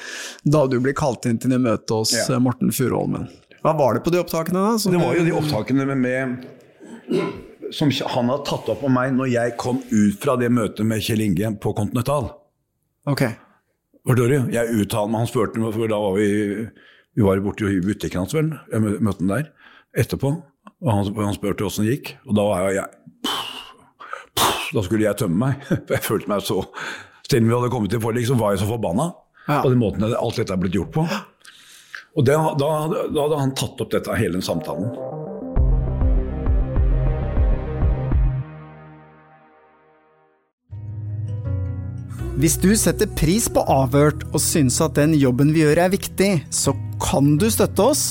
da 0.48 0.62
du 0.70 0.78
blir 0.80 0.94
kalt 0.96 1.26
inn 1.28 1.40
til 1.40 1.52
det 1.52 1.60
møtet 1.60 1.92
hos 1.92 2.14
Ja. 2.16 2.38
Morten 2.40 2.70
Furuholmen. 2.72 3.26
Hva 3.62 3.72
var 3.78 3.94
det 3.94 4.02
på 4.04 4.10
de 4.10 4.18
opptakene, 4.22 4.58
da? 4.58 4.78
som 4.82 4.92
Det 4.94 5.00
var 5.02 5.14
jo 5.16 5.24
de 5.26 5.34
opptakene 5.38 5.86
med, 5.86 5.98
med 6.02 7.72
som 7.72 7.90
han 8.14 8.28
hadde 8.32 8.44
tatt 8.48 8.68
opp 8.72 8.82
om 8.84 8.92
meg 8.92 9.14
når 9.16 9.30
jeg 9.32 9.54
kom 9.60 9.78
ut 9.90 10.18
fra 10.22 10.34
det 10.40 10.50
møtet 10.52 10.84
med 10.88 11.02
Kjell 11.04 11.22
Inge 11.24 11.54
på 11.62 11.72
Continental. 11.78 12.28
Ok. 13.08 13.22
Forstår 14.06 14.32
du? 14.32 14.38
Jeg 14.52 14.74
uttalte 14.82 15.12
meg, 15.12 15.22
han 15.22 15.30
spurte 15.30 15.62
meg, 15.62 15.74
for 15.76 15.90
da 15.90 16.00
var 16.02 16.18
vi 16.18 16.28
Vi 17.12 17.20
var 17.26 17.40
borte 17.44 17.68
i 17.68 17.80
butikken 17.84 18.22
hans, 18.22 18.32
vel. 18.34 18.50
Jeg 18.72 18.80
møtte 19.04 19.20
han 19.20 19.28
der 19.34 19.48
etterpå. 20.00 20.30
Og 20.82 20.88
han, 20.90 21.08
han 21.18 21.34
spurte 21.36 21.66
åssen 21.66 21.84
det 21.84 21.98
gikk. 21.98 22.14
Og 22.26 22.36
da 22.38 22.46
var 22.48 22.70
jeg 22.72 22.86
Da 24.72 24.80
skulle 24.82 25.04
jeg 25.04 25.18
tømme 25.20 25.36
meg. 25.46 25.66
For 25.86 25.92
jeg 25.98 26.06
følte 26.06 26.32
meg 26.32 26.46
så 26.46 26.62
Selv 27.28 27.44
om 27.44 27.50
vi 27.50 27.56
hadde 27.58 27.72
kommet 27.72 27.92
til 27.92 28.00
forlik, 28.02 28.26
så 28.28 28.36
var 28.40 28.54
jeg 28.56 28.62
så 28.64 28.70
forbanna 28.70 29.12
Ja. 29.48 29.58
på 29.62 29.70
den 29.72 29.80
måten 29.80 30.04
alt 30.06 30.36
dette 30.38 30.52
er 30.54 30.60
blitt 30.62 30.76
gjort 30.76 30.92
på. 30.94 31.02
Og 32.12 32.26
det, 32.28 32.36
da, 32.36 32.70
da 33.08 33.24
hadde 33.24 33.40
han 33.40 33.54
tatt 33.56 33.80
opp 33.80 33.92
dette 33.94 34.16
hele 34.18 34.36
den 34.36 34.44
samtalen. 34.44 34.92
Hvis 42.42 42.56
du 42.58 42.72
setter 42.74 43.06
pris 43.14 43.44
på 43.52 43.62
Avhørt 43.70 44.24
og 44.32 44.40
syns 44.42 44.80
at 44.82 44.96
den 44.96 45.12
jobben 45.14 45.52
vi 45.54 45.62
gjør 45.62 45.84
er 45.84 45.92
viktig, 45.92 46.30
så 46.50 46.72
kan 47.02 47.36
du 47.38 47.46
støtte 47.52 47.84
oss 47.92 48.04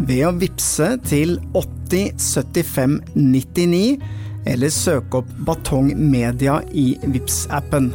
ved 0.00 0.24
å 0.26 0.32
vippse 0.36 0.88
til 1.06 1.36
8075 1.56 2.96
99, 3.14 4.00
eller 4.48 4.72
søke 4.74 5.20
opp 5.20 5.30
Batong 5.46 5.92
Media 5.96 6.58
i 6.72 6.92
vips 7.04 7.44
appen 7.54 7.88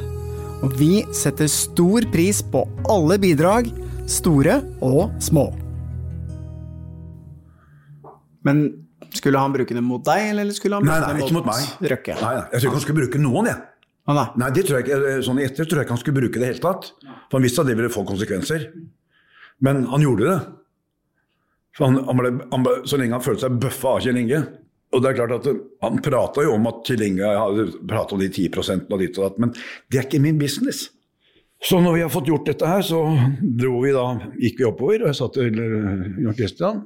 Og 0.66 0.74
vi 0.80 1.02
setter 1.16 1.48
stor 1.52 2.08
pris 2.14 2.42
på 2.44 2.64
alle 2.92 3.18
bidrag, 3.22 3.70
store 4.12 4.60
og 4.84 5.18
små. 5.24 5.48
Men 8.46 8.64
skulle 9.16 9.42
han 9.42 9.54
bruke 9.54 9.76
det 9.76 9.84
mot 9.86 10.04
deg, 10.06 10.32
eller 10.32 10.50
skulle 10.56 10.80
han 10.80 10.88
bruke 10.88 11.02
nei, 11.02 11.18
det 11.18 11.26
ikke 11.26 11.36
mot, 11.38 11.46
mot 11.46 11.52
meg. 11.52 11.92
Røkke? 11.94 12.16
Nei, 12.22 12.32
nei, 12.38 12.46
jeg 12.48 12.62
tror 12.62 12.70
ikke 12.70 12.78
han 12.80 12.86
skulle 12.86 13.02
bruke 13.04 13.22
noen, 13.22 13.52
jeg. 13.52 13.68
Ah, 14.10 14.16
nei. 14.18 14.26
Nei, 14.42 14.48
det 14.56 14.64
tror 14.66 14.80
jeg 14.80 14.88
ikke, 14.88 15.12
sånn 15.28 15.40
i 15.40 15.46
etter 15.46 15.68
tror 15.68 15.82
jeg 15.82 15.88
ikke 15.88 15.96
han 15.96 16.02
skulle 16.02 16.18
bruke 16.18 16.34
det 16.34 16.42
i 16.42 16.44
det 16.44 16.50
hele 16.56 16.64
tatt. 16.64 16.90
For 17.30 17.38
han 17.38 17.46
visste 17.46 17.64
at 17.64 17.70
det 17.70 17.78
ville 17.78 17.94
få 17.94 18.04
konsekvenser. 18.08 18.66
Men 19.62 19.84
han 19.92 20.04
gjorde 20.04 20.26
det. 20.26 20.40
For 21.78 21.88
han, 21.88 22.02
han 22.08 22.20
ble, 22.20 22.32
han 22.52 22.66
ble, 22.66 22.80
så 22.90 23.00
lenge 23.00 23.16
han 23.16 23.24
følte 23.24 23.46
seg 23.46 23.60
bøffa 23.62 23.94
av 23.96 24.02
Kjell 24.06 24.20
Inge. 24.24 24.42
Og 24.92 25.04
det 25.04 25.12
er 25.12 25.20
klart 25.22 25.38
at 25.38 25.46
Han 25.86 26.02
prata 26.04 26.44
jo 26.44 26.56
om 26.58 26.66
at 26.68 26.82
Kjell 26.88 27.06
Inge 27.06 27.30
hadde 27.30 27.68
pratet 27.88 28.16
om 28.18 28.24
de 28.24 28.28
10 28.28 28.50
og 28.82 28.98
ditt 29.00 29.20
og 29.20 29.24
datt, 29.24 29.38
men 29.40 29.54
det 29.56 30.02
er 30.02 30.10
ikke 30.10 30.24
min 30.24 30.42
business. 30.42 30.90
Så 31.62 31.78
når 31.82 31.94
vi 31.94 32.02
har 32.02 32.10
fått 32.10 32.30
gjort 32.32 32.48
dette 32.50 32.66
her, 32.66 32.82
så 32.82 33.04
dro 33.42 33.84
vi 33.84 33.92
da, 33.94 34.06
gikk 34.42 34.64
vi 34.64 34.66
oppover, 34.66 35.04
og 35.04 35.12
jeg 35.12 35.18
sa 35.20 35.28
til 35.36 35.60
Jon 35.62 36.38
Christian 36.38 36.82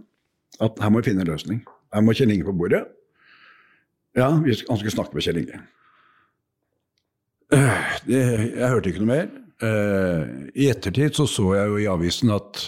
at 0.64 0.80
her 0.84 0.92
må 0.92 1.00
vi 1.00 1.10
finne 1.10 1.24
en 1.24 1.32
løsning. 1.32 1.62
Her 1.96 2.04
må 2.04 2.16
Kjell 2.16 2.34
Inge 2.34 2.48
på 2.48 2.56
bordet. 2.56 2.84
Ja, 4.16 4.30
han 4.32 4.80
skulle 4.80 4.94
snakke 4.94 5.16
med 5.16 5.24
Kjell 5.24 5.42
Inge. 5.42 5.62
Eh, 7.56 7.92
jeg 8.10 8.72
hørte 8.72 8.92
ikke 8.92 9.04
noe 9.04 9.12
mer. 9.12 9.28
Eh, 9.64 10.24
I 10.60 10.70
ettertid 10.72 11.16
så, 11.16 11.28
så 11.30 11.54
jeg 11.56 11.72
jo 11.72 11.80
i 11.80 11.90
avisen 11.92 12.34
at 12.36 12.66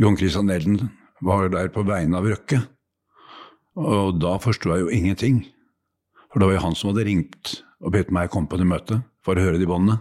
Jon 0.00 0.18
Christian 0.18 0.50
Elden 0.50 0.90
var 1.26 1.50
der 1.52 1.70
på 1.74 1.84
vegne 1.86 2.18
av 2.18 2.28
Røkke. 2.30 2.60
Og 3.80 4.18
da 4.22 4.36
forsto 4.42 4.72
jeg 4.74 4.84
jo 4.84 4.94
ingenting. 4.94 5.42
For 6.30 6.42
det 6.42 6.50
var 6.50 6.58
jo 6.58 6.64
han 6.68 6.78
som 6.78 6.92
hadde 6.92 7.06
ringt 7.08 7.56
og 7.80 7.94
bedt 7.94 8.12
meg 8.14 8.30
komme 8.30 8.50
på 8.50 8.58
det 8.60 8.68
møtet 8.68 9.06
for 9.24 9.38
å 9.38 9.44
høre 9.44 9.58
de 9.60 9.68
båndene. 9.68 9.98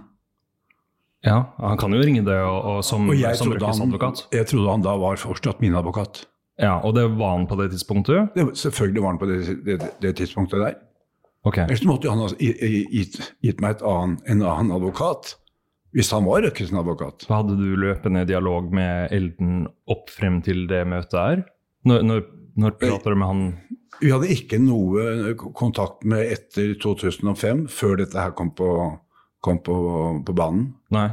Ja, 1.25 1.37
han 1.59 1.77
kan 1.77 1.91
jo 1.91 1.99
ringe 1.99 2.21
det 2.23 2.37
og, 2.39 2.59
og 2.71 2.83
som, 2.87 3.09
Og 3.11 3.17
jeg 3.19 3.35
som 3.35 3.51
han, 3.51 4.13
jeg 4.31 4.45
trodde 4.47 4.69
han 4.71 4.83
da 4.85 4.93
var 5.01 5.17
fortsatt 5.19 5.59
min 5.61 5.75
advokat. 5.75 6.21
Ja, 6.59 6.77
Og 6.83 6.93
det 6.95 7.05
var 7.17 7.35
han 7.37 7.47
på 7.47 7.55
det 7.59 7.69
tidspunktet? 7.73 8.33
Det, 8.35 8.45
selvfølgelig 8.59 9.01
var 9.03 9.13
han 9.13 9.19
på 9.19 9.27
det, 9.27 9.39
det, 9.65 9.77
det 10.03 10.13
tidspunktet 10.19 10.59
der. 10.63 10.77
Ok. 11.47 11.57
Ellers 11.65 11.83
måtte 11.87 12.09
han 12.11 12.19
ha 12.19 12.27
gi- 12.35 12.55
gi- 12.59 12.87
gitt, 12.91 13.19
gitt 13.43 13.61
meg 13.63 13.77
et 13.77 13.83
annen, 13.87 14.17
en 14.27 14.41
annen 14.43 14.71
advokat. 14.75 15.35
Hvis 15.95 16.11
han 16.13 16.25
var 16.27 16.43
Røkkes 16.45 16.71
advokat. 16.75 17.23
Hadde 17.31 17.55
du 17.57 17.75
løpende 17.79 18.25
dialog 18.29 18.67
med 18.75 19.11
Elden 19.15 19.63
opp 19.89 20.11
frem 20.13 20.41
til 20.45 20.67
det 20.69 20.83
møtet 20.87 21.15
her? 21.19 21.43
Når, 21.87 22.03
når, 22.05 22.25
når 22.59 22.75
prater 22.79 23.15
du 23.15 23.19
med 23.19 23.27
han 23.31 23.43
Vi 24.03 24.11
hadde 24.11 24.29
ikke 24.35 24.59
noe 24.61 25.33
kontakt 25.57 26.03
med 26.07 26.27
etter 26.31 26.75
2005, 26.79 27.65
før 27.71 27.97
dette 28.03 28.19
her 28.19 28.35
kom 28.37 28.51
på, 28.55 28.67
kom 29.43 29.59
på, 29.63 29.75
på 30.25 30.35
banen. 30.35 30.69
Nei. 30.93 31.09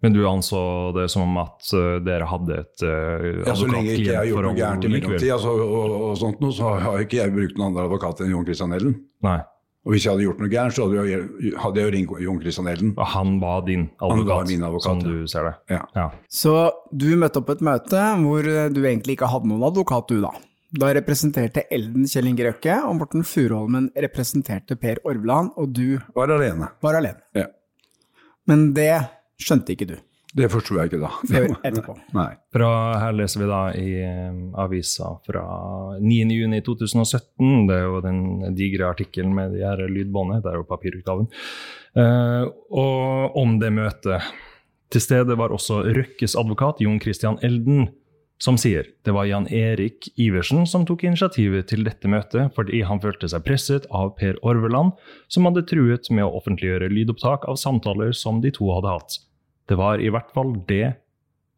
Men 0.00 0.14
du 0.16 0.22
anså 0.28 0.58
det 0.96 1.10
som 1.12 1.26
om 1.26 1.38
at 1.42 1.72
eh, 1.76 1.98
dere 2.00 2.24
hadde 2.28 2.56
et 2.62 2.84
uh, 2.88 3.44
Ja, 3.44 3.52
så 3.52 3.68
lenge 3.68 3.92
ikke 3.92 4.06
jeg 4.06 4.16
har 4.16 4.28
gjort 4.30 4.46
noe 4.48 4.56
gærent 4.56 4.86
i 4.86 4.92
mellomtid, 4.94 5.28
altså, 5.34 5.52
og, 5.60 5.96
og 6.08 6.14
sånt 6.20 6.40
noe, 6.40 6.56
så 6.56 6.72
har 6.80 7.04
ikke 7.04 7.18
jeg 7.18 7.34
brukt 7.34 7.58
noen 7.58 7.68
andre 7.70 7.84
advokat 7.84 8.22
enn 8.24 8.32
Jon 8.32 8.46
Christian 8.48 8.72
Ellen. 8.76 8.96
Nei. 9.26 9.40
Og 9.84 9.94
hvis 9.94 10.04
jeg 10.04 10.12
hadde 10.12 10.24
gjort 10.26 10.40
noe 10.40 10.52
gærent, 10.52 10.76
så 10.76 10.86
hadde 10.86 11.04
jeg, 11.08 11.52
hadde 11.60 11.80
jeg 11.80 11.88
jo 11.88 11.92
ringt 11.96 12.16
Jon 12.24 12.40
Christian 12.40 12.68
Ellen. 12.72 12.94
Og 12.96 13.12
han 13.12 13.36
var 13.44 13.62
din 13.68 13.86
advokat, 14.00 14.32
var 14.32 14.48
min 14.48 14.66
advokat, 14.68 14.88
som 14.88 15.00
ja. 15.00 15.12
du 15.12 15.30
ser 15.32 15.48
det? 15.48 15.54
Ja. 15.72 15.82
Ja. 15.96 16.06
Så 16.40 16.56
du 16.92 17.08
møtte 17.20 17.40
opp 17.40 17.52
et 17.52 17.64
møte 17.64 18.04
hvor 18.24 18.48
du 18.72 18.80
egentlig 18.80 19.16
ikke 19.16 19.30
hadde 19.32 19.52
noen 19.52 19.68
advokat, 19.68 20.08
du 20.12 20.24
da. 20.24 20.32
Da 20.80 20.92
representerte 20.94 21.64
Elden 21.74 22.04
Kjell 22.06 22.28
Inge 22.30 22.44
Røkke, 22.46 22.76
og 22.86 23.00
Morten 23.00 23.24
Furuholmen 23.26 23.88
representerte 24.04 24.76
Per 24.80 25.00
Orvland, 25.08 25.56
og 25.58 25.72
du 25.74 25.98
Var 26.14 26.36
alene. 26.36 26.70
var 26.80 27.00
alene. 27.00 27.24
Ja. 27.36 27.48
Men 28.50 28.70
det 28.76 28.92
skjønte 29.40 29.74
ikke 29.74 29.88
du 29.92 29.96
Det 30.36 30.46
forsto 30.52 30.76
jeg 30.78 30.90
ikke 30.90 31.00
da. 31.02 31.10
før 31.26 31.46
etterpå. 31.66 31.96
Nei. 32.18 32.28
Fra, 32.54 32.70
her 33.02 33.16
leser 33.18 33.42
vi 33.42 33.48
da 33.50 33.62
i 33.74 33.88
eh, 34.04 34.42
avisa 34.62 35.14
fra 35.26 35.44
9.6.2017. 35.98 37.64
Det 37.70 37.78
er 37.78 37.86
jo 37.88 38.02
den 38.04 38.20
digre 38.58 38.92
artikkelen 38.92 39.34
med 39.34 39.56
de 39.56 39.64
her 39.66 39.82
lydbåndet. 39.90 40.44
Det 40.44 40.52
er 40.52 40.60
jo 40.60 40.68
papirutgaven. 40.70 41.26
Eh, 41.98 42.44
og 42.70 43.40
om 43.42 43.58
det 43.62 43.72
møtet. 43.74 44.30
Til 44.90 45.02
stede 45.02 45.36
var 45.38 45.52
også 45.54 45.84
Røkkes 45.86 46.34
advokat 46.38 46.80
Jon 46.82 46.98
Christian 47.02 47.36
Elden, 47.46 47.88
som 48.40 48.56
sier 48.56 48.86
det 49.04 49.12
var 49.12 49.26
Jan 49.28 49.46
Erik 49.52 50.08
Iversen 50.16 50.64
som 50.66 50.86
tok 50.88 51.02
initiativet 51.04 51.66
til 51.68 51.84
dette 51.84 52.08
møtet 52.08 52.54
fordi 52.56 52.80
han 52.88 53.00
følte 53.02 53.28
seg 53.28 53.44
presset 53.44 53.84
av 53.92 54.14
Per 54.16 54.38
Orveland, 54.42 54.94
som 55.28 55.44
hadde 55.48 55.66
truet 55.68 56.08
med 56.10 56.24
å 56.24 56.32
offentliggjøre 56.40 56.88
lydopptak 56.92 57.44
av 57.50 57.58
samtaler 57.60 58.14
som 58.16 58.40
de 58.40 58.50
to 58.56 58.70
hadde 58.72 58.94
hatt. 58.96 59.18
Det 59.68 59.76
var 59.78 60.00
i 60.02 60.08
hvert 60.10 60.32
fall 60.34 60.54
det 60.70 60.94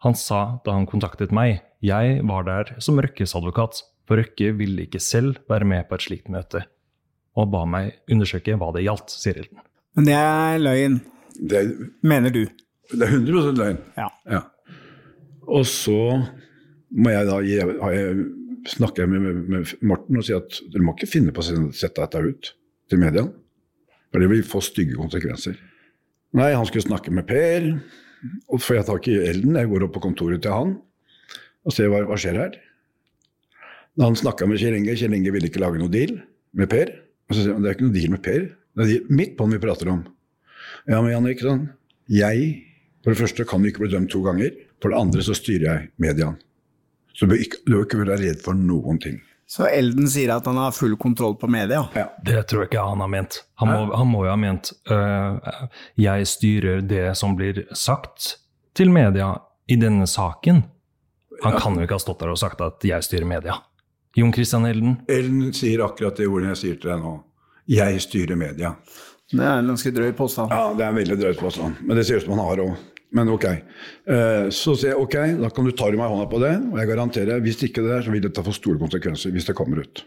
han 0.03 0.16
sa 0.18 0.59
da 0.66 0.74
han 0.74 0.89
kontaktet 0.91 1.30
meg. 1.30 1.61
Jeg 1.83 2.18
var 2.26 2.43
der 2.49 2.74
som 2.83 2.99
Røkkes 2.99 3.37
advokat, 3.39 3.85
for 4.11 4.18
Røkke 4.18 4.51
ville 4.59 4.83
ikke 4.89 4.99
selv 5.01 5.39
være 5.49 5.64
med 5.70 5.87
på 5.89 5.95
et 5.95 6.03
slikt 6.09 6.28
møte, 6.35 6.64
og 7.39 7.53
ba 7.55 7.62
meg 7.64 7.95
undersøke 8.11 8.59
hva 8.59 8.72
det 8.74 8.83
gjaldt, 8.89 9.14
sier 9.14 9.39
Hilden. 9.39 9.62
Men 9.95 10.09
det 10.11 10.18
er 10.18 10.59
løgn, 10.66 10.99
Det, 11.39 11.59
er- 11.62 11.91
mener 12.03 12.30
du. 12.35 12.43
det 12.91 13.07
er 13.07 13.14
100 13.14 13.55
løgn. 13.57 13.78
Ja. 13.97 14.09
Ja. 14.28 14.43
Og 15.47 15.62
så 15.70 15.97
må 16.93 17.12
jeg 17.12 17.28
da 17.28 17.38
gi, 17.45 17.59
jeg, 17.59 18.24
snakker 18.72 19.05
jeg 19.05 19.12
med, 19.12 19.43
med, 19.51 19.74
Morten 19.88 20.20
og 20.20 20.26
sier 20.26 20.43
at 20.43 20.59
dere 20.72 20.84
må 20.84 20.95
ikke 20.97 21.11
finne 21.11 21.34
på 21.34 21.43
å 21.43 21.68
sette 21.74 22.01
dette 22.01 22.22
ut 22.22 22.53
til 22.90 23.01
media. 23.01 23.26
For 24.12 24.22
det 24.22 24.28
vil 24.30 24.45
få 24.47 24.61
stygge 24.64 24.99
konsekvenser. 24.99 25.57
Nei, 26.36 26.53
han 26.53 26.66
skulle 26.68 26.86
snakke 26.86 27.12
med 27.14 27.26
Per. 27.28 27.68
Og 28.53 28.61
får 28.62 28.78
jeg 28.78 28.88
tak 28.88 29.09
i 29.11 29.20
Elden, 29.32 29.57
jeg 29.59 29.70
går 29.70 29.86
opp 29.88 29.97
på 29.97 30.05
kontoret 30.05 30.45
til 30.45 30.55
han 30.55 30.76
og 31.62 31.74
ser 31.74 31.90
hva, 31.90 32.01
hva 32.07 32.16
skjer 32.18 32.38
her. 32.38 32.55
Da 33.99 34.09
han 34.09 34.18
snakka 34.18 34.47
med 34.51 34.59
Kjell 34.59 34.74
Inge, 34.78 34.95
Kjell 34.99 35.14
Inge 35.14 35.30
ville 35.34 35.51
ikke 35.51 35.62
lage 35.62 35.78
noe 35.78 35.90
deal 35.93 36.16
med 36.59 36.70
Per. 36.70 36.90
Og 37.28 37.36
så 37.36 37.45
sier 37.45 37.57
han 37.57 37.64
det 37.64 37.70
er 37.70 37.76
ikke 37.76 37.86
noe 37.88 37.97
deal 37.97 38.14
med 38.14 38.22
Per, 38.24 38.47
det 38.78 38.84
er 38.84 38.90
de 38.90 39.16
midt 39.18 39.34
på 39.38 39.47
den 39.47 39.57
vi 39.57 39.62
prater 39.62 39.90
om. 39.93 40.05
Ja, 40.88 40.99
men 40.99 41.12
Janne, 41.12 41.34
ikke 41.34 41.49
sånn. 41.49 41.66
jeg 42.11 42.53
for 43.03 43.11
det 43.11 43.18
første 43.18 43.47
kan 43.49 43.64
ikke 43.66 43.82
bli 43.82 43.90
dømt 43.93 44.12
to 44.14 44.22
ganger. 44.22 44.55
For 44.82 44.93
det 44.93 44.99
andre 44.99 45.24
så 45.26 45.34
styrer 45.34 45.66
jeg 45.66 45.90
mediene. 46.03 46.38
Så 47.12 47.26
du 47.26 47.34
bør 47.34 47.44
ikke, 47.44 47.60
du 47.66 47.74
bør 47.76 47.84
ikke 47.86 48.02
være 48.02 48.18
redd 48.22 48.42
for 48.44 48.58
noen 48.58 49.00
ting. 49.02 49.20
Så 49.52 49.66
Elden 49.68 50.06
sier 50.08 50.30
at 50.32 50.46
han 50.48 50.56
har 50.56 50.72
full 50.72 50.94
kontroll 50.96 51.34
på 51.36 51.48
media. 51.50 51.82
Ja. 51.92 52.06
Det 52.24 52.46
tror 52.48 52.64
jeg 52.64 52.70
ikke 52.70 52.84
han 52.88 53.02
har 53.04 53.10
ment. 53.12 53.42
Han 53.60 53.68
må, 53.68 53.80
han 54.00 54.08
må 54.08 54.22
jo 54.24 54.30
ha 54.32 54.36
ment 54.40 54.70
uh, 54.88 55.66
jeg 56.00 56.28
styrer 56.30 56.80
det 56.88 57.10
som 57.20 57.34
blir 57.36 57.66
sagt 57.76 58.38
til 58.72 58.92
media 58.94 59.34
i 59.68 59.76
denne 59.76 60.08
saken. 60.08 60.62
Han 61.42 61.58
kan 61.60 61.76
jo 61.76 61.84
ikke 61.84 61.98
ha 61.98 62.04
stått 62.04 62.22
der 62.22 62.32
og 62.32 62.40
sagt 62.40 62.64
at 62.64 62.86
jeg 62.86 63.04
styrer 63.04 63.28
media. 63.28 63.58
Jon 64.16 64.32
Christian 64.32 64.64
Elden, 64.68 64.98
Elden 65.08 65.52
sier 65.56 65.84
akkurat 65.84 66.16
det 66.20 66.28
ordet 66.28 66.52
jeg 66.52 66.60
sier 66.62 66.80
til 66.80 66.92
deg 66.92 67.04
nå. 67.04 67.12
Jeg 67.72 68.00
styrer 68.04 68.36
media. 68.36 68.74
Det 69.32 69.40
er 69.40 69.62
en 69.62 69.70
ganske 69.72 69.92
drøy 69.96 70.10
påstand. 70.16 70.52
Ja, 70.52 70.72
det 70.76 70.84
er 70.84 70.92
en 70.92 70.98
veldig 70.98 71.16
drøy 71.20 71.36
påstand, 71.38 71.78
men 71.80 71.96
det 71.96 72.04
ser 72.04 72.20
ut 72.20 72.26
som 72.26 72.34
han 72.36 72.44
har 72.44 72.64
òg. 72.66 72.74
Men 73.12 73.28
ok. 73.28 73.44
Eh, 73.44 74.46
Så 74.54 74.74
sier 74.78 74.94
jeg 74.94 75.00
ok, 75.02 75.16
da 75.42 75.50
kan 75.52 75.66
du 75.68 75.72
ta 75.76 75.90
meg 75.92 76.08
hånda 76.08 76.28
på 76.30 76.40
det, 76.40 76.52
og 76.72 76.78
jeg 76.80 76.88
garanterer, 76.88 77.42
hvis 77.44 77.60
ikke 77.66 77.84
det 77.84 77.92
er, 77.98 78.04
så 78.06 78.12
vil 78.14 78.24
dette 78.24 78.44
få 78.44 78.54
store 78.56 78.80
konsekvenser 78.80 79.34
hvis 79.34 79.48
det 79.50 79.56
kommer 79.58 79.82
ut. 79.84 80.04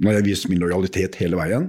Nå 0.00 0.10
har 0.10 0.18
jeg 0.18 0.28
vist 0.30 0.48
min 0.50 0.58
lojalitet 0.62 1.18
hele 1.20 1.38
veien, 1.38 1.68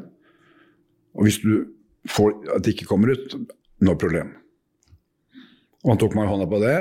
og 1.13 1.27
hvis 1.27 1.41
du 1.43 1.67
får 2.09 2.33
at 2.55 2.63
det 2.65 2.73
ikke 2.75 2.87
kommer 2.89 3.13
ut, 3.13 3.35
no 3.81 3.93
problem. 3.99 4.31
Og 5.83 5.93
han 5.93 6.01
tok 6.01 6.15
meg 6.17 6.25
i 6.27 6.31
hånda 6.31 6.47
på 6.49 6.61
det, 6.63 6.75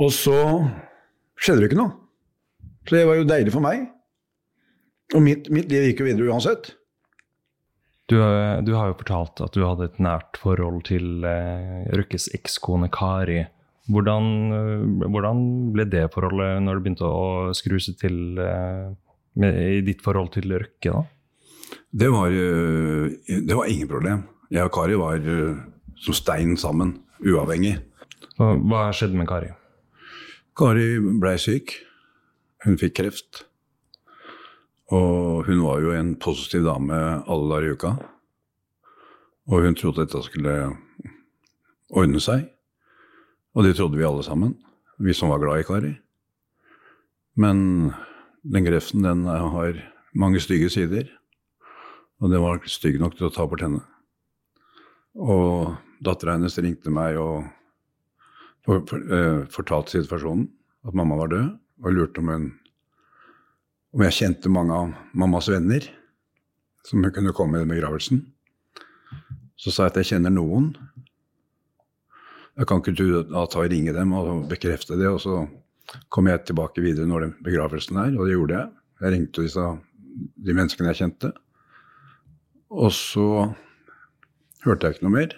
og 0.00 0.12
så 0.14 0.36
skjedde 1.40 1.62
det 1.64 1.70
ikke 1.70 1.80
noe. 1.80 1.96
Så 2.86 2.96
det 2.96 3.06
var 3.06 3.18
jo 3.18 3.26
deilig 3.28 3.52
for 3.54 3.62
meg. 3.64 3.88
Og 5.14 5.22
mitt, 5.22 5.50
mitt 5.52 5.68
liv 5.70 5.88
gikk 5.88 6.02
jo 6.02 6.06
videre 6.08 6.30
uansett. 6.30 6.72
Du, 8.10 8.16
øh, 8.18 8.60
du 8.66 8.74
har 8.74 8.90
jo 8.90 8.98
fortalt 8.98 9.40
at 9.44 9.54
du 9.54 9.64
hadde 9.64 9.86
et 9.88 10.00
nært 10.02 10.38
forhold 10.42 10.82
til 10.88 11.24
eh, 11.26 11.86
Røkkes 11.94 12.30
ekskone 12.36 12.90
Kari. 12.92 13.44
Hvordan, 13.90 14.24
øh, 14.54 15.06
hvordan 15.10 15.44
ble 15.74 15.86
det 15.90 16.08
forholdet 16.14 16.62
når 16.62 16.78
det 16.78 16.84
begynte 16.84 17.06
å 17.06 17.54
skruse 17.56 17.94
til 17.98 18.38
eh, 18.38 18.90
med, 19.40 19.60
i 19.78 19.80
ditt 19.86 20.02
forhold 20.04 20.32
til 20.34 20.50
Røkke, 20.52 20.90
da? 20.90 21.04
Det 21.90 22.10
var, 22.10 22.34
øh, 22.34 23.10
det 23.28 23.56
var 23.56 23.70
ingen 23.70 23.90
problem. 23.90 24.24
Jeg 24.50 24.66
og 24.66 24.74
Kari 24.74 24.98
var 24.98 25.22
som 26.00 26.14
stein 26.16 26.56
sammen, 26.58 26.96
uavhengig. 27.22 27.76
Hva 28.38 28.54
hva 28.58 28.88
skjedde 28.96 29.18
med 29.18 29.28
Kari? 29.30 29.52
Kari 30.58 30.88
blei 31.22 31.36
syk. 31.38 31.76
Hun 32.64 32.78
fikk 32.80 32.98
kreft. 32.98 33.44
Og 34.90 35.46
hun 35.46 35.60
var 35.62 35.82
jo 35.84 35.92
en 35.94 36.16
positiv 36.18 36.64
dame 36.66 36.96
alle 37.30 37.50
dager 37.52 37.68
i 37.68 37.74
uka. 37.78 37.92
Og 39.50 39.66
hun 39.66 39.76
trodde 39.78 40.02
dette 40.02 40.22
skulle 40.26 40.54
ordne 41.90 42.22
seg. 42.22 42.48
Og 43.54 43.66
det 43.66 43.76
trodde 43.78 43.98
vi 43.98 44.06
alle 44.06 44.22
sammen, 44.26 44.54
vi 44.98 45.14
som 45.14 45.30
var 45.30 45.42
glad 45.42 45.62
i 45.62 45.66
Kari. 45.66 45.92
Men 47.38 47.92
den 48.42 48.66
greften, 48.66 49.02
den 49.06 49.24
har 49.26 49.78
mange 50.14 50.42
stygge 50.42 50.70
sider. 50.70 51.06
Og 52.20 52.30
den 52.30 52.42
var 52.42 52.62
stygg 52.66 52.98
nok 53.00 53.16
til 53.16 53.28
å 53.28 53.34
ta 53.34 53.46
bort 53.48 53.62
henne. 53.64 53.82
Og 55.18 55.74
dattera 56.04 56.36
hennes 56.36 56.58
ringte 56.62 56.92
meg 56.94 57.18
og 57.18 57.46
eh, 58.70 59.46
fortalte 59.50 59.98
situasjonen, 59.98 60.46
at 60.86 60.96
mamma 60.96 61.18
var 61.22 61.32
død, 61.32 61.48
og 61.84 61.96
lurte 61.96 62.22
om 62.22 62.30
hun 62.30 62.46
om 63.90 64.04
jeg 64.06 64.16
kjente 64.16 64.52
mange 64.52 64.76
av 64.76 64.92
mammas 65.18 65.48
venner 65.50 65.86
som 66.86 67.04
kunne 67.12 67.34
komme 67.36 67.60
i 67.60 67.68
begravelsen. 67.68 68.22
Så 69.60 69.72
sa 69.74 69.86
jeg 69.86 69.92
at 69.92 70.00
jeg 70.00 70.10
kjenner 70.14 70.32
noen. 70.32 70.70
Jeg 72.56 72.68
kan 72.68 72.80
ikke 72.80 72.96
du 72.96 73.22
da 73.28 73.44
ta 73.50 73.62
og 73.62 73.72
ringe 73.72 73.92
dem 73.96 74.14
og 74.16 74.46
bekrefte 74.50 74.96
det, 75.00 75.08
og 75.10 75.20
så 75.22 75.42
kommer 76.12 76.34
jeg 76.34 76.46
tilbake 76.50 76.82
videre 76.84 77.08
når 77.08 77.26
den 77.26 77.34
begravelsen 77.44 77.98
er, 78.00 78.14
og 78.16 78.26
det 78.26 78.36
gjorde 78.36 78.56
jeg. 78.56 78.72
Jeg 79.00 79.14
ringte 79.14 79.44
disse, 79.46 79.66
de 80.46 80.56
menneskene 80.56 80.92
jeg 80.92 81.00
kjente. 81.00 81.32
Og 82.70 82.92
så 82.94 83.26
hørte 84.64 84.86
jeg 84.86 84.96
ikke 84.96 85.08
noe 85.08 85.16
mer. 85.16 85.36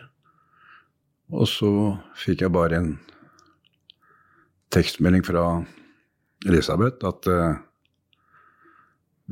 Og 1.32 1.48
så 1.48 1.72
fikk 2.18 2.44
jeg 2.44 2.52
bare 2.52 2.80
en 2.82 2.90
tekstmelding 4.72 5.24
fra 5.24 5.44
Elisabeth 6.48 7.06
at 7.08 7.28
eh, 7.30 7.60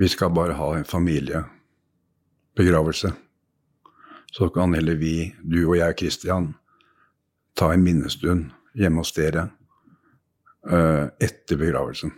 vi 0.01 0.09
skal 0.09 0.31
bare 0.33 0.55
ha 0.57 0.77
en 0.77 0.85
familiebegravelse. 0.89 3.13
Så 4.33 4.49
kan 4.49 4.75
heller 4.75 4.95
vi, 4.97 5.35
du 5.45 5.67
og 5.67 5.77
jeg, 5.77 5.97
Kristian, 6.01 6.55
ta 7.53 7.75
en 7.75 7.85
minnestund 7.85 8.49
hjemme 8.81 8.99
hos 9.03 9.13
dere 9.13 9.51
uh, 10.71 11.13
etter 11.21 11.57
begravelsen. 11.61 12.11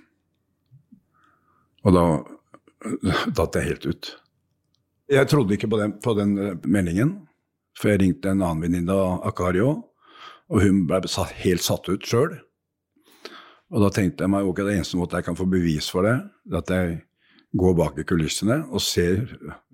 Og 1.82 1.90
da 1.96 2.04
datt 3.34 3.58
jeg 3.58 3.68
helt 3.72 3.86
ut. 3.90 4.12
Jeg 5.10 5.26
trodde 5.34 5.54
ikke 5.58 5.72
på 5.74 5.82
den, 5.82 5.98
på 6.02 6.14
den 6.14 6.38
eh, 6.38 6.54
meldingen, 6.62 7.26
for 7.78 7.90
jeg 7.90 8.00
ringte 8.04 8.30
en 8.30 8.42
annen 8.46 8.62
venninne 8.62 8.94
av 8.94 9.26
Akari 9.26 9.58
òg, 9.62 9.82
og 10.52 10.58
hun 10.62 10.86
ble 10.86 11.02
satt, 11.10 11.34
helt 11.42 11.62
satt 11.66 11.88
ut 11.90 12.06
sjøl. 12.06 12.38
Og 13.74 13.78
da 13.82 13.88
tenkte 13.90 14.22
jeg 14.22 14.32
meg 14.32 14.46
ok, 14.46 14.58
det 14.62 14.76
eneste 14.78 14.98
måte 15.00 15.16
jeg 15.18 15.26
kan 15.26 15.38
få 15.38 15.46
bevis 15.50 15.90
for 15.90 16.06
det, 16.06 16.16
er 16.52 16.56
at 16.62 16.70
jeg 16.70 16.86
går 17.58 17.74
bak 17.76 17.98
i 18.00 18.04
kulissene 18.08 18.62
og 18.70 18.80
ser 18.80 19.26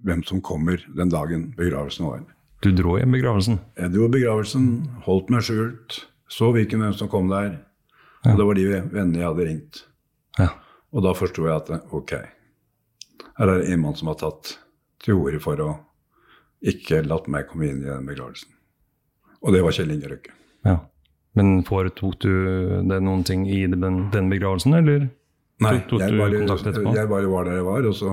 hvem 0.05 0.25
som 0.27 0.43
kommer 0.45 0.83
den 0.97 1.13
dagen 1.13 1.49
begravelsen 1.57 2.09
var. 2.09 2.23
Du 2.63 2.73
dro 2.75 2.97
hjem 2.99 3.15
begravelsen. 3.15 3.61
Jeg 3.79 3.93
dro 3.95 4.09
begravelsen, 4.11 4.65
holdt 5.07 5.31
meg 5.31 5.45
skjult, 5.47 6.01
så 6.27 6.51
hvilken 6.55 6.83
hvem 6.83 6.97
som 6.99 7.11
kom 7.11 7.31
der. 7.31 7.61
Og 8.27 8.35
det 8.41 8.47
var 8.49 8.59
de 8.59 8.65
vennene 8.91 9.21
jeg 9.21 9.29
hadde 9.29 9.47
ringt. 9.47 9.83
Ja. 10.41 10.51
Og 10.91 11.05
da 11.07 11.15
forsto 11.15 11.47
jeg 11.47 11.55
at 11.55 11.93
ok, 11.95 12.17
her 13.39 13.53
er 13.53 13.61
det 13.63 13.71
en 13.71 13.85
mann 13.85 13.95
som 13.99 14.11
har 14.11 14.19
tatt 14.19 14.57
til 15.05 15.21
orde 15.21 15.39
for 15.43 15.61
å 15.63 15.71
ikke 16.67 17.05
latt 17.07 17.29
meg 17.31 17.47
komme 17.47 17.69
inn 17.71 17.85
i 17.85 17.91
den 17.91 18.09
begravelsen. 18.09 18.51
Og 19.47 19.55
det 19.55 19.63
var 19.63 19.77
Kjell 19.77 19.95
Inge 19.95 20.11
Røkke. 20.15 20.35
ja. 20.67 20.81
Men 21.39 21.61
foretok 21.63 22.17
du 22.25 22.33
det 22.89 22.97
noen 23.05 23.21
ting 23.23 23.45
i 23.47 23.61
den, 23.71 24.09
den 24.11 24.31
begravelsen, 24.33 24.73
eller 24.75 25.05
Nei, 25.59 25.75
tok, 25.81 25.89
tok 25.91 26.03
jeg 26.05 26.15
du 26.15 26.21
bare, 26.21 26.41
kontakt 26.43 26.69
etterpå? 26.71 26.95
jeg 26.95 27.11
bare 27.11 27.31
var 27.31 27.49
der 27.49 27.59
jeg 27.59 27.67
var, 27.67 27.87
og 27.91 27.97
så 27.99 28.13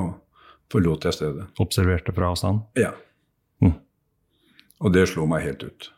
forlot 0.73 1.05
jeg 1.05 1.17
stedet. 1.17 1.45
Observerte 1.61 2.13
fra 2.15 2.31
avstand? 2.33 2.63
Ja. 2.79 2.91
Mm. 3.61 3.75
Og 4.81 4.95
det 4.95 5.05
slo 5.11 5.27
meg 5.29 5.45
helt 5.45 5.65
ut. 5.67 5.89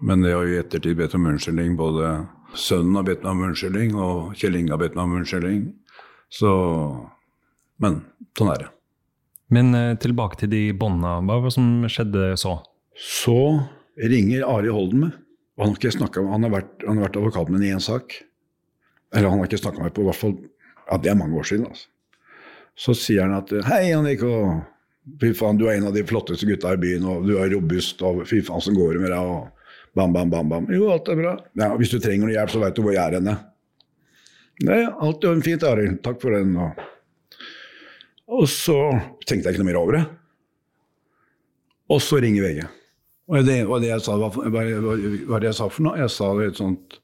Men 0.00 0.24
jeg 0.24 0.36
har 0.38 0.48
jo 0.48 0.56
i 0.56 0.60
ettertid 0.62 0.96
bedt 0.96 1.14
om 1.18 1.28
unnskyldning. 1.28 1.76
Både 1.76 2.14
sønnen 2.56 2.96
har 2.96 3.04
bedt 3.06 3.24
meg 3.26 3.34
om 3.34 3.46
unnskyldning, 3.50 3.96
og 4.00 4.32
Kjell 4.40 4.56
Inge 4.56 4.72
har 4.72 4.80
bedt 4.80 4.96
meg 4.96 5.04
om 5.04 5.18
unnskyldning. 5.20 5.64
Så 6.32 6.50
Men 7.80 8.02
sånn 8.36 8.52
er 8.52 8.64
det. 8.64 8.70
Men 9.50 9.74
eh, 9.74 9.96
tilbake 9.98 10.38
til 10.40 10.50
de 10.52 10.62
båndene. 10.76 11.24
Hva 11.26 11.40
var 11.40 11.48
det 11.48 11.56
som 11.56 11.70
skjedde 11.90 12.34
så? 12.38 12.58
Så 12.94 13.36
ringer 13.98 14.44
Ari 14.46 14.72
Holden 14.72 15.06
meg. 15.06 15.16
Han 15.60 15.74
har 15.74 16.52
vært, 16.54 16.84
han 16.86 16.96
har 16.96 17.08
vært 17.08 17.16
advokaten 17.18 17.52
min 17.56 17.66
i 17.66 17.72
én 17.74 17.82
sak. 17.84 18.14
Eller 19.14 19.28
han 19.28 19.40
har 19.40 19.48
ikke 19.48 19.60
snakka 19.60 19.80
med 19.80 19.90
meg 19.90 19.96
på 19.96 20.04
hvert 20.06 20.18
fall 20.18 20.36
ja, 20.38 20.98
Det 20.98 21.10
er 21.10 21.18
mange 21.18 21.38
år 21.38 21.48
siden. 21.48 21.66
altså. 21.66 21.88
Så 22.78 22.94
sier 22.96 23.26
han 23.26 23.34
at 23.34 23.50
'Hei, 23.50 23.92
og 23.94 24.62
fy 25.20 25.32
faen, 25.34 25.58
du 25.58 25.66
er 25.66 25.76
en 25.76 25.88
av 25.90 25.94
de 25.94 26.04
flotteste 26.06 26.46
gutta 26.46 26.72
i 26.74 26.80
byen, 26.80 27.04
og 27.04 27.26
du 27.26 27.36
er 27.38 27.50
robust, 27.52 28.02
og 28.02 28.22
fy 28.28 28.40
faen, 28.42 28.60
som 28.60 28.74
går 28.74 28.94
det 28.94 29.00
med 29.02 29.10
deg', 29.10 29.30
og 29.30 29.48
bam, 29.94 30.12
bam, 30.12 30.30
bam, 30.30 30.48
bam. 30.48 30.66
Jo, 30.70 30.90
alt 30.90 31.08
er 31.08 31.16
bra. 31.18 31.36
Ja, 31.58 31.74
hvis 31.76 31.90
du 31.90 31.98
trenger 31.98 32.26
noe 32.26 32.36
hjelp, 32.36 32.50
så 32.50 32.62
veit 32.62 32.76
du 32.76 32.82
hvor 32.82 32.94
jeg 32.94 33.02
er 33.02 33.18
henne. 33.18 33.36
Nei, 34.62 34.80
alt 34.86 35.24
er 35.24 35.40
fint, 35.44 35.62
Arild. 35.64 36.00
Takk 36.04 36.20
for 36.20 36.36
den. 36.36 36.56
Og, 36.56 36.80
og 38.28 38.48
så 38.48 38.78
tenkte 39.26 39.48
jeg 39.48 39.56
ikke 39.56 39.64
noe 39.64 39.70
mer 39.72 39.80
over 39.80 39.98
det. 39.98 40.04
Og 41.90 42.02
så 42.04 42.20
ringer 42.22 42.44
VG. 42.44 42.66
Og 43.30 43.46
det, 43.46 43.60
og 43.66 43.80
det 43.82 43.92
jeg 43.92 44.02
sa, 44.04 44.16
hva, 44.18 44.28
var, 44.30 45.40
det 45.40 45.48
jeg 45.48 45.56
sa 45.58 45.68
for 45.70 45.86
noe? 45.86 45.98
Jeg 45.98 46.12
sa 46.12 46.30
et 46.44 46.58
sånt 46.58 47.00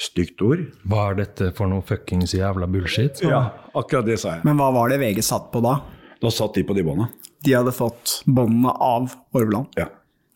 stygt 0.00 0.40
ord. 0.44 0.62
Hva 0.88 1.10
er 1.10 1.20
dette 1.20 1.50
for 1.56 1.70
noe 1.70 1.84
fuckings 1.86 2.32
jævla 2.36 2.68
bullshit? 2.70 3.20
Ja, 3.26 3.42
akkurat 3.76 4.08
det 4.08 4.18
sa 4.22 4.38
jeg. 4.38 4.46
Men 4.48 4.60
hva 4.60 4.70
var 4.74 4.92
det 4.92 5.00
VG 5.02 5.22
satt 5.26 5.50
på 5.52 5.62
da? 5.64 5.78
Da 6.20 6.32
satt 6.32 6.56
de 6.56 6.64
på 6.68 6.76
de 6.76 6.84
båndene. 6.86 7.10
De 7.44 7.56
hadde 7.56 7.72
fått 7.72 8.20
båndene 8.28 8.72
av 8.84 9.12
Orveland? 9.36 9.72
Ja. 9.80 9.88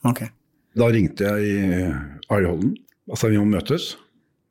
Ok. 0.09 0.25
Da 0.77 0.89
ringte 0.93 1.29
jeg 1.29 1.45
i 1.49 1.85
Ari 2.33 2.49
Holden 2.49 2.75
og 3.09 3.21
sa 3.21 3.29
vi 3.29 3.41
må 3.41 3.47
møtes. 3.49 3.95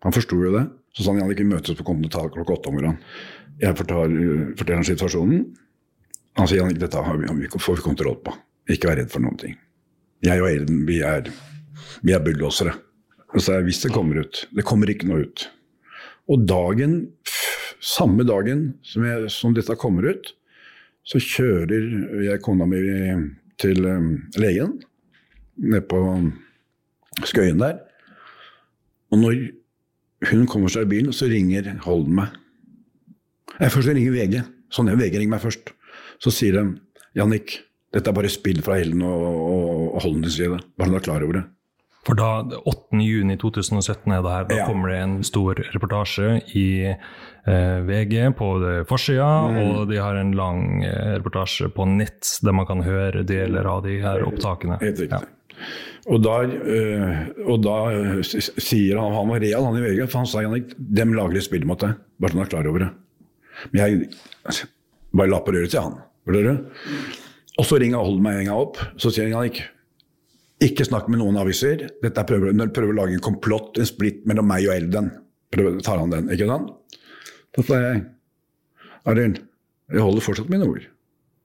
Han 0.05 0.14
forsto 0.16 0.38
jo 0.38 0.53
det. 0.53 0.68
Så 0.93 1.05
sa 1.05 1.14
han 1.14 1.24
at 1.24 1.32
vi 1.32 1.38
ikke 1.39 1.49
møtes 1.49 1.78
på 1.78 1.86
Kontinental 1.88 2.30
klokka 2.34 2.57
åtte 2.57 2.70
om 2.70 2.78
morgenen. 2.78 2.99
Jeg 3.61 3.78
forteller, 3.78 4.51
forteller 4.57 4.82
han 4.82 4.88
situasjonen. 4.88 5.43
Han 6.38 6.49
sier 6.49 6.66
at 6.66 6.82
dette 6.82 7.01
har 7.05 7.18
vi, 7.18 7.30
vi 7.41 7.49
får 7.53 7.80
vi 7.80 7.86
kontroll 7.86 8.20
på. 8.26 8.34
Ikke 8.74 8.89
vær 8.89 8.99
redd 9.01 9.11
for 9.14 9.26
noen 9.26 9.39
ting. 9.41 9.55
Jeg 10.24 10.41
og 10.41 10.49
Elden, 10.49 10.84
vi 10.88 11.01
er, 11.05 11.30
vi 12.05 12.14
er 12.16 12.22
bulldosere. 12.24 12.76
Så 13.39 13.55
jeg, 13.57 13.65
hvis 13.65 13.81
det 13.81 13.93
kommer 13.93 14.19
ut 14.21 14.43
Det 14.53 14.65
kommer 14.67 14.89
ikke 14.91 15.07
noe 15.09 15.25
ut. 15.25 15.47
Og 16.29 16.45
dagen, 16.47 17.09
samme 17.84 18.23
dagen 18.27 18.75
som, 18.86 19.05
jeg, 19.07 19.31
som 19.34 19.55
dette 19.55 19.75
kommer 19.79 20.05
ut, 20.13 20.29
så 21.03 21.19
kjører 21.19 21.88
jeg 22.23 22.43
kona 22.45 22.67
mi 22.69 22.79
til 23.59 23.84
um, 23.89 24.13
legen 24.39 24.77
nede 25.59 25.84
på 25.89 25.99
Skøyen 27.27 27.59
der. 27.59 27.81
Og 29.11 29.19
når 29.21 29.41
hun 30.31 30.47
kommer 30.49 30.71
seg 30.71 30.88
i 30.88 30.91
bilen, 30.95 31.13
så 31.13 31.27
ringer 31.29 31.75
Holden 31.84 32.15
meg. 32.21 32.39
Jeg 33.59 33.73
først 33.75 33.91
ringer 33.91 34.15
VG. 34.15 34.39
Sånn 34.73 34.89
er 34.89 34.97
VG 34.97 35.19
ringer 35.19 35.36
meg 35.36 35.43
først. 35.43 35.73
Så 36.23 36.34
sier 36.34 36.55
de 36.57 36.63
Jannik, 37.19 37.59
dette 37.93 38.09
er 38.09 38.15
bare 38.17 38.31
spill 38.31 38.63
fra 38.65 38.79
Hellen 38.79 39.03
og, 39.05 39.25
og, 39.27 39.84
og 39.91 39.99
Holdens 40.07 40.39
side. 40.39 40.57
Bare 40.79 40.89
så 40.89 40.95
du 40.95 40.97
er 40.97 41.05
klar 41.05 41.25
over 41.27 41.38
det. 41.38 41.43
For 42.03 42.15
da, 42.19 42.43
8.6.2017 42.67 44.11
er 44.11 44.23
det 44.25 44.31
her, 44.33 44.43
da 44.49 44.55
Ja. 44.57 44.65
kommer 44.67 44.89
det 44.91 44.97
en 44.99 45.23
stor 45.23 45.55
reportasje 45.55 46.41
i 46.55 46.65
eh, 46.91 47.79
VG 47.87 48.33
på 48.35 48.49
forsida, 48.87 49.29
Mm. 49.51 49.75
og 49.77 49.87
de 49.89 49.97
har 50.01 50.15
en 50.15 50.31
lang 50.35 50.83
eh, 50.83 51.17
reportasje 51.17 51.69
på 51.73 51.85
nett 51.87 52.39
der 52.43 52.51
man 52.53 52.65
kan 52.65 52.81
høre 52.83 53.23
deler 53.25 53.65
av 53.65 53.83
de 53.83 53.99
her 54.01 54.23
opptakene. 54.27 54.79
Helt 54.81 54.99
riktig. 54.99 55.23
Og 56.07 56.21
da, 56.21 56.41
øh, 56.43 57.29
og 57.47 57.61
da 57.63 58.19
s- 58.19 58.51
sier 58.57 58.99
han 58.99 59.13
Han 59.13 59.29
var 59.29 59.39
real, 59.39 59.63
han 59.63 59.77
i 59.77 59.81
VG, 59.87 60.07
for 60.09 60.17
han 60.19 60.25
sa 60.27 60.39
at 60.39 60.73
de 60.77 61.05
lager 61.05 61.37
et 61.37 61.43
spill 61.43 61.65
mot 61.65 61.79
deg. 61.79 61.95
Bare 62.19 62.31
så 62.31 62.37
han 62.37 62.45
er 62.45 62.49
klar 62.49 62.67
over 62.67 62.79
det. 62.79 62.89
Men 63.71 63.81
jeg 63.85 64.09
altså, 64.45 64.65
bare 65.15 65.29
la 65.29 65.39
på 65.39 65.53
røret 65.53 65.69
til 65.69 65.79
han. 65.81 65.95
Du? 66.27 66.65
Og 67.59 67.65
så 67.65 67.79
ringer 67.79 67.97
Holden 68.03 68.23
meg 68.23 68.39
en 68.39 68.45
gang 68.45 68.57
opp. 68.57 68.77
Så 68.97 69.11
sier 69.11 69.29
han 69.29 69.33
Jannik, 69.43 69.61
ikke 70.64 70.86
snakk 70.88 71.09
med 71.11 71.20
noen 71.22 71.38
aviser. 71.41 71.88
Dette 72.03 72.22
er 72.22 72.28
prøver, 72.28 72.55
prøver 72.74 72.93
å 72.93 72.99
lage 73.01 73.18
en 73.18 73.24
komplott, 73.24 73.78
en 73.80 73.89
splitt 73.89 74.24
mellom 74.30 74.47
meg 74.49 74.68
og 74.70 74.76
Elden. 74.76 75.09
Prøver, 75.53 75.80
tar 75.86 76.01
han 76.01 76.14
den, 76.14 76.30
ikke 76.34 76.49
sant? 76.49 76.99
Da 77.53 77.66
sa 77.68 77.80
jeg 77.82 78.03
Arild, 79.09 79.41
jeg 79.91 80.01
holder 80.01 80.24
fortsatt 80.24 80.51
mine 80.51 80.66
ord. 80.66 80.86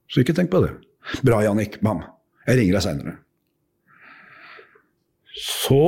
Så 0.09 0.23
ikke 0.23 0.35
tenk 0.37 0.51
på 0.53 0.61
det. 0.63 0.71
Bra, 1.25 1.41
Jannik. 1.43 1.77
Bam. 1.85 2.01
Jeg 2.47 2.61
ringer 2.61 2.77
deg 2.77 2.85
seinere. 2.85 3.17
Så 5.39 5.83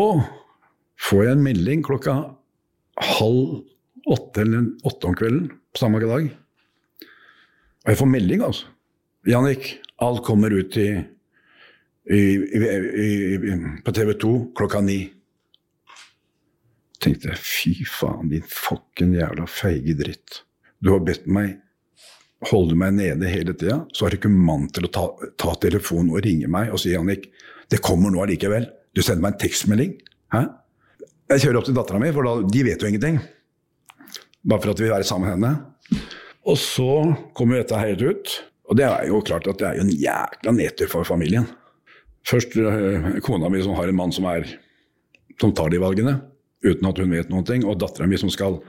får 1.01 1.25
jeg 1.25 1.37
en 1.37 1.45
melding 1.45 1.81
klokka 1.85 2.15
halv 3.01 4.11
åtte 4.11 4.43
eller 4.43 4.67
åtte 4.87 5.09
om 5.09 5.15
kvelden 5.17 5.47
på 5.71 5.81
samme 5.81 6.01
dag. 6.03 6.27
Og 7.81 7.89
jeg 7.89 7.97
får 7.97 8.11
melding, 8.11 8.43
altså. 8.45 8.69
Jannik, 9.29 9.71
alt 10.01 10.23
kommer 10.25 10.53
ut 10.53 10.77
i, 10.81 10.89
i, 12.09 12.21
i, 12.57 13.57
på 13.85 13.93
TV 13.93 14.13
2 14.21 14.35
klokka 14.57 14.81
ni. 14.85 15.01
Tenkte 17.01 17.31
jeg, 17.33 17.41
fy 17.41 17.73
faen, 17.89 18.29
din 18.29 18.45
fucken 18.45 19.13
jævla 19.17 19.47
feige 19.49 19.97
dritt. 19.99 20.43
Du 20.81 20.93
har 20.95 21.03
bedt 21.05 21.27
meg 21.29 21.59
holde 22.49 22.75
meg 22.77 22.95
nede 22.97 23.29
hele 23.29 23.53
tida, 23.53 23.83
så 23.93 24.05
har 24.05 24.13
du 24.13 24.17
ikke 24.17 24.31
mann 24.33 24.67
til 24.73 24.87
å 24.87 24.91
ta, 24.93 25.03
ta 25.39 25.53
telefonen 25.61 26.09
og 26.13 26.23
ringe 26.25 26.49
meg 26.51 26.71
og 26.73 26.81
si 26.81 26.93
Jannik, 26.93 27.27
det 27.71 27.81
kommer 27.85 28.11
nå 28.11 28.23
allikevel. 28.23 28.65
Du 28.95 29.03
sender 29.03 29.23
meg 29.23 29.35
en 29.35 29.43
tekstmelding. 29.43 29.93
Hæ? 30.33 30.41
Jeg 31.31 31.45
kjører 31.45 31.61
opp 31.61 31.67
til 31.69 31.77
dattera 31.77 32.01
mi, 32.01 32.09
for 32.15 32.27
da, 32.27 32.33
de 32.43 32.63
vet 32.67 32.81
jo 32.81 32.89
ingenting. 32.89 33.21
Bare 34.41 34.63
for 34.63 34.73
at 34.73 34.81
vi 34.81 34.87
vil 34.87 34.95
være 34.95 35.07
sammen 35.07 35.29
med 35.29 35.37
henne. 35.37 36.01
Og 36.49 36.57
så 36.59 36.89
kommer 37.37 37.61
dette 37.61 37.79
helt 37.79 38.01
ut. 38.01 38.33
Og 38.71 38.79
det 38.79 38.87
er 38.87 39.07
jo 39.11 39.21
klart 39.23 39.47
at 39.51 39.61
det 39.61 39.67
er 39.69 39.77
jo 39.77 39.85
en 39.85 39.93
jækla 39.93 40.55
nedtur 40.57 40.89
for 40.91 41.07
familien. 41.07 41.45
Først 42.27 42.55
øh, 42.57 43.17
kona 43.25 43.49
mi 43.49 43.61
som 43.63 43.75
har 43.77 43.89
en 43.89 43.97
mann 43.97 44.13
som, 44.13 44.27
er, 44.29 44.45
som 45.41 45.53
tar 45.57 45.71
de 45.73 45.81
valgene, 45.81 46.19
uten 46.65 46.89
at 46.89 46.99
hun 47.01 47.13
vet 47.15 47.31
noen 47.31 47.47
ting. 47.47 47.65
Og 47.65 47.79
dattera 47.81 48.09
mi 48.09 48.19
som 48.21 48.31
skal 48.33 48.59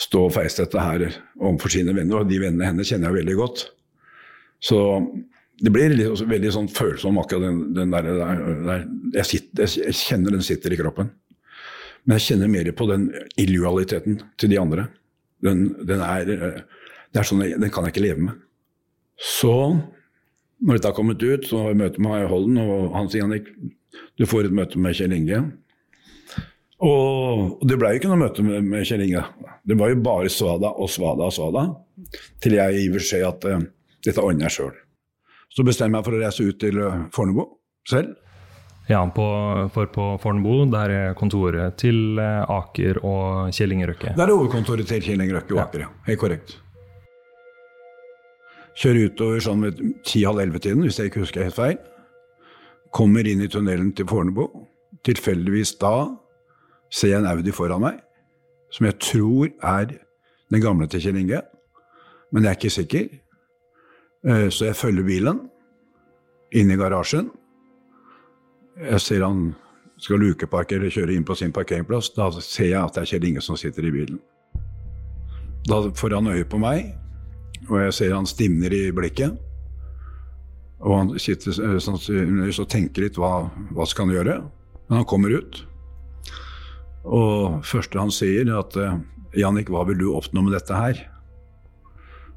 stå 0.00 0.26
og 0.26 0.34
feise 0.34 0.64
dette 0.64 0.82
her 0.82 1.06
overfor 1.40 1.72
sine 1.72 1.94
venner, 1.96 2.20
og 2.20 2.28
de 2.28 2.40
vennene 2.42 2.68
hennes 2.68 2.88
kjenner 2.88 3.08
jeg 3.08 3.22
veldig 3.22 3.38
godt. 3.38 3.64
Så 4.60 4.78
det 5.64 5.72
blir 5.72 5.94
veldig 5.96 6.52
sånn 6.52 6.68
følsom 6.68 7.16
akkurat 7.20 7.46
den, 7.46 7.60
den 7.76 7.94
der, 7.94 8.10
der. 8.66 8.82
Jeg, 9.16 9.28
sitter, 9.30 9.70
jeg 9.86 9.96
kjenner 9.96 10.36
den 10.36 10.44
sitter 10.44 10.74
i 10.74 10.80
kroppen. 10.80 11.14
Men 12.04 12.20
jeg 12.20 12.26
kjenner 12.28 12.50
mer 12.52 12.68
på 12.76 12.86
den 12.90 13.08
illojaliteten 13.40 14.20
til 14.38 14.52
de 14.52 14.60
andre. 14.60 14.88
Den, 15.44 15.70
den 15.88 16.02
er, 16.04 16.32
eh, 16.32 16.58
er 17.16 17.26
sånn, 17.26 17.42
den 17.56 17.72
kan 17.72 17.86
jeg 17.86 17.96
ikke 17.96 18.04
leve 18.04 18.26
med. 18.28 18.42
Så, 19.16 19.54
når 20.64 20.78
dette 20.78 20.90
har 20.90 20.96
kommet 20.96 21.22
ut, 21.22 21.46
så 21.46 21.62
har 21.62 21.72
jeg 21.72 21.80
møte 21.82 22.02
med 22.02 22.26
Holden, 22.30 22.58
og 22.62 22.94
han 22.96 23.10
sier 23.12 23.24
Jannik, 23.24 23.48
du 24.16 24.26
får 24.28 24.48
et 24.48 24.56
møte 24.56 24.80
med 24.80 24.96
Kjell 24.96 25.14
Inge. 25.16 25.42
Og 26.86 27.62
det 27.64 27.78
ble 27.80 27.92
jo 27.92 28.00
ikke 28.00 28.10
noe 28.10 28.20
møte 28.20 28.44
med, 28.44 28.64
med 28.68 28.84
Kjell 28.88 29.04
Inge. 29.06 29.24
Det 29.66 29.76
var 29.80 29.92
jo 29.92 30.02
bare 30.04 30.32
svada 30.32 30.72
og 30.72 30.90
svada 30.92 31.28
og 31.28 31.34
svada, 31.36 31.66
til 32.44 32.58
jeg 32.58 32.76
gir 32.76 32.96
beskjed 32.96 33.26
at 33.28 33.48
uh, 33.48 33.64
dette 34.06 34.22
ordner 34.22 34.48
jeg 34.48 34.58
sjøl. 34.58 34.76
Så 35.52 35.64
bestemmer 35.64 35.96
jeg 35.96 36.00
meg 36.00 36.06
for 36.08 36.16
å 36.16 36.20
reise 36.20 36.44
ut 36.44 36.58
til 36.60 36.78
eh, 36.82 37.04
Fornebu 37.14 37.44
selv. 37.88 38.16
Ja, 38.90 39.00
på, 39.10 39.24
for 39.74 39.88
på 39.90 40.04
Fornebu, 40.22 40.66
der 40.70 40.92
er 40.92 41.14
kontoret 41.18 41.78
til 41.80 42.20
eh, 42.20 42.52
Aker 42.52 43.00
og 43.00 43.54
Kjell 43.56 43.72
Inge 43.72 43.88
Røkke. 43.88 44.12
Der 44.18 44.26
er 44.26 44.34
hovedkontoret 44.34 44.90
til 44.90 45.00
Kjell 45.06 45.22
Inge 45.24 45.38
Røkke 45.38 45.56
og 45.56 45.62
Aker, 45.64 45.86
ja. 45.86 45.88
Helt 46.10 46.20
korrekt. 46.20 46.58
Kjører 48.76 49.08
utover 49.10 49.40
sånn 49.40 49.62
ved 49.64 49.78
ti-halv 50.04 50.42
elleve-tiden, 50.42 50.82
hvis 50.84 50.98
jeg 51.00 51.10
ikke 51.10 51.22
husker 51.24 51.46
helt 51.46 51.56
feil. 51.56 51.76
Kommer 52.92 53.26
inn 53.28 53.40
i 53.44 53.48
tunnelen 53.48 53.94
til 53.96 54.08
Fornebu. 54.08 54.44
Tilfeldigvis 55.06 55.76
da 55.80 55.94
ser 56.92 57.14
jeg 57.14 57.22
en 57.22 57.28
Audi 57.30 57.54
foran 57.56 57.82
meg, 57.82 58.00
som 58.70 58.86
jeg 58.88 58.98
tror 59.02 59.48
er 59.64 59.94
den 60.52 60.62
gamle 60.62 60.88
til 60.90 61.02
Kjell 61.02 61.18
Inge. 61.22 61.40
Men 62.32 62.44
jeg 62.44 62.50
er 62.52 62.58
ikke 62.58 62.74
sikker. 62.74 63.08
Eh, 64.26 64.48
Så 64.50 64.66
jeg 64.66 64.76
følger 64.76 65.06
bilen 65.06 65.40
inn 66.52 66.70
i 66.70 66.76
garasjen. 66.76 67.30
Jeg 68.76 69.00
ser 69.00 69.24
han 69.24 69.54
skal 69.98 70.20
lukeparkere 70.20 70.90
kjøre 70.92 71.14
inn 71.16 71.24
på 71.24 71.34
sin 71.34 71.52
parkeringsplass. 71.52 72.10
Da 72.16 72.28
ser 72.40 72.70
jeg 72.74 72.82
at 72.82 72.94
det 72.94 73.02
er 73.02 73.10
Kjell 73.12 73.24
Inge 73.30 73.40
som 73.40 73.56
sitter 73.56 73.86
i 73.86 73.94
bilen. 73.94 74.20
Da 75.66 75.80
får 75.90 76.14
han 76.14 76.28
øye 76.30 76.44
på 76.44 76.58
meg, 76.62 76.92
og 77.68 77.80
jeg 77.80 77.94
ser 77.96 78.14
han 78.14 78.28
stivner 78.28 78.72
i 78.74 78.84
blikket. 78.94 79.36
Og 80.84 80.92
han 80.92 81.12
sitter 81.20 81.56
eh, 81.64 81.78
sannsynligvis 81.82 82.60
og 82.62 82.70
tenker 82.72 83.06
litt 83.06 83.18
hva, 83.20 83.48
hva 83.74 83.86
skal 83.88 84.06
han 84.06 84.16
gjøre. 84.16 84.36
Men 84.86 85.00
han 85.00 85.08
kommer 85.08 85.32
ut. 85.34 85.62
Og 87.06 87.62
første 87.66 88.00
han 88.00 88.12
sier, 88.14 88.46
er 88.46 88.60
at 88.60 88.76
eh, 88.80 88.98
Jannik, 89.40 89.70
hva 89.72 89.84
vil 89.88 90.00
du 90.00 90.10
oppnå 90.14 90.44
med 90.46 90.56
dette 90.56 90.76
her? 90.76 91.00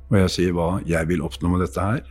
Og 0.10 0.18
jeg 0.24 0.34
sier 0.34 0.56
hva 0.58 0.70
jeg 0.90 1.10
vil 1.12 1.22
oppnå 1.26 1.52
med 1.54 1.64
dette 1.64 1.84
her. 1.84 2.02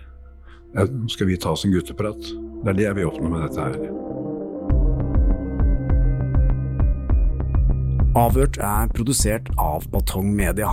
Nå 0.77 1.09
skal 1.11 1.31
vi 1.31 1.39
ta 1.41 1.55
oss 1.57 1.65
en 1.67 1.73
gutteprat. 1.75 2.21
Det 2.63 2.71
er 2.71 2.77
det 2.77 2.87
jeg 2.87 2.99
vil 3.01 3.09
oppnå 3.09 3.33
med 3.33 3.43
dette 3.47 3.65
her. 3.65 4.07
Avhørt 8.19 8.59
er 8.59 8.89
produsert 8.95 9.51
av 9.63 9.87
Batong 9.93 10.31
Media. 10.35 10.73